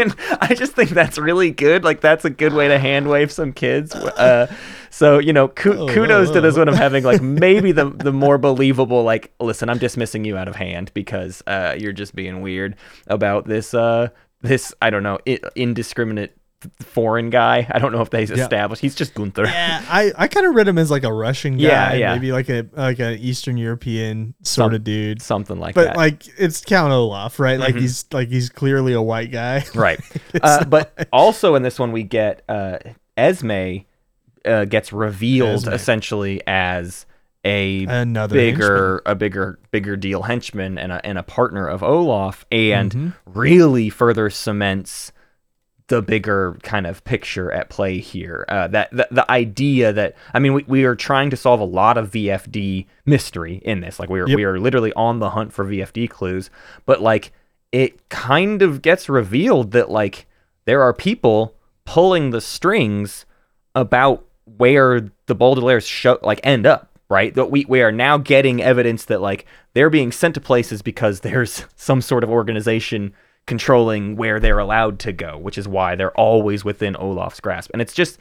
and 0.00 0.14
I 0.40 0.54
just 0.54 0.72
think 0.72 0.90
that's 0.90 1.18
really 1.18 1.50
good. 1.50 1.84
Like 1.84 2.00
that's 2.00 2.24
a 2.24 2.30
good 2.30 2.54
way 2.54 2.68
to 2.68 2.78
hand 2.78 3.08
wave 3.08 3.30
some 3.30 3.52
kids. 3.52 3.94
Uh, 3.94 4.50
so 4.88 5.18
you 5.18 5.34
know, 5.34 5.48
ku- 5.48 5.74
Oh, 5.80 5.88
kudos 5.88 6.30
to 6.30 6.38
oh, 6.38 6.40
this 6.40 6.56
one 6.56 6.68
of 6.68 6.74
having 6.76 7.04
like 7.04 7.20
maybe 7.22 7.72
the 7.72 7.90
the 7.90 8.12
more 8.12 8.38
believable. 8.38 9.02
Like, 9.02 9.34
listen, 9.38 9.68
I'm 9.68 9.78
dismissing 9.78 10.24
you 10.24 10.38
out 10.38 10.48
of 10.48 10.56
hand 10.56 10.90
because 10.94 11.42
uh, 11.46 11.76
you're 11.78 11.92
just 11.92 12.14
being 12.14 12.40
weird 12.40 12.76
about 13.06 13.46
this. 13.46 13.74
Uh, 13.74 14.08
this 14.40 14.72
I 14.80 14.88
don't 14.90 15.02
know, 15.02 15.18
indiscriminate 15.56 16.35
foreign 16.82 17.30
guy. 17.30 17.66
I 17.70 17.78
don't 17.78 17.92
know 17.92 18.00
if 18.00 18.10
they 18.10 18.22
established. 18.24 18.80
He's 18.82 18.94
just 18.94 19.14
Gunther. 19.14 19.44
Yeah, 19.44 19.84
I, 19.88 20.12
I 20.16 20.28
kind 20.28 20.46
of 20.46 20.54
read 20.54 20.66
him 20.68 20.78
as 20.78 20.90
like 20.90 21.04
a 21.04 21.12
Russian 21.12 21.56
guy, 21.58 21.62
Yeah, 21.62 21.92
yeah. 21.94 22.14
maybe 22.14 22.32
like 22.32 22.48
a 22.48 22.66
like 22.72 22.98
an 22.98 23.18
Eastern 23.18 23.56
European 23.56 24.34
sort 24.42 24.66
Some- 24.70 24.74
of 24.74 24.84
dude. 24.84 25.22
Something 25.22 25.58
like 25.58 25.74
But 25.74 25.84
that. 25.84 25.90
But 25.94 25.96
like 25.98 26.22
it's 26.38 26.64
Count 26.64 26.92
Olaf, 26.92 27.38
right? 27.38 27.58
Like 27.60 27.74
Mhm. 27.74 27.80
he's 27.80 28.04
like 28.12 28.28
he's 28.28 28.48
clearly 28.48 28.92
a 28.94 29.02
white 29.02 29.30
guy. 29.30 29.64
right. 29.74 30.00
Uh, 30.42 30.58
not- 30.60 30.70
but 30.70 31.08
also 31.12 31.54
in 31.54 31.62
this 31.62 31.78
one, 31.78 31.92
we 31.92 32.02
get 32.02 32.42
uh, 32.48 32.78
Esme 33.16 33.78
uh, 34.44 34.64
gets 34.64 34.92
revealed 34.92 35.64
Esme. 35.64 35.72
essentially 35.72 36.40
as 36.46 37.04
a 37.44 37.84
another 37.84 38.34
bigger 38.34 39.02
a 39.06 39.14
bigger 39.14 39.58
bigger 39.70 39.94
deal 39.96 40.22
henchman 40.22 40.78
and 40.78 40.90
a, 40.90 41.04
and 41.06 41.16
a 41.18 41.22
partner 41.22 41.68
of 41.68 41.82
Olaf 41.82 42.44
and 42.50 42.90
Mhm. 42.92 43.14
really 43.26 43.88
further 43.88 44.30
cements 44.30 45.12
the 45.88 46.02
bigger 46.02 46.56
kind 46.62 46.86
of 46.86 47.04
picture 47.04 47.52
at 47.52 47.68
play 47.68 47.98
here 47.98 48.44
uh, 48.48 48.66
that 48.68 48.90
the, 48.90 49.06
the 49.10 49.30
idea 49.30 49.92
that 49.92 50.16
I 50.34 50.38
mean 50.40 50.52
we, 50.52 50.64
we 50.66 50.84
are 50.84 50.96
trying 50.96 51.30
to 51.30 51.36
solve 51.36 51.60
a 51.60 51.64
lot 51.64 51.96
of 51.96 52.10
VFD 52.10 52.86
mystery 53.04 53.60
in 53.64 53.80
this 53.80 54.00
like 54.00 54.10
we 54.10 54.20
are 54.20 54.28
Yep. 54.28 54.36
we 54.36 54.44
are 54.44 54.58
literally 54.58 54.92
on 54.94 55.20
the 55.20 55.30
hunt 55.30 55.52
for 55.52 55.64
VFD 55.64 56.10
clues 56.10 56.50
but 56.86 57.00
like 57.00 57.32
it 57.72 58.08
kind 58.08 58.62
of 58.62 58.82
gets 58.82 59.08
revealed 59.08 59.72
that 59.72 59.90
like 59.90 60.26
there 60.64 60.82
are 60.82 60.92
people 60.92 61.54
pulling 61.84 62.30
the 62.30 62.40
strings 62.40 63.24
about 63.74 64.24
where 64.44 65.00
the 65.26 65.36
Baudelaires 65.36 65.86
show 65.86 66.18
like 66.22 66.40
end 66.44 66.66
up, 66.66 66.98
right? 67.08 67.34
That 67.34 67.50
we 67.50 67.64
we 67.68 67.82
are 67.82 67.92
now 67.92 68.18
getting 68.18 68.62
evidence 68.62 69.04
that 69.06 69.20
like 69.20 69.46
they're 69.74 69.90
being 69.90 70.12
sent 70.12 70.34
to 70.34 70.40
places 70.40 70.82
because 70.82 71.20
there's 71.20 71.64
some 71.76 72.00
sort 72.00 72.24
of 72.24 72.30
organization 72.30 73.12
controlling 73.46 74.16
where 74.16 74.40
they're 74.40 74.58
allowed 74.58 74.98
to 75.00 75.12
go, 75.12 75.38
which 75.38 75.56
is 75.58 75.68
why 75.68 75.94
they're 75.94 76.12
always 76.12 76.64
within 76.64 76.96
Olaf's 76.96 77.40
grasp. 77.40 77.70
And 77.72 77.80
it's 77.80 77.94
just 77.94 78.18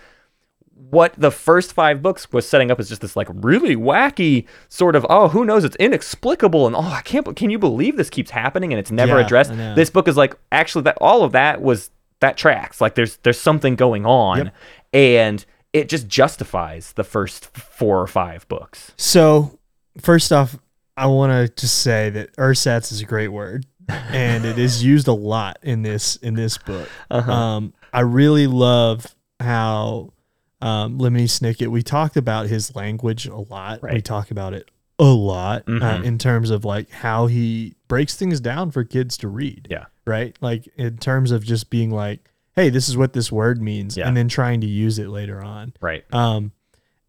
what 0.89 1.13
the 1.17 1.31
first 1.31 1.73
five 1.73 2.01
books 2.01 2.31
was 2.33 2.47
setting 2.47 2.69
up 2.69 2.79
as 2.79 2.89
just 2.89 3.01
this 3.01 3.15
like 3.15 3.27
really 3.31 3.75
wacky 3.77 4.45
sort 4.67 4.93
of 4.95 5.05
oh 5.09 5.29
who 5.29 5.45
knows 5.45 5.63
it's 5.63 5.75
inexplicable 5.77 6.67
and 6.67 6.75
oh 6.75 6.81
I 6.81 7.01
can't 7.01 7.33
can 7.37 7.49
you 7.49 7.57
believe 7.57 7.95
this 7.95 8.09
keeps 8.09 8.29
happening 8.29 8.73
and 8.73 8.79
it's 8.79 8.91
never 8.91 9.17
Yeah, 9.19 9.25
addressed. 9.25 9.51
This 9.75 9.89
book 9.89 10.07
is 10.09 10.17
like 10.17 10.35
actually 10.51 10.83
that 10.83 10.97
all 10.99 11.23
of 11.23 11.31
that 11.31 11.61
was 11.61 11.91
that 12.19 12.35
tracks 12.35 12.81
like 12.81 12.95
there's 12.95 13.17
there's 13.17 13.39
something 13.39 13.75
going 13.75 14.05
on 14.05 14.37
Yep. 14.45 14.55
and 14.93 15.45
it 15.71 15.87
just 15.89 16.07
justifies 16.09 16.91
the 16.93 17.03
first 17.05 17.45
four 17.57 18.01
or 18.01 18.07
five 18.07 18.45
books. 18.49 18.91
So, 18.97 19.59
first 19.99 20.31
off, 20.31 20.57
I 20.97 21.07
want 21.07 21.31
to 21.31 21.53
just 21.61 21.79
say 21.81 22.09
that 22.11 22.29
ersatz 22.37 22.91
is 22.93 23.01
a 23.01 23.05
great 23.05 23.27
word, 23.29 23.65
and 23.89 24.45
it 24.45 24.57
is 24.57 24.83
used 24.83 25.07
a 25.07 25.13
lot 25.13 25.57
in 25.61 25.81
this 25.83 26.15
in 26.17 26.33
this 26.35 26.57
book. 26.57 26.89
Uh-huh. 27.11 27.31
Um, 27.31 27.73
I 27.93 28.01
really 28.01 28.47
love 28.47 29.15
how 29.39 30.11
um, 30.61 30.97
Lemony 30.99 31.25
Snicket. 31.25 31.67
We 31.67 31.83
talked 31.83 32.17
about 32.17 32.47
his 32.47 32.75
language 32.75 33.27
a 33.27 33.35
lot. 33.35 33.81
We 33.83 34.01
talk 34.01 34.31
about 34.31 34.53
it 34.53 34.71
a 34.97 35.03
lot 35.03 35.63
uh, 35.67 35.71
Mhm. 35.71 36.03
in 36.05 36.17
terms 36.17 36.49
of 36.49 36.63
like 36.65 36.89
how 36.89 37.27
he 37.27 37.75
breaks 37.87 38.15
things 38.15 38.39
down 38.39 38.71
for 38.71 38.83
kids 38.85 39.17
to 39.17 39.27
read. 39.27 39.67
Yeah. 39.69 39.85
Right. 40.05 40.35
Like 40.41 40.67
in 40.77 40.97
terms 40.97 41.31
of 41.31 41.43
just 41.43 41.69
being 41.69 41.91
like, 41.91 42.29
"Hey, 42.55 42.69
this 42.69 42.87
is 42.87 42.95
what 42.95 43.11
this 43.13 43.31
word 43.31 43.61
means," 43.61 43.97
Yeah. 43.97 44.07
and 44.07 44.15
then 44.15 44.29
trying 44.29 44.61
to 44.61 44.67
use 44.67 44.97
it 44.97 45.09
later 45.09 45.41
on. 45.41 45.73
Right. 45.81 46.05
Um, 46.13 46.53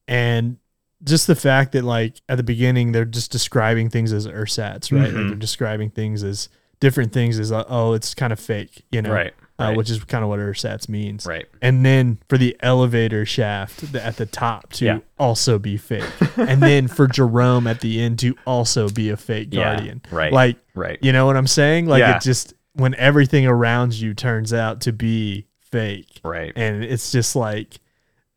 and 0.08 0.58
just 1.04 1.26
the 1.26 1.36
fact 1.36 1.72
that 1.72 1.84
like 1.84 2.20
at 2.28 2.36
the 2.36 2.42
beginning 2.42 2.92
they're 2.92 3.04
just 3.04 3.30
describing 3.30 3.88
things 3.90 4.12
as 4.12 4.26
ersatz, 4.26 4.90
right? 4.90 5.02
Like 5.02 5.12
Mhm. 5.12 5.28
they're 5.28 5.36
describing 5.38 5.90
things 5.90 6.22
as 6.24 6.48
different 6.80 7.12
things 7.12 7.50
uh, 7.52 7.64
oh, 7.68 7.92
it's 7.94 8.14
kind 8.14 8.32
of 8.32 8.40
fake, 8.40 8.84
you 8.90 9.02
know, 9.02 9.12
Right. 9.12 9.32
Uh, 9.58 9.64
Right. 9.68 9.76
which 9.78 9.88
is 9.88 10.04
kind 10.04 10.22
of 10.22 10.28
what 10.28 10.38
ersatz 10.38 10.86
means. 10.86 11.24
Right. 11.24 11.46
And 11.62 11.82
then 11.84 12.18
for 12.28 12.36
the 12.36 12.54
elevator 12.60 13.24
shaft 13.24 13.94
at 13.94 14.16
the 14.18 14.26
top 14.26 14.70
to 14.74 14.84
Yeah. 14.84 14.98
also 15.18 15.58
be 15.58 15.78
fake, 15.78 16.04
and 16.36 16.62
then 16.62 16.88
for 16.88 17.06
Jerome 17.06 17.66
at 17.66 17.80
the 17.80 18.00
end 18.00 18.18
to 18.18 18.36
also 18.46 18.90
be 18.90 19.08
a 19.08 19.16
fake 19.16 19.48
Yeah, 19.52 19.74
guardian. 19.76 20.02
right. 20.10 20.32
Like 20.32 20.58
Right. 20.74 20.98
you 21.00 21.10
know 21.12 21.24
what 21.24 21.36
I'm 21.38 21.46
saying? 21.46 21.86
Like 21.86 22.00
Yeah. 22.00 22.16
it 22.16 22.22
just 22.22 22.52
when 22.74 22.94
everything 22.96 23.46
around 23.46 23.94
you 23.94 24.12
turns 24.12 24.52
out 24.52 24.82
to 24.82 24.92
be 24.92 25.46
fake 25.60 26.20
Right. 26.22 26.52
and 26.54 26.84
it's 26.84 27.10
just 27.10 27.34
like 27.34 27.80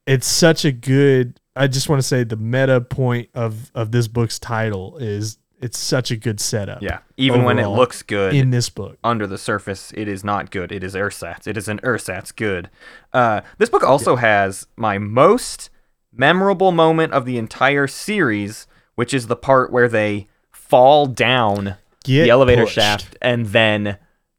it's 0.08 0.25
such 0.25 0.63
a 0.65 0.71
good 0.71 1.39
i 1.56 1.67
just 1.67 1.89
want 1.89 2.02
to 2.02 2.08
say 2.08 2.23
the 2.23 2.36
meta 2.38 2.80
point 2.82 3.30
of 3.36 3.69
of 3.75 3.91
this 3.91 4.08
book's 4.08 4.39
title 4.39 4.97
is 4.97 5.38
it's 5.62 5.78
such 5.78 6.10
a 6.12 6.15
good 6.15 6.39
setup 6.39 6.82
Yeah. 6.82 7.00
Even 7.17 7.43
when 7.43 7.60
it 7.60 7.67
looks 7.67 8.02
good 8.02 8.34
in 8.34 8.52
this 8.52 8.69
book 8.69 8.98
under 9.04 9.28
the 9.28 9.38
surface, 9.38 9.91
it 9.95 10.08
is 10.08 10.24
not 10.24 10.52
good. 10.52 10.72
It 10.72 10.84
is 10.84 10.95
ersatz. 10.95 11.48
It 11.48 11.58
is 11.58 11.67
an 11.67 11.80
ersatz 11.84 12.32
good. 12.32 12.69
Uh, 13.13 13.41
this 13.58 13.69
book 13.69 13.84
also 13.84 14.15
has 14.15 14.67
my 14.78 14.98
most 14.98 15.69
memorable 16.12 16.72
moment 16.72 17.13
of 17.13 17.26
the 17.26 17.38
entire 17.38 17.88
series, 17.88 18.67
which 18.95 19.13
is 19.13 19.28
the 19.28 19.36
part 19.36 19.72
where 19.72 19.89
they 19.89 20.28
fall 20.52 21.06
down 21.06 21.76
Get 22.04 22.24
the 22.24 22.30
elevator 22.30 22.63
pushed. 22.63 22.76
shaft 22.76 23.17
and 23.22 23.48
then 23.48 23.98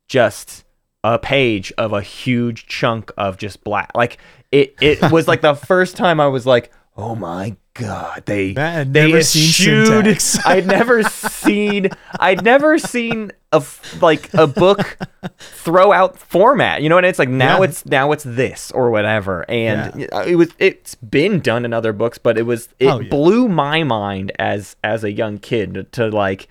just 0.09 0.64
a 1.04 1.18
page 1.18 1.72
of 1.78 1.92
a 1.92 2.02
huge 2.02 2.66
chunk 2.66 3.11
of 3.16 3.37
just 3.37 3.62
black. 3.62 3.90
Like 3.94 4.18
it, 4.50 4.74
it 4.80 5.11
was 5.12 5.28
like 5.28 5.40
the 5.42 5.54
first 5.66 5.96
time 5.96 6.18
I 6.20 6.26
was 6.28 6.46
like, 6.46 6.72
oh 6.96 7.14
my 7.14 7.56
god, 7.80 8.22
they 8.26 8.52
Matt 8.52 8.74
had 8.74 8.92
they 8.94 9.06
never 9.08 9.22
seen 9.22 9.48
eschewed. 9.48 9.86
syntax. 9.88 10.38
I'd 10.46 10.66
never 10.66 11.02
seen. 11.02 11.88
I'd 12.18 12.44
never 12.44 12.78
seen 12.78 13.32
of 13.52 13.80
like 14.00 14.32
a 14.34 14.46
book 14.46 14.96
throw 15.38 15.92
out 15.92 16.18
format. 16.18 16.82
You 16.82 16.88
know, 16.88 16.96
and 16.98 17.06
it's 17.06 17.18
like 17.18 17.28
now 17.28 17.58
Yeah. 17.58 17.64
it's 17.68 17.86
now 17.86 18.12
it's 18.12 18.24
this 18.24 18.70
or 18.70 18.90
whatever. 18.90 19.44
And 19.50 20.02
it 20.26 20.36
was 20.36 20.50
it's 20.58 20.94
been 20.96 21.40
done 21.40 21.64
in 21.64 21.72
other 21.72 21.92
books, 21.92 22.18
but 22.18 22.38
it 22.38 22.42
was 22.42 22.68
it 22.78 22.86
Oh, 22.86 23.00
yeah. 23.00 23.08
blew 23.08 23.48
my 23.48 23.82
mind 23.82 24.32
as 24.38 24.76
as 24.84 25.02
a 25.04 25.10
young 25.10 25.38
kid 25.38 25.74
to, 25.74 25.84
to 25.84 26.08
like 26.08 26.48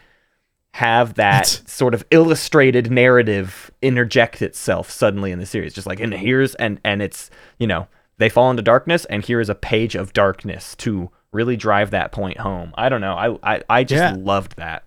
have 0.75 1.15
that 1.15 1.47
sort 1.65 1.93
of 1.93 2.05
illustrated 2.11 2.91
narrative 2.91 3.71
interject 3.81 4.41
itself 4.41 4.89
suddenly 4.91 5.31
in 5.31 5.39
the 5.39 5.45
series 5.45 5.73
just 5.73 5.87
like 5.87 5.99
and 5.99 6.13
here's 6.13 6.53
and 6.55 6.79
and 6.85 7.01
it's 7.01 7.31
you 7.57 7.65
know 7.65 7.87
they 8.19 8.29
fall 8.29 8.51
into 8.51 8.61
darkness 8.61 9.03
and 9.05 9.25
here 9.25 9.39
is 9.39 9.49
a 9.49 9.55
page 9.55 9.95
of 9.95 10.13
darkness 10.13 10.75
to 10.75 11.09
really 11.31 11.55
drive 11.57 11.91
that 11.91 12.11
point 12.11 12.37
home 12.39 12.73
i 12.75 12.89
don't 12.89 13.01
know 13.01 13.13
i 13.13 13.55
i, 13.55 13.61
I 13.69 13.83
just 13.83 14.01
Yeah. 14.01 14.15
loved 14.17 14.55
that 14.57 14.83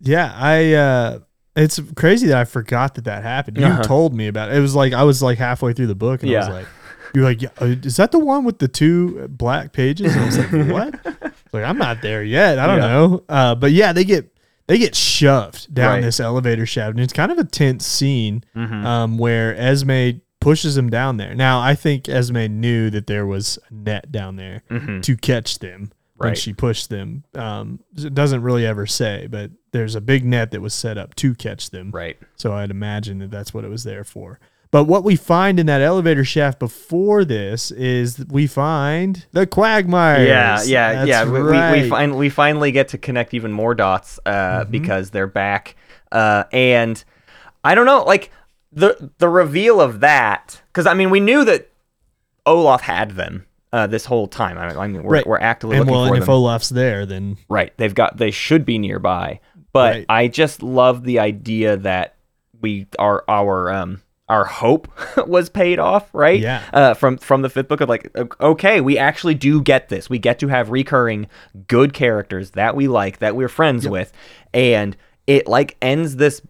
Yeah, 0.00 0.32
I. 0.34 0.74
uh 0.74 1.18
It's 1.56 1.80
crazy 1.94 2.26
that 2.28 2.36
I 2.36 2.44
forgot 2.44 2.94
that 2.96 3.04
that 3.04 3.22
happened. 3.22 3.56
You 3.56 3.64
Uh-huh. 3.72 3.82
told 3.82 4.14
me 4.14 4.26
about 4.28 4.50
it. 4.50 4.56
It 4.58 4.60
was 4.60 4.74
like 4.74 4.92
I 4.92 5.04
was 5.04 5.22
like 5.22 5.38
halfway 5.38 5.72
through 5.72 5.86
the 5.86 5.94
book, 5.94 6.22
and 6.22 6.30
I 6.30 6.38
was 6.38 6.48
like, 6.50 6.68
"You're 7.14 7.24
like, 7.24 7.40
yeah, 7.40 7.48
uh, 7.62 7.74
is 7.82 7.96
that 7.96 8.12
the 8.12 8.18
one 8.18 8.44
with 8.44 8.58
the 8.58 8.68
two 8.68 9.26
black 9.28 9.72
pages?" 9.72 10.14
And 10.14 10.22
I 10.22 10.26
was 10.26 10.38
like, 10.38 10.50
"What?" 10.70 11.32
Like 11.54 11.64
I'm 11.64 11.78
not 11.78 12.02
there 12.02 12.22
yet. 12.22 12.58
I 12.58 12.66
don't 12.66 12.80
Yeah. 12.82 12.88
know. 12.88 13.24
Uh, 13.28 13.54
but 13.54 13.72
yeah, 13.72 13.94
they 13.94 14.04
get 14.04 14.30
they 14.66 14.76
get 14.76 14.94
shoved 14.94 15.72
down 15.74 15.94
Right. 15.94 16.00
this 16.02 16.20
elevator 16.20 16.66
shaft, 16.66 16.90
and 16.90 17.00
it's 17.00 17.14
kind 17.14 17.32
of 17.32 17.38
a 17.38 17.44
tense 17.44 17.86
scene 17.86 18.44
Mhm. 18.54 18.84
um, 18.84 19.16
where 19.16 19.56
Esme 19.56 20.20
pushes 20.40 20.76
him 20.76 20.90
down 20.90 21.16
there. 21.16 21.34
Now, 21.34 21.60
I 21.60 21.74
think 21.74 22.08
Esme 22.08 22.46
knew 22.46 22.90
that 22.90 23.06
there 23.06 23.26
was 23.26 23.58
a 23.70 23.74
net 23.74 24.12
down 24.12 24.36
there 24.36 24.62
Mhm. 24.70 25.02
to 25.02 25.16
catch 25.16 25.58
them 25.58 25.90
when 26.16 26.34
she 26.34 26.52
pushed 26.52 26.88
them. 26.88 27.24
Um, 27.34 27.80
it 27.96 28.14
doesn't 28.14 28.42
really 28.42 28.64
ever 28.66 28.86
say, 28.86 29.26
but 29.30 29.50
there's 29.72 29.94
a 29.94 30.00
big 30.00 30.24
net 30.24 30.50
that 30.52 30.60
was 30.62 30.72
set 30.74 30.96
up 30.98 31.14
to 31.16 31.34
catch 31.34 31.70
them. 31.70 31.90
right 31.92 32.16
So 32.36 32.52
I'd 32.54 32.70
imagine 32.70 33.18
that 33.18 33.30
that's 33.30 33.52
what 33.52 33.64
it 33.64 33.70
was 33.70 33.84
there 33.84 34.04
for. 34.04 34.38
But 34.72 34.84
what 34.84 35.04
we 35.04 35.14
find 35.16 35.60
in 35.60 35.66
that 35.66 35.80
elevator 35.80 36.24
shaft 36.24 36.58
before 36.58 37.24
this 37.24 37.70
is 37.70 38.24
we 38.28 38.46
find 38.46 39.24
the 39.32 39.46
quagmire. 39.46 40.24
yeah 40.26 40.62
yeah 40.64 40.92
That's 40.92 41.08
yeah 41.08 41.24
we, 41.24 41.30
we, 41.30 41.42
we, 41.42 41.50
right. 41.50 41.88
fin- 41.90 42.16
we 42.16 42.28
finally 42.30 42.72
get 42.72 42.88
to 42.88 42.98
connect 42.98 43.32
even 43.34 43.52
more 43.52 43.74
dots 43.74 44.18
uh 44.26 44.30
Mm-hmm. 44.62 44.70
because 44.72 45.10
they're 45.10 45.26
back 45.28 45.76
uh 46.12 46.44
and 46.52 47.02
i 47.64 47.74
don't 47.74 47.86
know 47.86 48.02
like 48.04 48.30
the 48.76 49.10
the 49.18 49.28
reveal 49.28 49.80
of 49.80 49.98
that 50.00 50.60
because 50.68 50.86
i 50.86 50.94
mean 50.94 51.10
we 51.10 51.18
knew 51.18 51.44
that 51.44 51.68
olaf 52.44 52.82
had 52.82 53.12
them 53.12 53.44
uh 53.72 53.86
this 53.88 54.04
whole 54.04 54.28
time 54.28 54.56
i, 54.58 54.68
I 54.68 54.86
mean 54.86 55.02
we're, 55.02 55.14
Right. 55.14 55.26
we're 55.26 55.38
actively 55.38 55.76
and 55.76 55.86
looking 55.86 55.94
well, 55.94 56.08
for 56.08 56.14
and 56.14 56.22
if 56.22 56.28
Olaf's 56.28 56.68
there, 56.68 57.04
then 57.04 57.38
right 57.48 57.72
they've 57.78 57.94
got 57.94 58.18
they 58.18 58.30
should 58.30 58.64
be 58.64 58.78
nearby 58.78 59.40
but 59.72 59.94
Right. 59.94 60.06
i 60.08 60.28
just 60.28 60.62
love 60.62 61.02
the 61.02 61.18
idea 61.18 61.76
that 61.78 62.14
we 62.60 62.86
are 62.98 63.24
our 63.26 63.72
um 63.72 64.02
our 64.28 64.44
hope 64.44 64.88
was 65.28 65.48
paid 65.48 65.78
off, 65.78 66.12
right? 66.12 66.40
Yeah. 66.40 66.60
Uh, 66.72 66.94
from 66.94 67.16
from 67.16 67.42
the 67.42 67.48
fifth 67.48 67.68
book 67.68 67.80
of 67.80 67.88
like, 67.88 68.10
okay, 68.40 68.80
we 68.80 68.98
actually 68.98 69.34
do 69.34 69.62
get 69.62 69.88
this. 69.88 70.10
We 70.10 70.18
get 70.18 70.40
to 70.40 70.48
have 70.48 70.70
recurring 70.70 71.28
good 71.68 71.92
characters 71.92 72.50
that 72.52 72.74
we 72.74 72.88
like, 72.88 73.18
that 73.20 73.36
we're 73.36 73.48
friends 73.48 73.88
with, 73.88 74.12
and 74.52 74.96
it 75.28 75.46
like 75.46 75.76
ends 75.80 76.16
this 76.16 76.42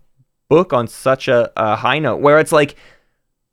book 0.48 0.72
on 0.72 0.88
such 0.88 1.28
a, 1.28 1.50
a 1.56 1.76
high 1.76 1.98
note 1.98 2.20
where 2.20 2.38
it's 2.38 2.52
like, 2.52 2.76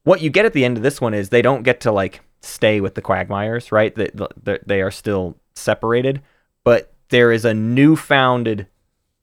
what 0.04 0.22
you 0.22 0.30
get 0.30 0.46
at 0.46 0.54
the 0.54 0.66
end 0.66 0.78
of 0.78 0.84
this 0.84 1.00
one 1.00 1.14
is 1.14 1.30
they 1.30 1.42
don't 1.42 1.64
get 1.64 1.82
to 1.82 1.92
like 1.92 2.22
stay 2.42 2.82
with 2.82 2.96
the 2.96 3.02
Quagmires, 3.02 3.72
right? 3.72 3.96
They, 3.96 4.12
they, 4.42 4.60
they 4.66 4.82
are 4.82 4.92
still 4.92 5.38
separated, 5.56 6.22
but 6.64 6.94
there 7.10 7.32
is 7.32 7.46
a 7.46 7.54
newfounded 7.54 8.68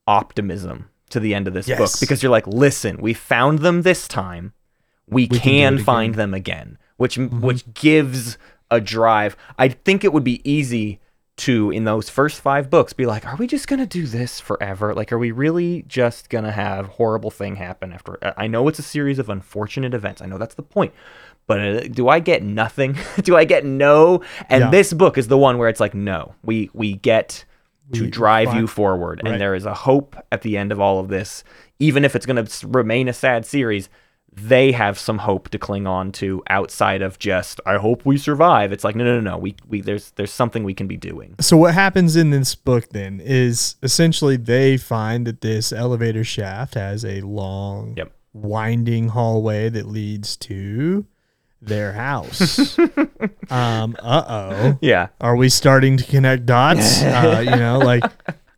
optimism 0.06 0.88
to 1.10 1.20
the 1.20 1.34
end 1.34 1.46
of 1.46 1.54
this 1.54 1.68
book 1.68 1.90
because 2.00 2.22
you're 2.22 2.30
like, 2.30 2.46
listen, 2.46 2.96
we 3.00 3.12
found 3.12 3.60
them 3.60 3.82
this 3.82 4.08
time. 4.08 4.52
We, 5.06 5.26
can 5.26 5.40
can, 5.40 5.78
find 5.78 6.14
them 6.14 6.32
again, 6.34 6.78
which 6.96 7.18
which 7.18 7.74
gives 7.74 8.38
a 8.70 8.80
drive. 8.80 9.36
I 9.58 9.68
think 9.68 10.04
it 10.04 10.12
would 10.12 10.22
be 10.22 10.40
easy 10.48 11.00
to 11.40 11.70
in 11.70 11.84
those 11.84 12.08
first 12.08 12.40
five 12.40 12.70
books 12.70 12.92
be 12.92 13.06
like, 13.06 13.26
are 13.26 13.36
we 13.36 13.46
just 13.46 13.68
gonna 13.68 13.86
do 13.86 14.06
this 14.06 14.40
forever? 14.40 14.94
Like, 14.94 15.12
are 15.12 15.18
we 15.18 15.30
really 15.32 15.82
just 15.88 16.28
gonna 16.30 16.52
have 16.52 16.86
horrible 16.86 17.30
thing 17.30 17.56
happen 17.56 17.92
after? 17.92 18.18
I 18.36 18.46
know 18.46 18.66
it's 18.68 18.78
a 18.78 18.82
series 18.82 19.18
of 19.18 19.28
unfortunate 19.28 19.94
events. 19.94 20.22
I 20.22 20.26
know 20.26 20.38
that's 20.38 20.54
the 20.54 20.62
point. 20.62 20.92
But 21.46 21.60
uh, 21.60 21.80
do 21.88 22.08
I 22.08 22.20
get 22.20 22.42
nothing? 22.44 22.96
do 23.22 23.36
I 23.36 23.44
get 23.44 23.64
no? 23.64 24.22
And 24.48 24.64
Yeah. 24.64 24.70
this 24.70 24.92
book 24.92 25.18
is 25.18 25.28
the 25.28 25.38
one 25.38 25.58
where 25.58 25.68
it's 25.68 25.80
like, 25.80 25.94
no, 25.94 26.34
we 26.44 26.70
we 26.72 26.94
get 26.94 27.44
to 27.92 28.04
We 28.04 28.10
drive 28.10 28.48
find- 28.48 28.60
you 28.60 28.66
forward, 28.68 29.20
Right. 29.24 29.32
and 29.32 29.40
there 29.40 29.54
is 29.56 29.66
a 29.66 29.74
hope 29.74 30.14
at 30.30 30.42
the 30.42 30.56
end 30.56 30.70
of 30.70 30.80
all 30.80 31.00
of 31.00 31.08
this. 31.08 31.42
Even 31.80 32.04
if 32.04 32.14
it's 32.14 32.24
going 32.26 32.44
to 32.44 32.66
remain 32.68 33.08
a 33.08 33.12
sad 33.12 33.44
series, 33.44 33.88
they 34.32 34.72
have 34.72 34.98
some 34.98 35.18
hope 35.18 35.48
to 35.50 35.58
cling 35.58 35.86
on 35.86 36.12
to 36.12 36.42
outside 36.48 37.02
of 37.02 37.18
just 37.18 37.60
I 37.66 37.76
hope 37.76 38.06
we 38.06 38.16
survive. 38.16 38.72
It's 38.72 38.84
like 38.84 38.94
no, 38.96 39.04
no, 39.04 39.20
no, 39.20 39.32
no. 39.32 39.38
We 39.38 39.56
we 39.68 39.80
there's 39.80 40.12
there's 40.12 40.32
something 40.32 40.64
we 40.64 40.74
can 40.74 40.86
be 40.86 40.96
doing. 40.96 41.34
So 41.40 41.56
what 41.56 41.74
happens 41.74 42.16
in 42.16 42.30
this 42.30 42.54
book 42.54 42.88
then 42.90 43.20
is 43.22 43.76
essentially 43.82 44.36
they 44.36 44.76
find 44.76 45.26
that 45.26 45.40
this 45.40 45.72
elevator 45.72 46.24
shaft 46.24 46.74
has 46.74 47.04
a 47.04 47.20
long, 47.22 47.94
Yep. 47.96 48.12
winding 48.32 49.08
hallway 49.08 49.68
that 49.68 49.86
leads 49.86 50.36
to 50.38 51.06
their 51.60 51.92
house. 51.92 52.78
um, 53.50 53.96
uh 54.00 54.24
oh. 54.28 54.78
Yeah. 54.80 55.08
Are 55.20 55.36
we 55.36 55.48
starting 55.48 55.96
to 55.96 56.04
connect 56.04 56.46
dots? 56.46 57.02
uh, 57.02 57.42
you 57.44 57.56
know, 57.56 57.78
like 57.78 58.04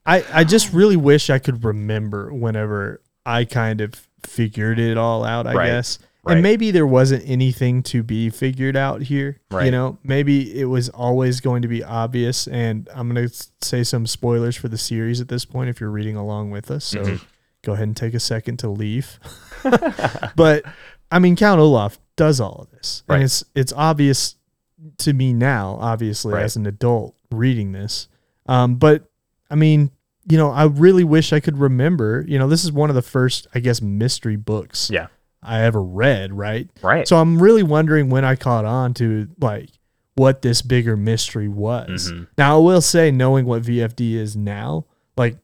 I, 0.06 0.24
I 0.32 0.44
just 0.44 0.72
really 0.72 0.96
wish 0.96 1.30
I 1.30 1.38
could 1.38 1.64
remember 1.64 2.32
whenever 2.32 3.00
I 3.24 3.44
kind 3.44 3.80
of 3.80 4.06
figured 4.26 4.78
it 4.78 4.96
all 4.96 5.24
out, 5.24 5.46
I 5.46 5.54
Right. 5.54 5.66
guess. 5.68 5.98
Right. 6.24 6.35
And 6.35 6.42
maybe 6.42 6.70
there 6.70 6.87
wasn't 6.87 7.24
anything 7.28 7.82
to 7.85 8.04
be 8.04 8.30
figured 8.30 8.76
out 8.76 9.02
here. 9.02 9.40
You 9.50 9.72
know, 9.72 9.98
maybe 10.04 10.56
it 10.61 10.66
was 10.66 10.88
always 10.90 11.40
going 11.40 11.62
to 11.62 11.68
be 11.68 11.82
obvious. 11.82 12.46
And 12.46 12.88
I'm 12.94 13.12
going 13.12 13.28
to 13.28 13.46
say 13.61 13.82
some 13.82 14.06
spoilers 14.06 14.54
for 14.56 14.68
the 14.68 14.78
series 14.78 15.20
at 15.20 15.26
this 15.26 15.44
point 15.44 15.68
if 15.68 15.80
you're 15.80 15.90
reading 15.90 16.14
along 16.16 16.52
with 16.52 16.70
us. 16.70 16.85
So 16.85 17.02
Mm-hmm. 17.02 17.24
go 17.62 17.72
ahead 17.72 17.88
and 17.88 17.96
take 17.96 18.14
a 18.14 18.20
second 18.20 18.58
to 18.58 18.68
leave. 18.68 19.18
but 20.37 20.64
I 21.11 21.18
mean, 21.18 21.37
Count 21.37 21.61
Olaf 21.61 21.98
does 22.16 22.40
all 22.40 22.61
of 22.62 22.70
this, 22.70 23.02
Right. 23.08 23.16
and 23.16 23.24
it's 23.24 23.44
it's 23.54 23.72
obvious 23.72 24.37
to 24.98 25.12
me 25.12 25.32
now, 25.32 25.76
obviously 25.80 26.35
Right. 26.35 26.44
as 26.44 26.56
an 26.56 26.66
adult 26.66 27.14
reading 27.30 27.72
this. 27.72 28.08
Um, 28.46 28.76
but 28.76 29.11
I 29.50 29.54
mean, 29.54 29.90
you 30.28 30.37
know, 30.38 30.50
I 30.50 30.64
really 30.64 31.04
wish 31.04 31.32
I 31.32 31.40
could 31.40 31.58
remember. 31.58 32.24
You 32.28 32.38
know, 32.38 32.48
this 32.48 32.64
is 32.64 32.72
one 32.72 32.88
of 32.90 32.94
the 32.96 33.02
first, 33.02 33.46
I 33.54 33.61
guess, 33.61 33.80
mystery 33.82 34.37
books 34.37 34.90
Yeah. 34.90 35.08
I 35.42 35.62
ever 35.62 35.82
read. 35.82 36.32
Right. 36.32 36.68
Right. 36.82 37.06
So 37.08 37.16
I'm 37.16 37.42
really 37.42 37.62
wondering 37.64 38.08
when 38.11 38.24
I 38.24 38.37
caught 38.37 38.64
on 38.64 38.94
to 38.94 39.28
like 39.40 39.70
what 40.14 40.42
this 40.42 40.62
bigger 40.62 40.96
mystery 40.96 41.48
was. 41.48 42.12
Mhm. 42.12 42.28
Now 42.38 42.56
I 42.56 42.61
will 42.62 42.80
say, 42.80 43.11
knowing 43.11 43.46
what 43.46 43.62
VFD 43.62 44.14
is 44.14 44.37
now, 44.37 44.85
like 45.16 45.38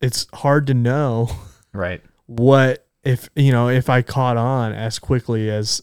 it's 0.00 0.26
hard 0.34 0.66
to 0.68 0.74
know 0.74 1.28
right. 1.72 2.00
what 2.26 2.86
if 3.04 3.28
you 3.34 3.50
know 3.52 3.68
if 3.68 3.88
I 3.90 4.02
caught 4.02 4.36
on 4.36 4.72
as 4.72 4.98
quickly 4.98 5.50
as 5.50 5.82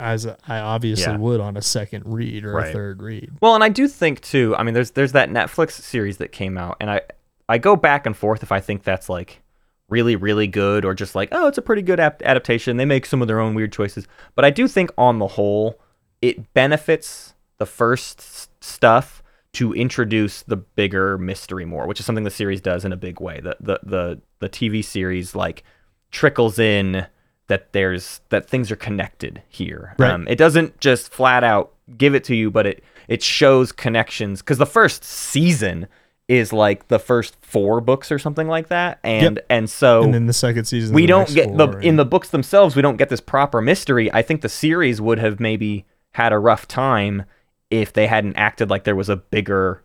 as 0.00 0.26
I 0.26 0.58
obviously 0.58 1.12
Yeah. 1.12 1.18
would 1.18 1.40
on 1.40 1.56
a 1.56 1.62
second 1.62 2.04
read 2.06 2.44
or 2.44 2.58
a 2.58 2.72
third 2.72 3.02
read. 3.02 3.30
Well, 3.40 3.54
and 3.54 3.62
I 3.62 3.68
do 3.68 3.86
think 3.88 4.20
too. 4.22 4.54
I 4.56 4.62
mean, 4.62 4.74
there's 4.74 4.92
there's 4.92 5.12
that 5.12 5.30
Netflix 5.30 5.72
series 5.72 6.16
that 6.18 6.32
came 6.32 6.56
out, 6.56 6.76
and 6.80 6.90
I 6.90 7.02
I 7.48 7.58
go 7.58 7.76
back 7.76 8.06
and 8.06 8.16
forth 8.16 8.42
if 8.42 8.52
I 8.52 8.60
think 8.60 8.82
that's 8.82 9.08
like 9.08 9.42
really 9.90 10.16
really 10.16 10.46
good 10.46 10.84
or 10.84 10.94
just 10.94 11.14
like 11.14 11.28
oh 11.30 11.46
it's 11.46 11.58
a 11.58 11.62
pretty 11.62 11.82
good 11.82 12.00
ap- 12.00 12.22
adaptation. 12.22 12.76
They 12.76 12.84
make 12.84 13.06
some 13.06 13.20
of 13.22 13.28
their 13.28 13.40
own 13.40 13.54
weird 13.54 13.72
choices, 13.72 14.06
but 14.34 14.44
I 14.44 14.50
do 14.50 14.66
think 14.66 14.90
on 14.96 15.18
the 15.18 15.28
whole 15.28 15.80
it 16.22 16.52
benefits 16.54 17.34
the 17.58 17.66
first 17.66 18.18
s- 18.18 18.48
stuff 18.60 19.22
to 19.52 19.72
introduce 19.72 20.42
the 20.42 20.56
bigger 20.56 21.16
mystery 21.16 21.64
more, 21.64 21.86
which 21.86 22.00
is 22.00 22.06
something 22.06 22.24
the 22.24 22.30
series 22.30 22.60
does 22.60 22.84
in 22.84 22.92
a 22.92 22.96
big 22.96 23.20
way. 23.20 23.40
The 23.40 23.56
the 23.60 23.80
the 23.82 24.20
the 24.40 24.48
TV 24.48 24.84
series 24.84 25.34
like 25.34 25.62
trickles 26.10 26.58
in 26.58 27.06
that 27.48 27.72
there's 27.72 28.20
that 28.30 28.48
things 28.48 28.70
are 28.70 28.76
connected 28.76 29.42
here. 29.48 29.94
Right. 29.98 30.10
Um, 30.10 30.26
it 30.28 30.38
doesn't 30.38 30.80
just 30.80 31.12
flat 31.12 31.44
out 31.44 31.72
give 31.98 32.14
it 32.14 32.24
to 32.24 32.34
you, 32.34 32.50
but 32.50 32.66
it 32.66 32.82
it 33.06 33.22
shows 33.22 33.70
connections 33.70 34.40
because 34.40 34.58
the 34.58 34.66
first 34.66 35.04
season 35.04 35.86
is 36.28 36.52
like 36.52 36.88
the 36.88 36.98
first 36.98 37.36
four 37.42 37.80
books 37.80 38.10
or 38.10 38.18
something 38.18 38.48
like 38.48 38.68
that, 38.68 38.98
and 39.04 39.40
and 39.50 39.68
so 39.68 40.02
and 40.02 40.14
then 40.14 40.26
the 40.26 40.32
second 40.32 40.64
season, 40.64 40.94
we 40.94 41.06
don't 41.06 41.32
get 41.34 41.56
the 41.56 41.68
in 41.78 41.96
the 41.96 42.04
books 42.04 42.30
themselves 42.30 42.74
we 42.74 42.82
don't 42.82 42.96
get 42.96 43.10
this 43.10 43.20
proper 43.20 43.60
mystery. 43.60 44.12
I 44.12 44.22
think 44.22 44.40
the 44.40 44.48
series 44.48 45.00
would 45.00 45.18
have 45.18 45.38
maybe 45.38 45.84
had 46.12 46.32
a 46.32 46.38
rough 46.38 46.66
time 46.66 47.24
if 47.70 47.92
they 47.92 48.06
hadn't 48.06 48.36
acted 48.36 48.70
like 48.70 48.84
there 48.84 48.96
was 48.96 49.08
a 49.08 49.16
bigger 49.16 49.83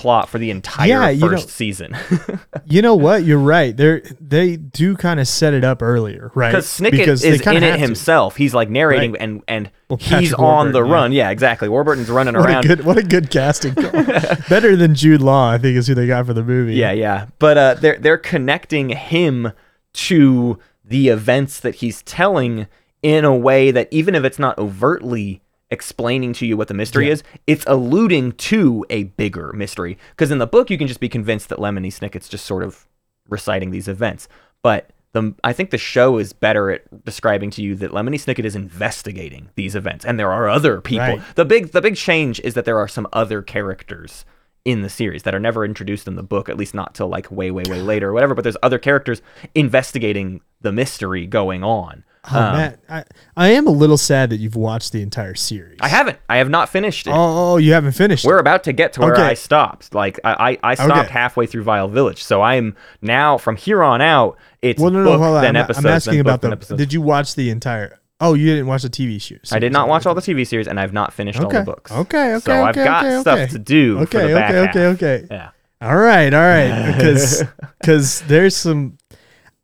plot 0.00 0.28
for 0.28 0.38
the 0.38 0.50
entire 0.50 0.88
Yeah, 0.88 1.08
you 1.10 1.28
first 1.28 1.46
know- 1.46 1.50
season 1.52 1.96
you 2.64 2.80
know 2.82 2.94
what? 2.94 3.24
You're 3.24 3.38
right. 3.38 3.76
They 3.76 4.00
they 4.20 4.56
do 4.56 4.96
kind 4.96 5.20
of 5.20 5.28
set 5.28 5.52
it 5.54 5.64
up 5.64 5.82
earlier, 5.82 6.30
right? 6.34 6.50
because 6.50 6.66
Snicket 6.66 6.90
Because 6.92 7.24
is 7.24 7.40
in 7.40 7.56
it 7.56 7.62
have 7.62 7.74
to. 7.74 7.78
himself 7.78 8.36
he's 8.36 8.54
like 8.54 8.70
narrating 8.70 9.12
Right. 9.12 9.20
and 9.22 9.42
and 9.48 9.70
Well, 9.88 9.98
he's 9.98 10.32
on 10.32 10.72
the 10.72 10.78
Warburton, 10.78 10.86
yeah. 10.88 10.94
run 10.94 11.12
yeah 11.12 11.30
exactly 11.30 11.68
warburton's 11.68 12.08
running 12.10 12.34
What 12.34 12.46
around 12.48 12.64
a 12.64 12.68
good 12.68 12.84
what 12.84 12.96
a 12.98 13.02
good 13.02 13.30
casting 13.30 13.74
call. 13.74 13.90
Better 14.48 14.76
than 14.76 14.94
Jude 14.94 15.20
Law, 15.20 15.50
I 15.50 15.58
think, 15.58 15.76
is 15.76 15.86
who 15.86 15.94
they 15.94 16.06
got 16.06 16.26
for 16.26 16.32
the 16.32 16.42
movie. 16.44 16.74
Yeah, 16.74 16.92
yeah. 16.92 17.26
But 17.38 17.58
uh, 17.58 17.74
they're 17.74 17.98
they're 17.98 18.18
connecting 18.18 18.88
him 18.90 19.52
to 19.92 20.58
the 20.84 21.08
events 21.08 21.60
that 21.60 21.76
he's 21.76 22.02
telling 22.02 22.66
in 23.02 23.24
a 23.24 23.34
way 23.34 23.70
that 23.70 23.88
even 23.90 24.14
if 24.14 24.24
it's 24.24 24.38
not 24.38 24.58
overtly 24.58 25.40
explaining 25.70 26.32
to 26.34 26.46
you 26.46 26.56
what 26.56 26.68
the 26.68 26.74
mystery 26.74 27.06
Yeah. 27.06 27.12
is, 27.14 27.22
it's 27.46 27.64
alluding 27.66 28.32
to 28.32 28.84
a 28.90 29.04
bigger 29.04 29.52
mystery. 29.52 29.96
Because 30.10 30.30
in 30.30 30.38
the 30.38 30.46
book, 30.46 30.70
you 30.70 30.78
can 30.78 30.86
just 30.88 31.00
be 31.00 31.08
convinced 31.08 31.48
that 31.48 31.58
Lemony 31.58 31.88
Snicket's 31.88 32.28
just 32.28 32.44
sort 32.44 32.62
of 32.62 32.86
reciting 33.28 33.70
these 33.70 33.86
events. 33.88 34.28
But 34.62 34.90
the 35.12 35.34
I 35.42 35.52
think 35.52 35.70
the 35.70 35.78
show 35.78 36.18
is 36.18 36.32
better 36.32 36.70
at 36.70 37.04
describing 37.04 37.50
to 37.50 37.62
you 37.62 37.74
that 37.76 37.90
Lemony 37.92 38.14
Snicket 38.14 38.44
is 38.44 38.54
investigating 38.54 39.48
these 39.56 39.74
events, 39.74 40.04
and 40.04 40.18
there 40.18 40.30
are 40.30 40.48
other 40.48 40.80
people. 40.80 41.06
Right. 41.06 41.22
The 41.34 41.44
big 41.44 41.72
the 41.72 41.80
big 41.80 41.96
change 41.96 42.40
is 42.40 42.54
that 42.54 42.64
there 42.64 42.78
are 42.78 42.88
some 42.88 43.06
other 43.12 43.42
characters 43.42 44.24
in 44.64 44.82
the 44.82 44.90
series 44.90 45.22
that 45.22 45.34
are 45.34 45.40
never 45.40 45.64
introduced 45.64 46.06
in 46.06 46.16
the 46.16 46.22
book, 46.22 46.48
at 46.48 46.56
least 46.56 46.74
not 46.74 46.94
till 46.94 47.08
like 47.08 47.30
way 47.30 47.50
way 47.50 47.64
way 47.68 47.80
later 47.80 48.10
or 48.10 48.12
whatever. 48.12 48.34
But 48.34 48.42
there's 48.42 48.56
other 48.62 48.78
characters 48.78 49.20
investigating 49.54 50.40
the 50.60 50.70
mystery 50.72 51.26
going 51.26 51.64
on. 51.64 52.04
Oh, 52.30 52.38
Um, 52.38 52.52
Matt, 52.56 52.78
I, 52.88 53.04
I 53.36 53.48
am 53.52 53.66
a 53.66 53.70
little 53.70 53.96
sad 53.96 54.28
that 54.30 54.36
you've 54.36 54.56
watched 54.56 54.92
the 54.92 55.00
entire 55.00 55.34
series. 55.34 55.78
I 55.80 55.88
haven't. 55.88 56.18
I 56.28 56.36
have 56.36 56.50
not 56.50 56.68
finished 56.68 57.06
it. 57.06 57.12
Oh, 57.16 57.56
you 57.56 57.72
haven't 57.72 57.92
finished. 57.92 58.24
We're 58.26 58.36
it. 58.36 58.40
about 58.40 58.64
to 58.64 58.72
get 58.74 58.92
to 58.94 59.00
where 59.00 59.12
Okay. 59.14 59.22
I 59.22 59.34
stopped. 59.34 59.94
Like 59.94 60.20
I, 60.22 60.58
I, 60.62 60.72
I 60.72 60.74
stopped 60.74 61.06
Okay. 61.06 61.12
halfway 61.12 61.46
through 61.46 61.62
Vile 61.62 61.88
Village, 61.88 62.22
so 62.22 62.42
I'm 62.42 62.76
now 63.00 63.38
from 63.38 63.56
here 63.56 63.82
on 63.82 64.00
out. 64.02 64.36
It's 64.60 64.80
Well, 64.80 64.90
no, 64.90 65.02
book, 65.04 65.18
no, 65.18 65.24
hold 65.24 65.36
on. 65.38 65.42
then 65.42 65.56
I'm, 65.56 65.62
episodes, 65.64 65.86
I'm 65.86 65.92
asking 65.92 66.22
book, 66.22 66.34
about 66.34 66.40
the. 66.42 66.50
episodes. 66.52 66.78
Did 66.78 66.92
you 66.92 67.00
watch 67.00 67.34
the 67.36 67.48
entire? 67.48 67.98
Oh, 68.20 68.34
you 68.34 68.44
didn't 68.50 68.66
watch 68.66 68.82
the 68.82 68.90
TV 68.90 69.18
series. 69.20 69.50
I 69.50 69.58
did 69.58 69.72
not 69.72 69.88
watch 69.88 70.04
all 70.04 70.14
the 70.14 70.20
TV 70.20 70.46
series, 70.46 70.68
and 70.68 70.78
I've 70.78 70.92
not 70.92 71.14
finished 71.14 71.40
all 71.40 71.48
the 71.50 71.62
books. 71.62 71.90
Okay, 71.90 72.34
okay, 72.34 72.40
So 72.40 72.52
I've 72.52 72.76
okay, 72.76 72.84
got 72.84 73.04
okay, 73.06 73.20
stuff 73.22 73.38
okay. 73.38 73.52
to 73.52 73.58
do 73.58 73.96
for 73.96 74.02
Okay, 74.02 74.34
back 74.34 74.50
okay, 74.50 74.68
okay, 74.68 74.86
okay. 75.20 75.26
Yeah. 75.30 75.50
All 75.80 75.96
right, 75.96 76.34
all 76.34 76.40
right. 76.42 76.92
Because 76.96 77.42
because 77.80 78.20
there's 78.28 78.54
some. 78.54 78.98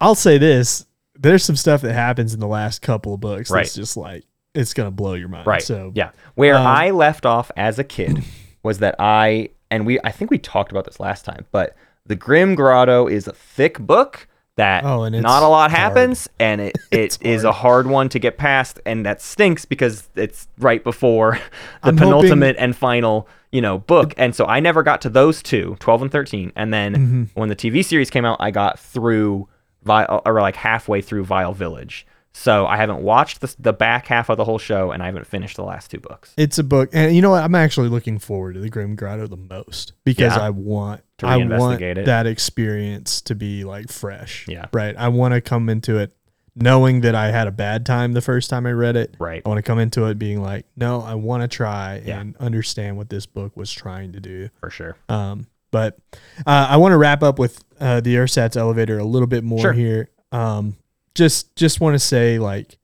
I'll 0.00 0.14
say 0.14 0.38
this: 0.38 0.86
there's 1.26 1.44
some 1.44 1.56
stuff 1.56 1.80
that 1.82 1.92
happens 1.92 2.32
in 2.34 2.40
the 2.40 2.46
last 2.46 2.82
couple 2.82 3.14
of 3.14 3.20
books 3.20 3.50
Right. 3.50 3.64
that's 3.64 3.74
just 3.74 3.96
like 3.96 4.24
it's 4.54 4.72
gonna 4.74 4.90
blow 4.90 5.14
your 5.14 5.28
mind. 5.28 5.46
Right. 5.46 5.62
So 5.62 5.92
yeah. 5.94 6.10
Where 6.34 6.54
um, 6.54 6.66
I 6.66 6.90
left 6.90 7.26
off 7.26 7.50
as 7.56 7.78
a 7.78 7.84
kid 7.84 8.22
was 8.62 8.78
that 8.78 8.94
I 8.98 9.50
and 9.70 9.84
we 9.86 9.98
I 10.04 10.10
think 10.12 10.30
we 10.30 10.38
talked 10.38 10.70
about 10.72 10.84
this 10.84 10.98
last 11.00 11.24
time, 11.24 11.44
but 11.52 11.76
the 12.06 12.16
Grim 12.16 12.54
Grotto 12.54 13.06
is 13.08 13.26
a 13.26 13.32
thick 13.32 13.78
book 13.78 14.28
that 14.56 14.84
Oh, 14.84 15.06
not 15.08 15.42
a 15.42 15.48
lot 15.48 15.70
hard. 15.70 15.72
happens 15.72 16.28
and 16.40 16.60
it, 16.62 16.78
it 16.90 17.18
is 17.20 17.44
a 17.44 17.52
hard 17.52 17.86
one 17.86 18.08
to 18.08 18.18
get 18.18 18.38
past 18.38 18.80
and 18.86 19.04
that 19.04 19.20
stinks 19.20 19.66
because 19.66 20.08
it's 20.14 20.48
right 20.58 20.82
before 20.82 21.32
the 21.82 21.88
I'm 21.90 21.96
hoping- 21.98 21.98
penultimate 22.12 22.56
and 22.58 22.74
final 22.74 23.28
you 23.52 23.60
know 23.60 23.78
book 23.78 24.14
and 24.16 24.34
so 24.34 24.46
i 24.46 24.58
never 24.60 24.82
got 24.82 25.02
to 25.02 25.08
those 25.10 25.42
two 25.42 25.76
12 25.80 26.02
and 26.02 26.10
13 26.10 26.52
and 26.56 26.72
then 26.72 26.94
Mm-hmm. 26.94 27.22
when 27.34 27.48
the 27.50 27.56
tv 27.56 27.84
series 27.84 28.08
came 28.10 28.24
out 28.24 28.38
i 28.40 28.50
got 28.50 28.78
through 28.78 29.46
vile 29.86 30.20
or 30.26 30.40
like 30.40 30.56
halfway 30.56 31.00
through 31.00 31.24
vile 31.24 31.54
village 31.54 32.06
so 32.32 32.66
i 32.66 32.76
haven't 32.76 33.00
watched 33.02 33.40
the, 33.40 33.54
the 33.58 33.72
back 33.72 34.06
half 34.08 34.28
of 34.28 34.36
the 34.36 34.44
whole 34.44 34.58
show 34.58 34.90
and 34.90 35.02
i 35.02 35.06
haven't 35.06 35.26
finished 35.26 35.56
the 35.56 35.64
last 35.64 35.90
two 35.90 35.98
books 36.00 36.34
it's 36.36 36.58
a 36.58 36.64
book, 36.64 36.90
and 36.92 37.14
you 37.16 37.22
know 37.22 37.30
what? 37.30 37.42
I'm 37.42 37.54
actually 37.54 37.88
looking 37.88 38.18
forward 38.18 38.54
to 38.54 38.60
the 38.60 38.68
Grim 38.68 38.94
Grotto 38.96 39.26
the 39.26 39.36
most 39.38 39.92
because 40.04 40.36
Yeah. 40.36 40.42
I 40.42 40.50
want 40.50 41.00
To 41.18 41.26
I 41.26 41.36
want 41.38 41.80
it. 41.80 42.04
that 42.04 42.26
experience 42.26 43.20
to 43.22 43.34
be 43.34 43.64
like 43.64 43.90
fresh. 43.90 44.46
Yeah. 44.48 44.66
Right. 44.72 44.94
I 44.98 45.08
want 45.08 45.32
to 45.32 45.40
come 45.40 45.68
into 45.70 45.96
it 45.96 46.14
knowing 46.54 47.00
that 47.02 47.14
I 47.14 47.30
had 47.30 47.46
a 47.46 47.50
bad 47.50 47.84
time 47.86 48.12
the 48.12 48.20
first 48.20 48.48
time 48.50 48.66
I 48.66 48.72
read 48.72 48.96
it. 48.96 49.14
Right. 49.18 49.42
I 49.44 49.48
want 49.48 49.58
to 49.58 49.62
come 49.62 49.78
into 49.78 50.04
it 50.06 50.18
being 50.18 50.42
like, 50.42 50.64
no, 50.76 51.00
I 51.00 51.14
want 51.14 51.42
to 51.42 51.48
try 51.48 52.02
Yeah. 52.04 52.20
and 52.20 52.36
understand 52.38 52.96
what 52.98 53.08
this 53.10 53.24
book 53.26 53.56
was 53.56 53.72
trying 53.72 54.12
to 54.12 54.20
do. 54.20 54.48
for 54.60 54.68
sure 54.70 54.96
Um, 55.08 55.46
but 55.70 55.98
uh, 56.46 56.66
I 56.70 56.76
want 56.78 56.92
to 56.92 56.96
wrap 56.98 57.22
up 57.22 57.38
with 57.38 57.62
uh, 57.80 58.00
the 58.00 58.14
Ersatz 58.16 58.56
elevator 58.56 58.98
a 58.98 59.04
little 59.04 59.28
bit 59.28 59.44
more 59.44 59.60
Sure. 59.60 59.72
here. 59.72 60.10
Um, 60.32 60.76
just 61.14 61.54
just 61.56 61.80
want 61.80 61.94
to 61.94 61.98
say 61.98 62.38
like, 62.38 62.78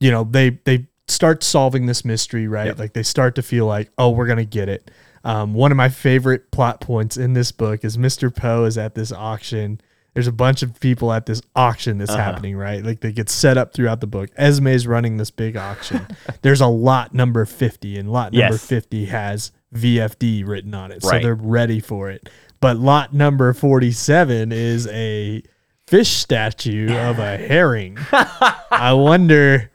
you 0.00 0.10
know, 0.10 0.24
they 0.24 0.50
they 0.64 0.86
start 1.08 1.42
solving 1.42 1.86
this 1.86 2.04
mystery, 2.04 2.48
right? 2.48 2.66
Yep. 2.68 2.78
Like 2.78 2.92
they 2.94 3.02
start 3.02 3.34
to 3.36 3.42
feel 3.42 3.66
like, 3.66 3.90
oh, 3.98 4.10
we're 4.10 4.26
gonna 4.26 4.44
get 4.44 4.68
it. 4.68 4.90
Um, 5.24 5.52
one 5.54 5.70
of 5.70 5.76
my 5.76 5.88
favorite 5.90 6.50
plot 6.50 6.80
points 6.80 7.16
in 7.16 7.34
this 7.34 7.52
book 7.52 7.84
is 7.84 7.96
Mr. 7.98 8.34
Poe 8.34 8.64
is 8.64 8.78
at 8.78 8.94
this 8.94 9.12
auction. 9.12 9.80
There's 10.14 10.26
a 10.26 10.32
bunch 10.32 10.62
of 10.62 10.80
people 10.80 11.12
at 11.12 11.26
this 11.26 11.40
auction 11.54 11.98
that's 11.98 12.10
Uh-huh. 12.10 12.20
happening, 12.22 12.56
right? 12.56 12.82
Like 12.84 13.00
they 13.00 13.12
get 13.12 13.28
set 13.28 13.56
up 13.58 13.72
throughout 13.74 14.00
the 14.00 14.06
book. 14.08 14.30
Esme's 14.36 14.86
running 14.86 15.18
this 15.18 15.30
big 15.30 15.56
auction. 15.56 16.06
There's 16.42 16.60
a 16.60 16.66
lot 16.66 17.14
number 17.14 17.44
50, 17.44 17.96
and 17.98 18.10
lot 18.10 18.32
number 18.32 18.54
Yes. 18.54 18.64
50 18.66 19.04
has 19.06 19.52
VFD 19.72 20.42
written 20.44 20.74
on 20.74 20.90
it. 20.90 21.02
So 21.04 21.18
they're 21.20 21.34
ready 21.34 21.78
for 21.80 22.10
it. 22.10 22.28
But 22.60 22.76
lot 22.76 23.14
number 23.14 23.52
47 23.54 24.52
is 24.52 24.86
a 24.88 25.42
fish 25.86 26.10
statue 26.10 26.94
of 26.94 27.18
a 27.18 27.36
herring. 27.38 27.98
I 28.12 28.92
wonder. 28.92 29.70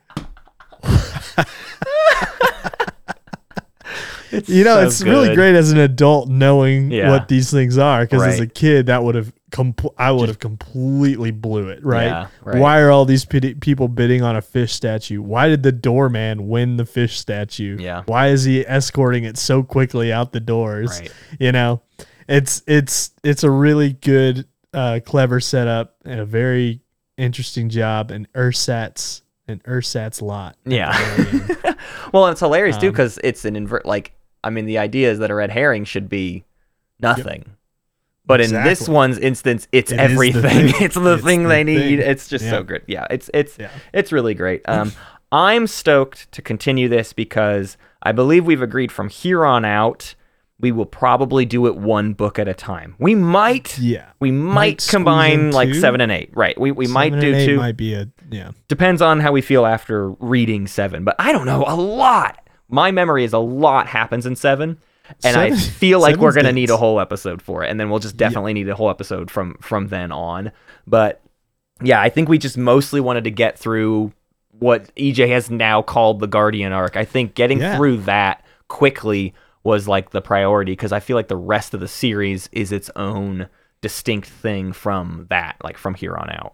you 4.48 4.64
know, 4.64 4.82
so 4.82 4.88
it's 4.88 5.02
really 5.04 5.34
great 5.36 5.56
as 5.56 5.72
an 5.72 5.80
adult 5.80 6.30
knowing 6.30 6.92
Yeah. 6.92 7.10
what 7.12 7.28
these 7.28 7.50
things 7.52 7.78
are 7.78 8.04
because 8.04 8.22
as 8.24 8.40
a 8.40 8.48
kid 8.48 8.88
that 8.88 9.04
would 9.04 9.16
have 9.16 9.32
compl- 9.52 9.94
I 9.98 10.12
would 10.12 10.28
have 10.28 10.40
completely 10.40 11.32
blew 11.32 11.70
it, 11.70 11.84
right? 11.86 12.06
Yeah, 12.06 12.28
right. 12.44 12.60
Why 12.60 12.82
are 12.82 12.92
all 12.92 13.06
these 13.06 13.24
pit- 13.26 13.62
people 13.62 13.88
bidding 13.88 14.22
on 14.24 14.36
a 14.36 14.42
fish 14.42 14.74
statue? 14.74 15.22
Why 15.22 15.48
did 15.48 15.64
the 15.64 15.72
doorman 15.72 16.48
win 16.50 16.78
the 16.78 16.86
fish 16.86 17.18
statue? 17.18 17.78
Yeah. 17.80 18.04
Why 18.08 18.28
is 18.28 18.44
he 18.44 18.66
escorting 18.68 19.24
it 19.24 19.38
so 19.38 19.64
quickly 19.64 20.12
out 20.12 20.34
the 20.34 20.40
doors? 20.42 21.00
Right. 21.00 21.12
You 21.40 21.52
know, 21.52 21.82
it's 22.28 22.64
it's 22.68 23.12
it's 23.24 23.44
a 23.44 23.52
really 23.52 23.94
good, 23.94 24.48
uh, 24.74 25.00
clever 25.06 25.40
setup 25.40 25.96
and 26.06 26.20
a 26.20 26.26
very 26.26 26.82
interesting 27.18 27.70
job. 27.70 28.12
And 28.12 28.28
Ersatz 28.34 29.22
an 29.48 29.62
Ersatz 29.68 30.22
lot. 30.22 30.58
Yeah. 30.66 30.90
Um, 31.18 31.76
well, 32.14 32.28
it's 32.28 32.40
hilarious 32.40 32.78
too 32.78 32.88
Um, 32.88 32.94
because 32.94 33.20
it's 33.24 33.46
an 33.46 33.56
invert. 33.56 33.86
Like, 33.86 34.14
I 34.44 34.50
mean, 34.50 34.66
the 34.66 34.78
idea 34.80 35.12
is 35.12 35.20
that 35.20 35.30
a 35.32 35.36
red 35.36 35.52
herring 35.52 35.86
should 35.86 36.10
be 36.10 36.44
nothing, 37.00 37.46
but 38.26 38.42
in 38.42 38.52
this 38.52 38.90
one's 38.90 39.18
instance, 39.20 39.68
it's 39.72 39.92
It 39.92 39.98
the 39.98 40.02
everything. 40.02 40.42
thing. 40.42 40.74
it's 40.82 40.96
the 40.96 41.14
It's 41.14 41.24
thing 41.24 41.44
the 41.44 41.50
they 41.50 41.64
need. 41.64 42.00
It's 42.00 42.28
just 42.28 42.46
so 42.50 42.58
Yeah. 42.58 42.64
good. 42.64 42.82
Yeah, 42.88 43.08
it's 43.10 43.30
it's 43.34 43.58
Yeah. 43.60 43.70
it's 43.94 44.12
really 44.12 44.34
great. 44.34 44.62
Um, 44.68 44.92
I'm 45.32 45.68
stoked 45.68 46.32
to 46.32 46.42
continue 46.42 46.88
this 46.88 47.12
because 47.14 47.78
I 48.02 48.12
believe 48.14 48.46
we've 48.46 48.62
agreed 48.62 48.92
from 48.92 49.10
here 49.10 49.46
on 49.46 49.66
out. 49.66 50.16
We 50.60 50.72
will 50.72 50.86
probably 50.86 51.46
do 51.46 51.68
it 51.68 51.76
one 51.76 52.14
book 52.14 52.40
at 52.40 52.48
a 52.48 52.54
time. 52.54 52.96
We 52.98 53.14
might, 53.14 53.78
yeah. 53.78 54.12
we 54.22 54.32
might, 54.32 54.80
squeeze 54.80 54.92
combine 54.92 55.52
like 55.52 55.68
two. 55.70 55.80
seven 55.82 56.00
and 56.00 56.12
eight. 56.12 56.30
Right. 56.34 56.60
We 56.60 56.72
we 56.72 56.88
might 56.88 57.20
do 57.20 57.46
two 57.46 57.58
Might 57.58 57.76
be 57.76 57.94
a 57.94 58.10
yeah. 58.32 58.52
depends 58.70 59.02
on 59.02 59.20
how 59.20 59.32
we 59.34 59.42
feel 59.42 59.66
after 59.66 60.12
reading 60.12 60.66
seven. 60.68 61.04
But 61.04 61.16
I 61.20 61.34
don't 61.34 61.46
know 61.46 61.66
a 61.68 61.76
lot. 61.76 62.40
My 62.70 62.92
memory 62.92 63.26
is 63.26 63.34
a 63.34 63.38
lot 63.38 63.88
happens 63.88 64.26
in 64.26 64.36
seven, 64.38 64.78
and 65.26 65.36
I 65.36 65.56
feel 65.56 66.00
like 66.00 66.16
we're 66.16 66.32
gonna 66.32 66.46
dense. 66.50 66.56
need 66.56 66.70
a 66.70 66.78
whole 66.78 67.02
episode 67.02 67.42
for 67.42 67.64
it, 67.64 67.70
and 67.70 67.78
then 67.78 67.90
we'll 67.90 68.00
just 68.00 68.16
definitely 68.16 68.54
need 68.54 68.70
a 68.70 68.76
whole 68.76 68.90
episode 68.90 69.30
from 69.30 69.58
from 69.62 69.90
then 69.90 70.12
on. 70.14 70.54
But 70.88 71.22
yeah, 71.84 72.02
I 72.02 72.08
think 72.08 72.30
we 72.30 72.38
just 72.38 72.58
mostly 72.58 73.02
wanted 73.02 73.26
to 73.26 73.32
get 73.32 73.60
through 73.60 74.14
what 74.58 74.90
EJ 74.96 75.28
has 75.28 75.52
now 75.52 75.82
called 75.82 76.22
the 76.22 76.28
Guardian 76.28 76.72
arc. 76.72 76.96
I 76.96 77.04
think 77.04 77.36
getting 77.36 77.60
Yeah. 77.60 77.76
through 77.76 77.98
that 78.04 78.44
quickly 78.70 79.34
was 79.66 79.88
like 79.90 80.12
the 80.12 80.22
priority 80.22 80.72
because 80.72 80.94
I 80.94 81.02
feel 81.02 81.18
like 81.18 81.28
the 81.28 81.36
rest 81.36 81.74
of 81.74 81.82
the 81.82 81.88
series 81.90 82.48
is 82.54 82.72
its 82.72 82.90
own 82.96 83.50
distinct 83.82 84.30
thing 84.30 84.72
from 84.72 85.26
that, 85.30 85.58
like 85.64 85.78
from 85.78 85.96
here 85.96 86.16
on 86.16 86.30
out. 86.30 86.54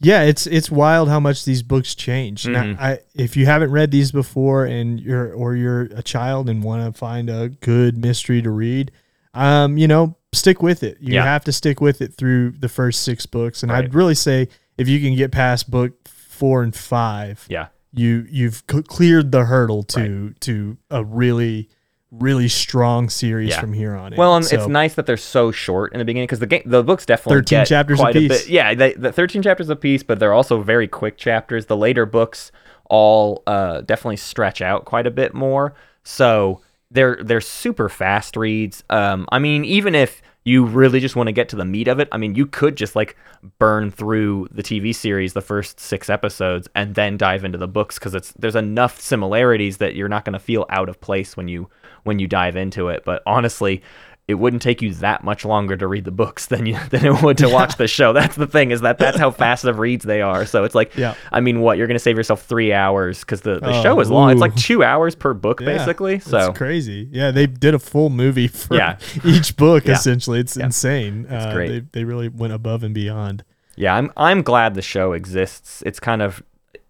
Yeah, 0.00 0.22
it's 0.22 0.46
it's 0.46 0.70
wild 0.70 1.08
how 1.08 1.20
much 1.20 1.44
these 1.44 1.62
books 1.62 1.94
change. 1.94 2.46
Now, 2.46 2.62
Mhm. 2.62 2.80
I, 2.80 2.98
if 3.14 3.36
you 3.36 3.46
haven't 3.46 3.70
read 3.70 3.90
these 3.90 4.12
before 4.12 4.64
and 4.64 4.98
you're 5.00 5.32
or 5.32 5.54
you're 5.56 5.82
a 5.94 6.02
child 6.02 6.48
and 6.48 6.62
want 6.62 6.84
to 6.92 6.98
find 6.98 7.28
a 7.28 7.48
good 7.48 7.98
mystery 7.98 8.40
to 8.42 8.50
read, 8.50 8.92
um, 9.34 9.76
you 9.76 9.88
know, 9.88 10.16
stick 10.32 10.62
with 10.62 10.82
it. 10.84 10.98
You 11.00 11.14
Yeah. 11.14 11.24
have 11.24 11.42
to 11.44 11.52
stick 11.52 11.80
with 11.80 12.00
it 12.00 12.14
through 12.14 12.52
the 12.52 12.68
first 12.68 13.02
six 13.02 13.26
books, 13.26 13.62
and 13.62 13.72
Right. 13.72 13.84
I'd 13.84 13.94
really 13.94 14.14
say 14.14 14.48
if 14.76 14.88
you 14.88 15.00
can 15.00 15.16
get 15.16 15.32
past 15.32 15.68
book 15.70 15.92
four 16.06 16.62
and 16.62 16.74
five, 16.74 17.44
Yeah. 17.48 17.66
you 17.92 18.24
you've 18.30 18.66
cleared 18.68 19.32
the 19.32 19.46
hurdle 19.46 19.82
to 19.82 20.32
to 20.40 20.76
a 20.90 21.02
really 21.04 21.68
really 22.10 22.48
strong 22.48 23.08
series 23.10 23.50
Yeah. 23.50 23.60
from 23.60 23.72
here 23.74 23.94
on. 23.94 24.12
in. 24.12 24.18
Well, 24.18 24.34
and 24.36 24.44
So- 24.44 24.56
it's 24.56 24.66
nice 24.66 24.94
that 24.94 25.04
they're 25.06 25.16
so 25.18 25.50
short 25.50 25.92
in 25.92 25.98
the 25.98 26.04
beginning 26.04 26.26
because 26.26 26.38
the 26.38 26.46
game, 26.46 26.62
the 26.64 26.82
books 26.82 27.04
definitely 27.04 27.36
13 27.40 27.58
get 27.60 27.66
chapters 27.68 27.98
quite 27.98 28.16
a 28.16 28.28
bit. 28.28 28.48
Yeah, 28.48 28.74
they, 28.74 28.94
the 28.94 29.12
thirteen 29.12 29.42
chapters 29.42 29.68
apiece, 29.68 30.02
but 30.02 30.18
they're 30.18 30.32
also 30.32 30.62
very 30.62 30.88
quick 30.88 31.18
chapters. 31.18 31.66
The 31.66 31.76
later 31.76 32.06
books 32.06 32.50
all 32.88 33.42
uh, 33.46 33.82
definitely 33.82 34.16
stretch 34.16 34.62
out 34.62 34.84
quite 34.86 35.06
a 35.06 35.10
bit 35.10 35.34
more. 35.34 35.74
So 36.02 36.60
they're 36.90 37.18
they're 37.22 37.40
super 37.42 37.88
fast 37.90 38.36
reads. 38.36 38.82
Um, 38.88 39.26
I 39.30 39.38
mean, 39.38 39.64
even 39.66 39.94
if 39.94 40.22
you 40.44 40.64
really 40.64 41.00
just 41.00 41.14
want 41.14 41.26
to 41.26 41.32
get 41.32 41.50
to 41.50 41.56
the 41.56 41.64
meat 41.66 41.88
of 41.88 42.00
it, 42.00 42.08
I 42.10 42.16
mean, 42.16 42.34
you 42.34 42.46
could 42.46 42.74
just 42.76 42.96
like 42.96 43.16
burn 43.58 43.90
through 43.90 44.48
the 44.50 44.62
TV 44.62 44.94
series, 44.94 45.34
the 45.34 45.42
first 45.42 45.78
six 45.78 46.08
episodes, 46.08 46.66
and 46.74 46.94
then 46.94 47.18
dive 47.18 47.44
into 47.44 47.58
the 47.58 47.68
books 47.68 47.98
because 47.98 48.14
it's 48.14 48.32
there's 48.38 48.56
enough 48.56 48.98
similarities 48.98 49.76
that 49.76 49.94
you're 49.94 50.08
not 50.08 50.24
going 50.24 50.32
to 50.32 50.38
feel 50.38 50.64
out 50.70 50.88
of 50.88 50.98
place 51.02 51.36
when 51.36 51.48
you 51.48 51.68
when 52.08 52.18
you 52.18 52.26
dive 52.26 52.56
into 52.56 52.88
it. 52.88 53.04
But 53.04 53.22
honestly, 53.24 53.82
it 54.26 54.34
wouldn't 54.34 54.60
take 54.60 54.82
you 54.82 54.92
that 54.94 55.24
much 55.24 55.44
longer 55.46 55.74
to 55.74 55.86
read 55.86 56.04
the 56.04 56.10
books 56.10 56.46
than 56.52 56.66
you 56.66 56.76
than 56.90 57.06
it 57.06 57.22
would 57.22 57.38
to 57.38 57.48
watch 57.48 57.76
the 57.78 57.88
show. 57.88 58.12
That's 58.12 58.36
the 58.36 58.46
thing 58.46 58.72
is 58.72 58.82
that 58.82 58.98
that's 58.98 59.16
how 59.16 59.30
fast 59.30 59.64
of 59.64 59.78
reads 59.78 60.04
they 60.04 60.20
are. 60.20 60.44
So 60.44 60.64
it's 60.64 60.74
like, 60.74 60.94
Yeah. 60.96 61.14
I 61.32 61.40
mean, 61.40 61.60
what 61.62 61.78
you're 61.78 61.86
gonna 61.86 61.98
save 61.98 62.16
yourself 62.18 62.42
three 62.42 62.72
hours 62.74 63.20
because 63.20 63.40
the, 63.40 63.58
the 63.60 63.70
Oh, 63.78 63.82
show 63.82 64.00
is 64.00 64.10
long. 64.10 64.30
It's 64.30 64.40
like 64.40 64.54
two 64.54 64.82
hours 64.84 65.14
per 65.14 65.32
book 65.32 65.60
Yeah, 65.60 65.78
basically. 65.78 66.18
So 66.18 66.48
it's 66.50 66.58
crazy. 66.58 67.08
Yeah, 67.10 67.30
they 67.30 67.46
did 67.46 67.72
a 67.74 67.78
full 67.78 68.10
movie 68.10 68.48
for 68.62 68.74
Yeah. 68.76 68.98
each 69.24 69.56
book. 69.56 69.86
Essentially, 69.88 70.40
it's 70.40 70.56
insane. 70.58 71.26
uh, 71.26 71.52
great. 71.54 71.68
They 71.68 72.00
they 72.00 72.04
really 72.04 72.28
went 72.28 72.52
above 72.52 72.82
and 72.82 72.92
beyond. 72.94 73.44
yeah, 73.76 73.94
I'm 73.94 74.12
I'm 74.16 74.42
glad 74.42 74.74
the 74.74 74.82
show 74.82 75.12
exists. 75.14 75.82
It's 75.86 76.00
kind 76.00 76.20
of 76.20 76.42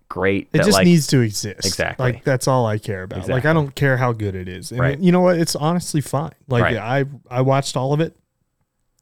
great. 0.08 0.48
It 0.52 0.58
that, 0.58 0.64
just 0.64 0.72
like, 0.78 0.84
needs 0.86 1.06
to 1.08 1.20
exist. 1.20 1.66
Exactly. 1.66 2.12
Like 2.12 2.24
that's 2.24 2.48
all 2.48 2.66
I 2.66 2.78
care 2.78 3.02
about. 3.02 3.28
Like 3.28 3.44
I 3.44 3.52
don't 3.52 3.74
care 3.74 3.96
how 3.96 4.12
good 4.12 4.34
it 4.34 4.48
is. 4.48 4.70
And 4.72 4.80
Right. 4.80 4.98
you 4.98 5.12
know 5.12 5.20
what? 5.20 5.38
It's 5.38 5.54
honestly 5.56 6.00
fine. 6.00 6.32
Like 6.48 6.62
Right. 6.62 6.76
I 6.76 7.04
I 7.30 7.40
watched 7.42 7.76
all 7.76 7.92
of 7.92 8.00
it. 8.00 8.14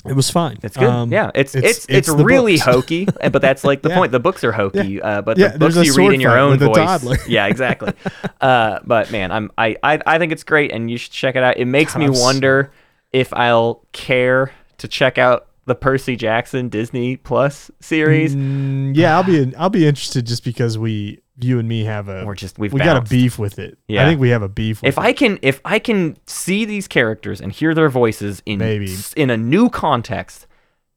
It 0.04 0.14
was 0.14 0.30
fine. 0.30 0.58
It's 0.62 0.76
good. 0.76 0.88
Um, 0.88 1.10
yeah, 1.10 1.32
it's 1.34 1.56
it's- 1.56 1.78
it's 1.78 1.86
it's, 1.88 2.08
it's 2.08 2.22
really 2.22 2.54
books. 2.58 2.64
hokey, 2.64 3.04
but 3.32 3.42
that's 3.42 3.64
like 3.64 3.82
the 3.82 3.88
Yeah. 3.88 3.96
point. 3.96 4.12
The 4.12 4.20
books 4.20 4.44
are 4.44 4.52
hokey, 4.52 5.02
uh, 5.02 5.20
but 5.22 5.36
Yeah, 5.36 5.48
the 5.48 5.58
books 5.58 5.74
you 5.84 5.94
read 5.96 6.12
in 6.12 6.20
your 6.20 6.38
own 6.38 6.58
voice. 6.58 7.04
yeah, 7.28 7.46
exactly. 7.46 7.92
uh, 8.40 8.78
but 8.84 9.10
man, 9.10 9.32
I'm 9.32 9.50
I, 9.58 9.76
I 9.82 9.98
I 10.06 10.18
think 10.18 10.30
it's 10.30 10.44
great, 10.44 10.70
and 10.70 10.88
you 10.88 10.96
should 10.96 11.10
check 11.12 11.34
it 11.34 11.42
out. 11.42 11.56
It 11.56 11.64
makes 11.64 11.94
God, 11.94 12.00
me 12.08 12.14
so- 12.14 12.22
wonder 12.22 12.70
if 13.12 13.34
I'll 13.34 13.82
care 13.92 14.52
to 14.78 14.86
check 14.86 15.18
out 15.18 15.48
the 15.66 15.74
Percy 15.74 16.16
Jackson 16.16 16.68
Disney 16.68 17.16
Plus 17.16 17.70
series, 17.80 18.34
Mm, 18.34 18.96
yeah, 18.96 19.16
I'll 19.16 19.24
be 19.24 19.54
I'll 19.56 19.70
be 19.70 19.86
interested 19.86 20.26
just 20.26 20.44
because 20.44 20.78
we 20.78 21.20
you 21.38 21.58
and 21.58 21.68
me 21.68 21.84
have 21.84 22.08
a 22.08 22.22
or 22.24 22.34
just 22.34 22.58
we've 22.58 22.72
we 22.72 22.80
got 22.80 22.96
a 22.96 23.02
beef 23.02 23.38
with 23.38 23.58
it. 23.58 23.76
Yeah. 23.88 24.04
I 24.04 24.08
think 24.08 24.20
we 24.20 24.30
have 24.30 24.42
a 24.42 24.48
beef. 24.48 24.80
With 24.80 24.88
If 24.88 24.98
I 24.98 25.12
can 25.12 25.38
if 25.42 25.60
I 25.64 25.78
can 25.78 26.16
see 26.26 26.64
these 26.64 26.88
characters 26.88 27.40
and 27.40 27.52
hear 27.52 27.74
their 27.74 27.88
voices 27.90 28.42
in 28.46 28.58
Maybe. 28.60 28.94
in 29.16 29.28
a 29.28 29.36
new 29.36 29.68
context, 29.68 30.46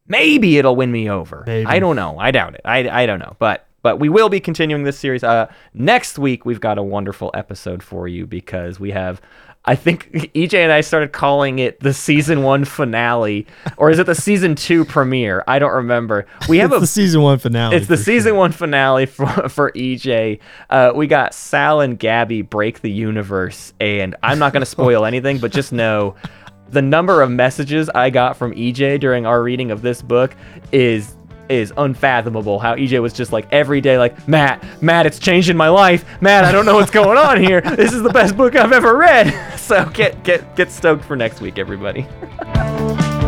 maybe 0.08 0.58
it'll 0.58 0.76
win 0.76 0.92
me 0.92 1.10
over. 1.10 1.44
Maybe. 1.46 1.66
I 1.66 1.80
don't 1.80 1.96
know. 1.96 2.18
I 2.18 2.32
doubt 2.32 2.54
it. 2.56 2.62
I, 2.64 2.88
I 2.90 3.06
don't 3.06 3.20
know. 3.20 3.36
But 3.40 3.66
but 3.82 4.00
we 4.00 4.08
will 4.10 4.30
be 4.30 4.40
continuing 4.40 4.84
this 4.84 5.00
series. 5.00 5.24
Uh, 5.24 5.52
next 5.74 6.20
week 6.20 6.46
we've 6.46 6.62
got 6.62 6.78
a 6.78 6.84
wonderful 6.84 7.32
episode 7.34 7.82
for 7.84 8.08
you 8.08 8.28
because 8.28 8.80
we 8.80 8.92
have. 8.92 9.22
I 9.70 9.76
think 9.76 10.10
EJ 10.34 10.56
and 10.56 10.72
I 10.72 10.82
started 10.82 11.12
calling 11.12 11.60
it 11.60 11.80
the 11.80 11.94
season 11.94 12.42
one 12.42 12.66
finale, 12.66 13.46
or 13.78 13.92
is 13.92 14.00
it 14.00 14.08
the 14.08 14.16
season 14.16 14.56
two 14.56 14.84
premiere? 14.84 15.44
I 15.46 15.60
don't 15.60 15.74
remember. 15.74 16.26
We 16.50 16.58
have 16.58 16.72
it's 16.72 16.78
a 16.78 16.80
the 16.80 16.88
season 16.88 17.22
one 17.22 17.38
finale. 17.38 17.76
it's 17.76 17.86
the 17.86 17.96
season 17.96 18.32
sure. 18.32 18.40
one 18.40 18.52
finale 18.52 19.06
for 19.06 19.28
for 19.50 19.72
EJ. 19.74 20.40
Uh, 20.72 20.92
we 20.96 21.06
got 21.06 21.36
Sal 21.36 21.82
and 21.82 22.00
Gabi 22.00 22.50
break 22.50 22.82
the 22.82 22.90
universe, 22.90 23.76
and 23.80 24.16
I'm 24.24 24.40
not 24.40 24.54
going 24.54 24.62
to 24.62 24.66
spoil 24.66 25.06
anything, 25.06 25.38
but 25.38 25.52
just 25.52 25.72
know 25.72 26.16
the 26.70 26.82
number 26.82 27.22
of 27.22 27.30
messages 27.30 27.90
I 27.90 28.10
got 28.10 28.38
from 28.38 28.56
EJ 28.56 29.00
during 29.00 29.28
our 29.28 29.44
reading 29.44 29.70
of 29.70 29.84
this 29.84 30.02
book 30.02 30.36
is 30.72 31.16
is 31.50 31.74
unfathomable. 31.76 32.60
How 32.60 32.76
EJ 32.76 33.02
was 33.02 33.14
just 33.14 33.32
like 33.32 33.48
every 33.52 33.82
day, 33.82 33.98
like 33.98 34.28
Matt, 34.28 34.64
Matt, 34.82 35.06
it's 35.06 35.20
changing 35.20 35.58
my 35.58 35.70
life. 35.70 36.06
Matt, 36.22 36.46
I 36.46 36.52
don't 36.52 36.66
know 36.66 36.76
what's 36.76 36.92
going 36.92 37.18
on 37.18 37.42
here. 37.42 37.62
This 37.80 37.94
is 37.94 38.04
the 38.04 38.10
best 38.10 38.36
book 38.36 38.56
I've 38.58 38.74
ever 38.74 38.98
read. 38.98 39.34
So 39.70 39.86
get 39.90 40.24
get 40.24 40.56
get 40.56 40.72
stoked 40.72 41.06
for 41.06 41.16
next 41.16 41.42
week, 41.42 41.60
everybody. 41.60 42.08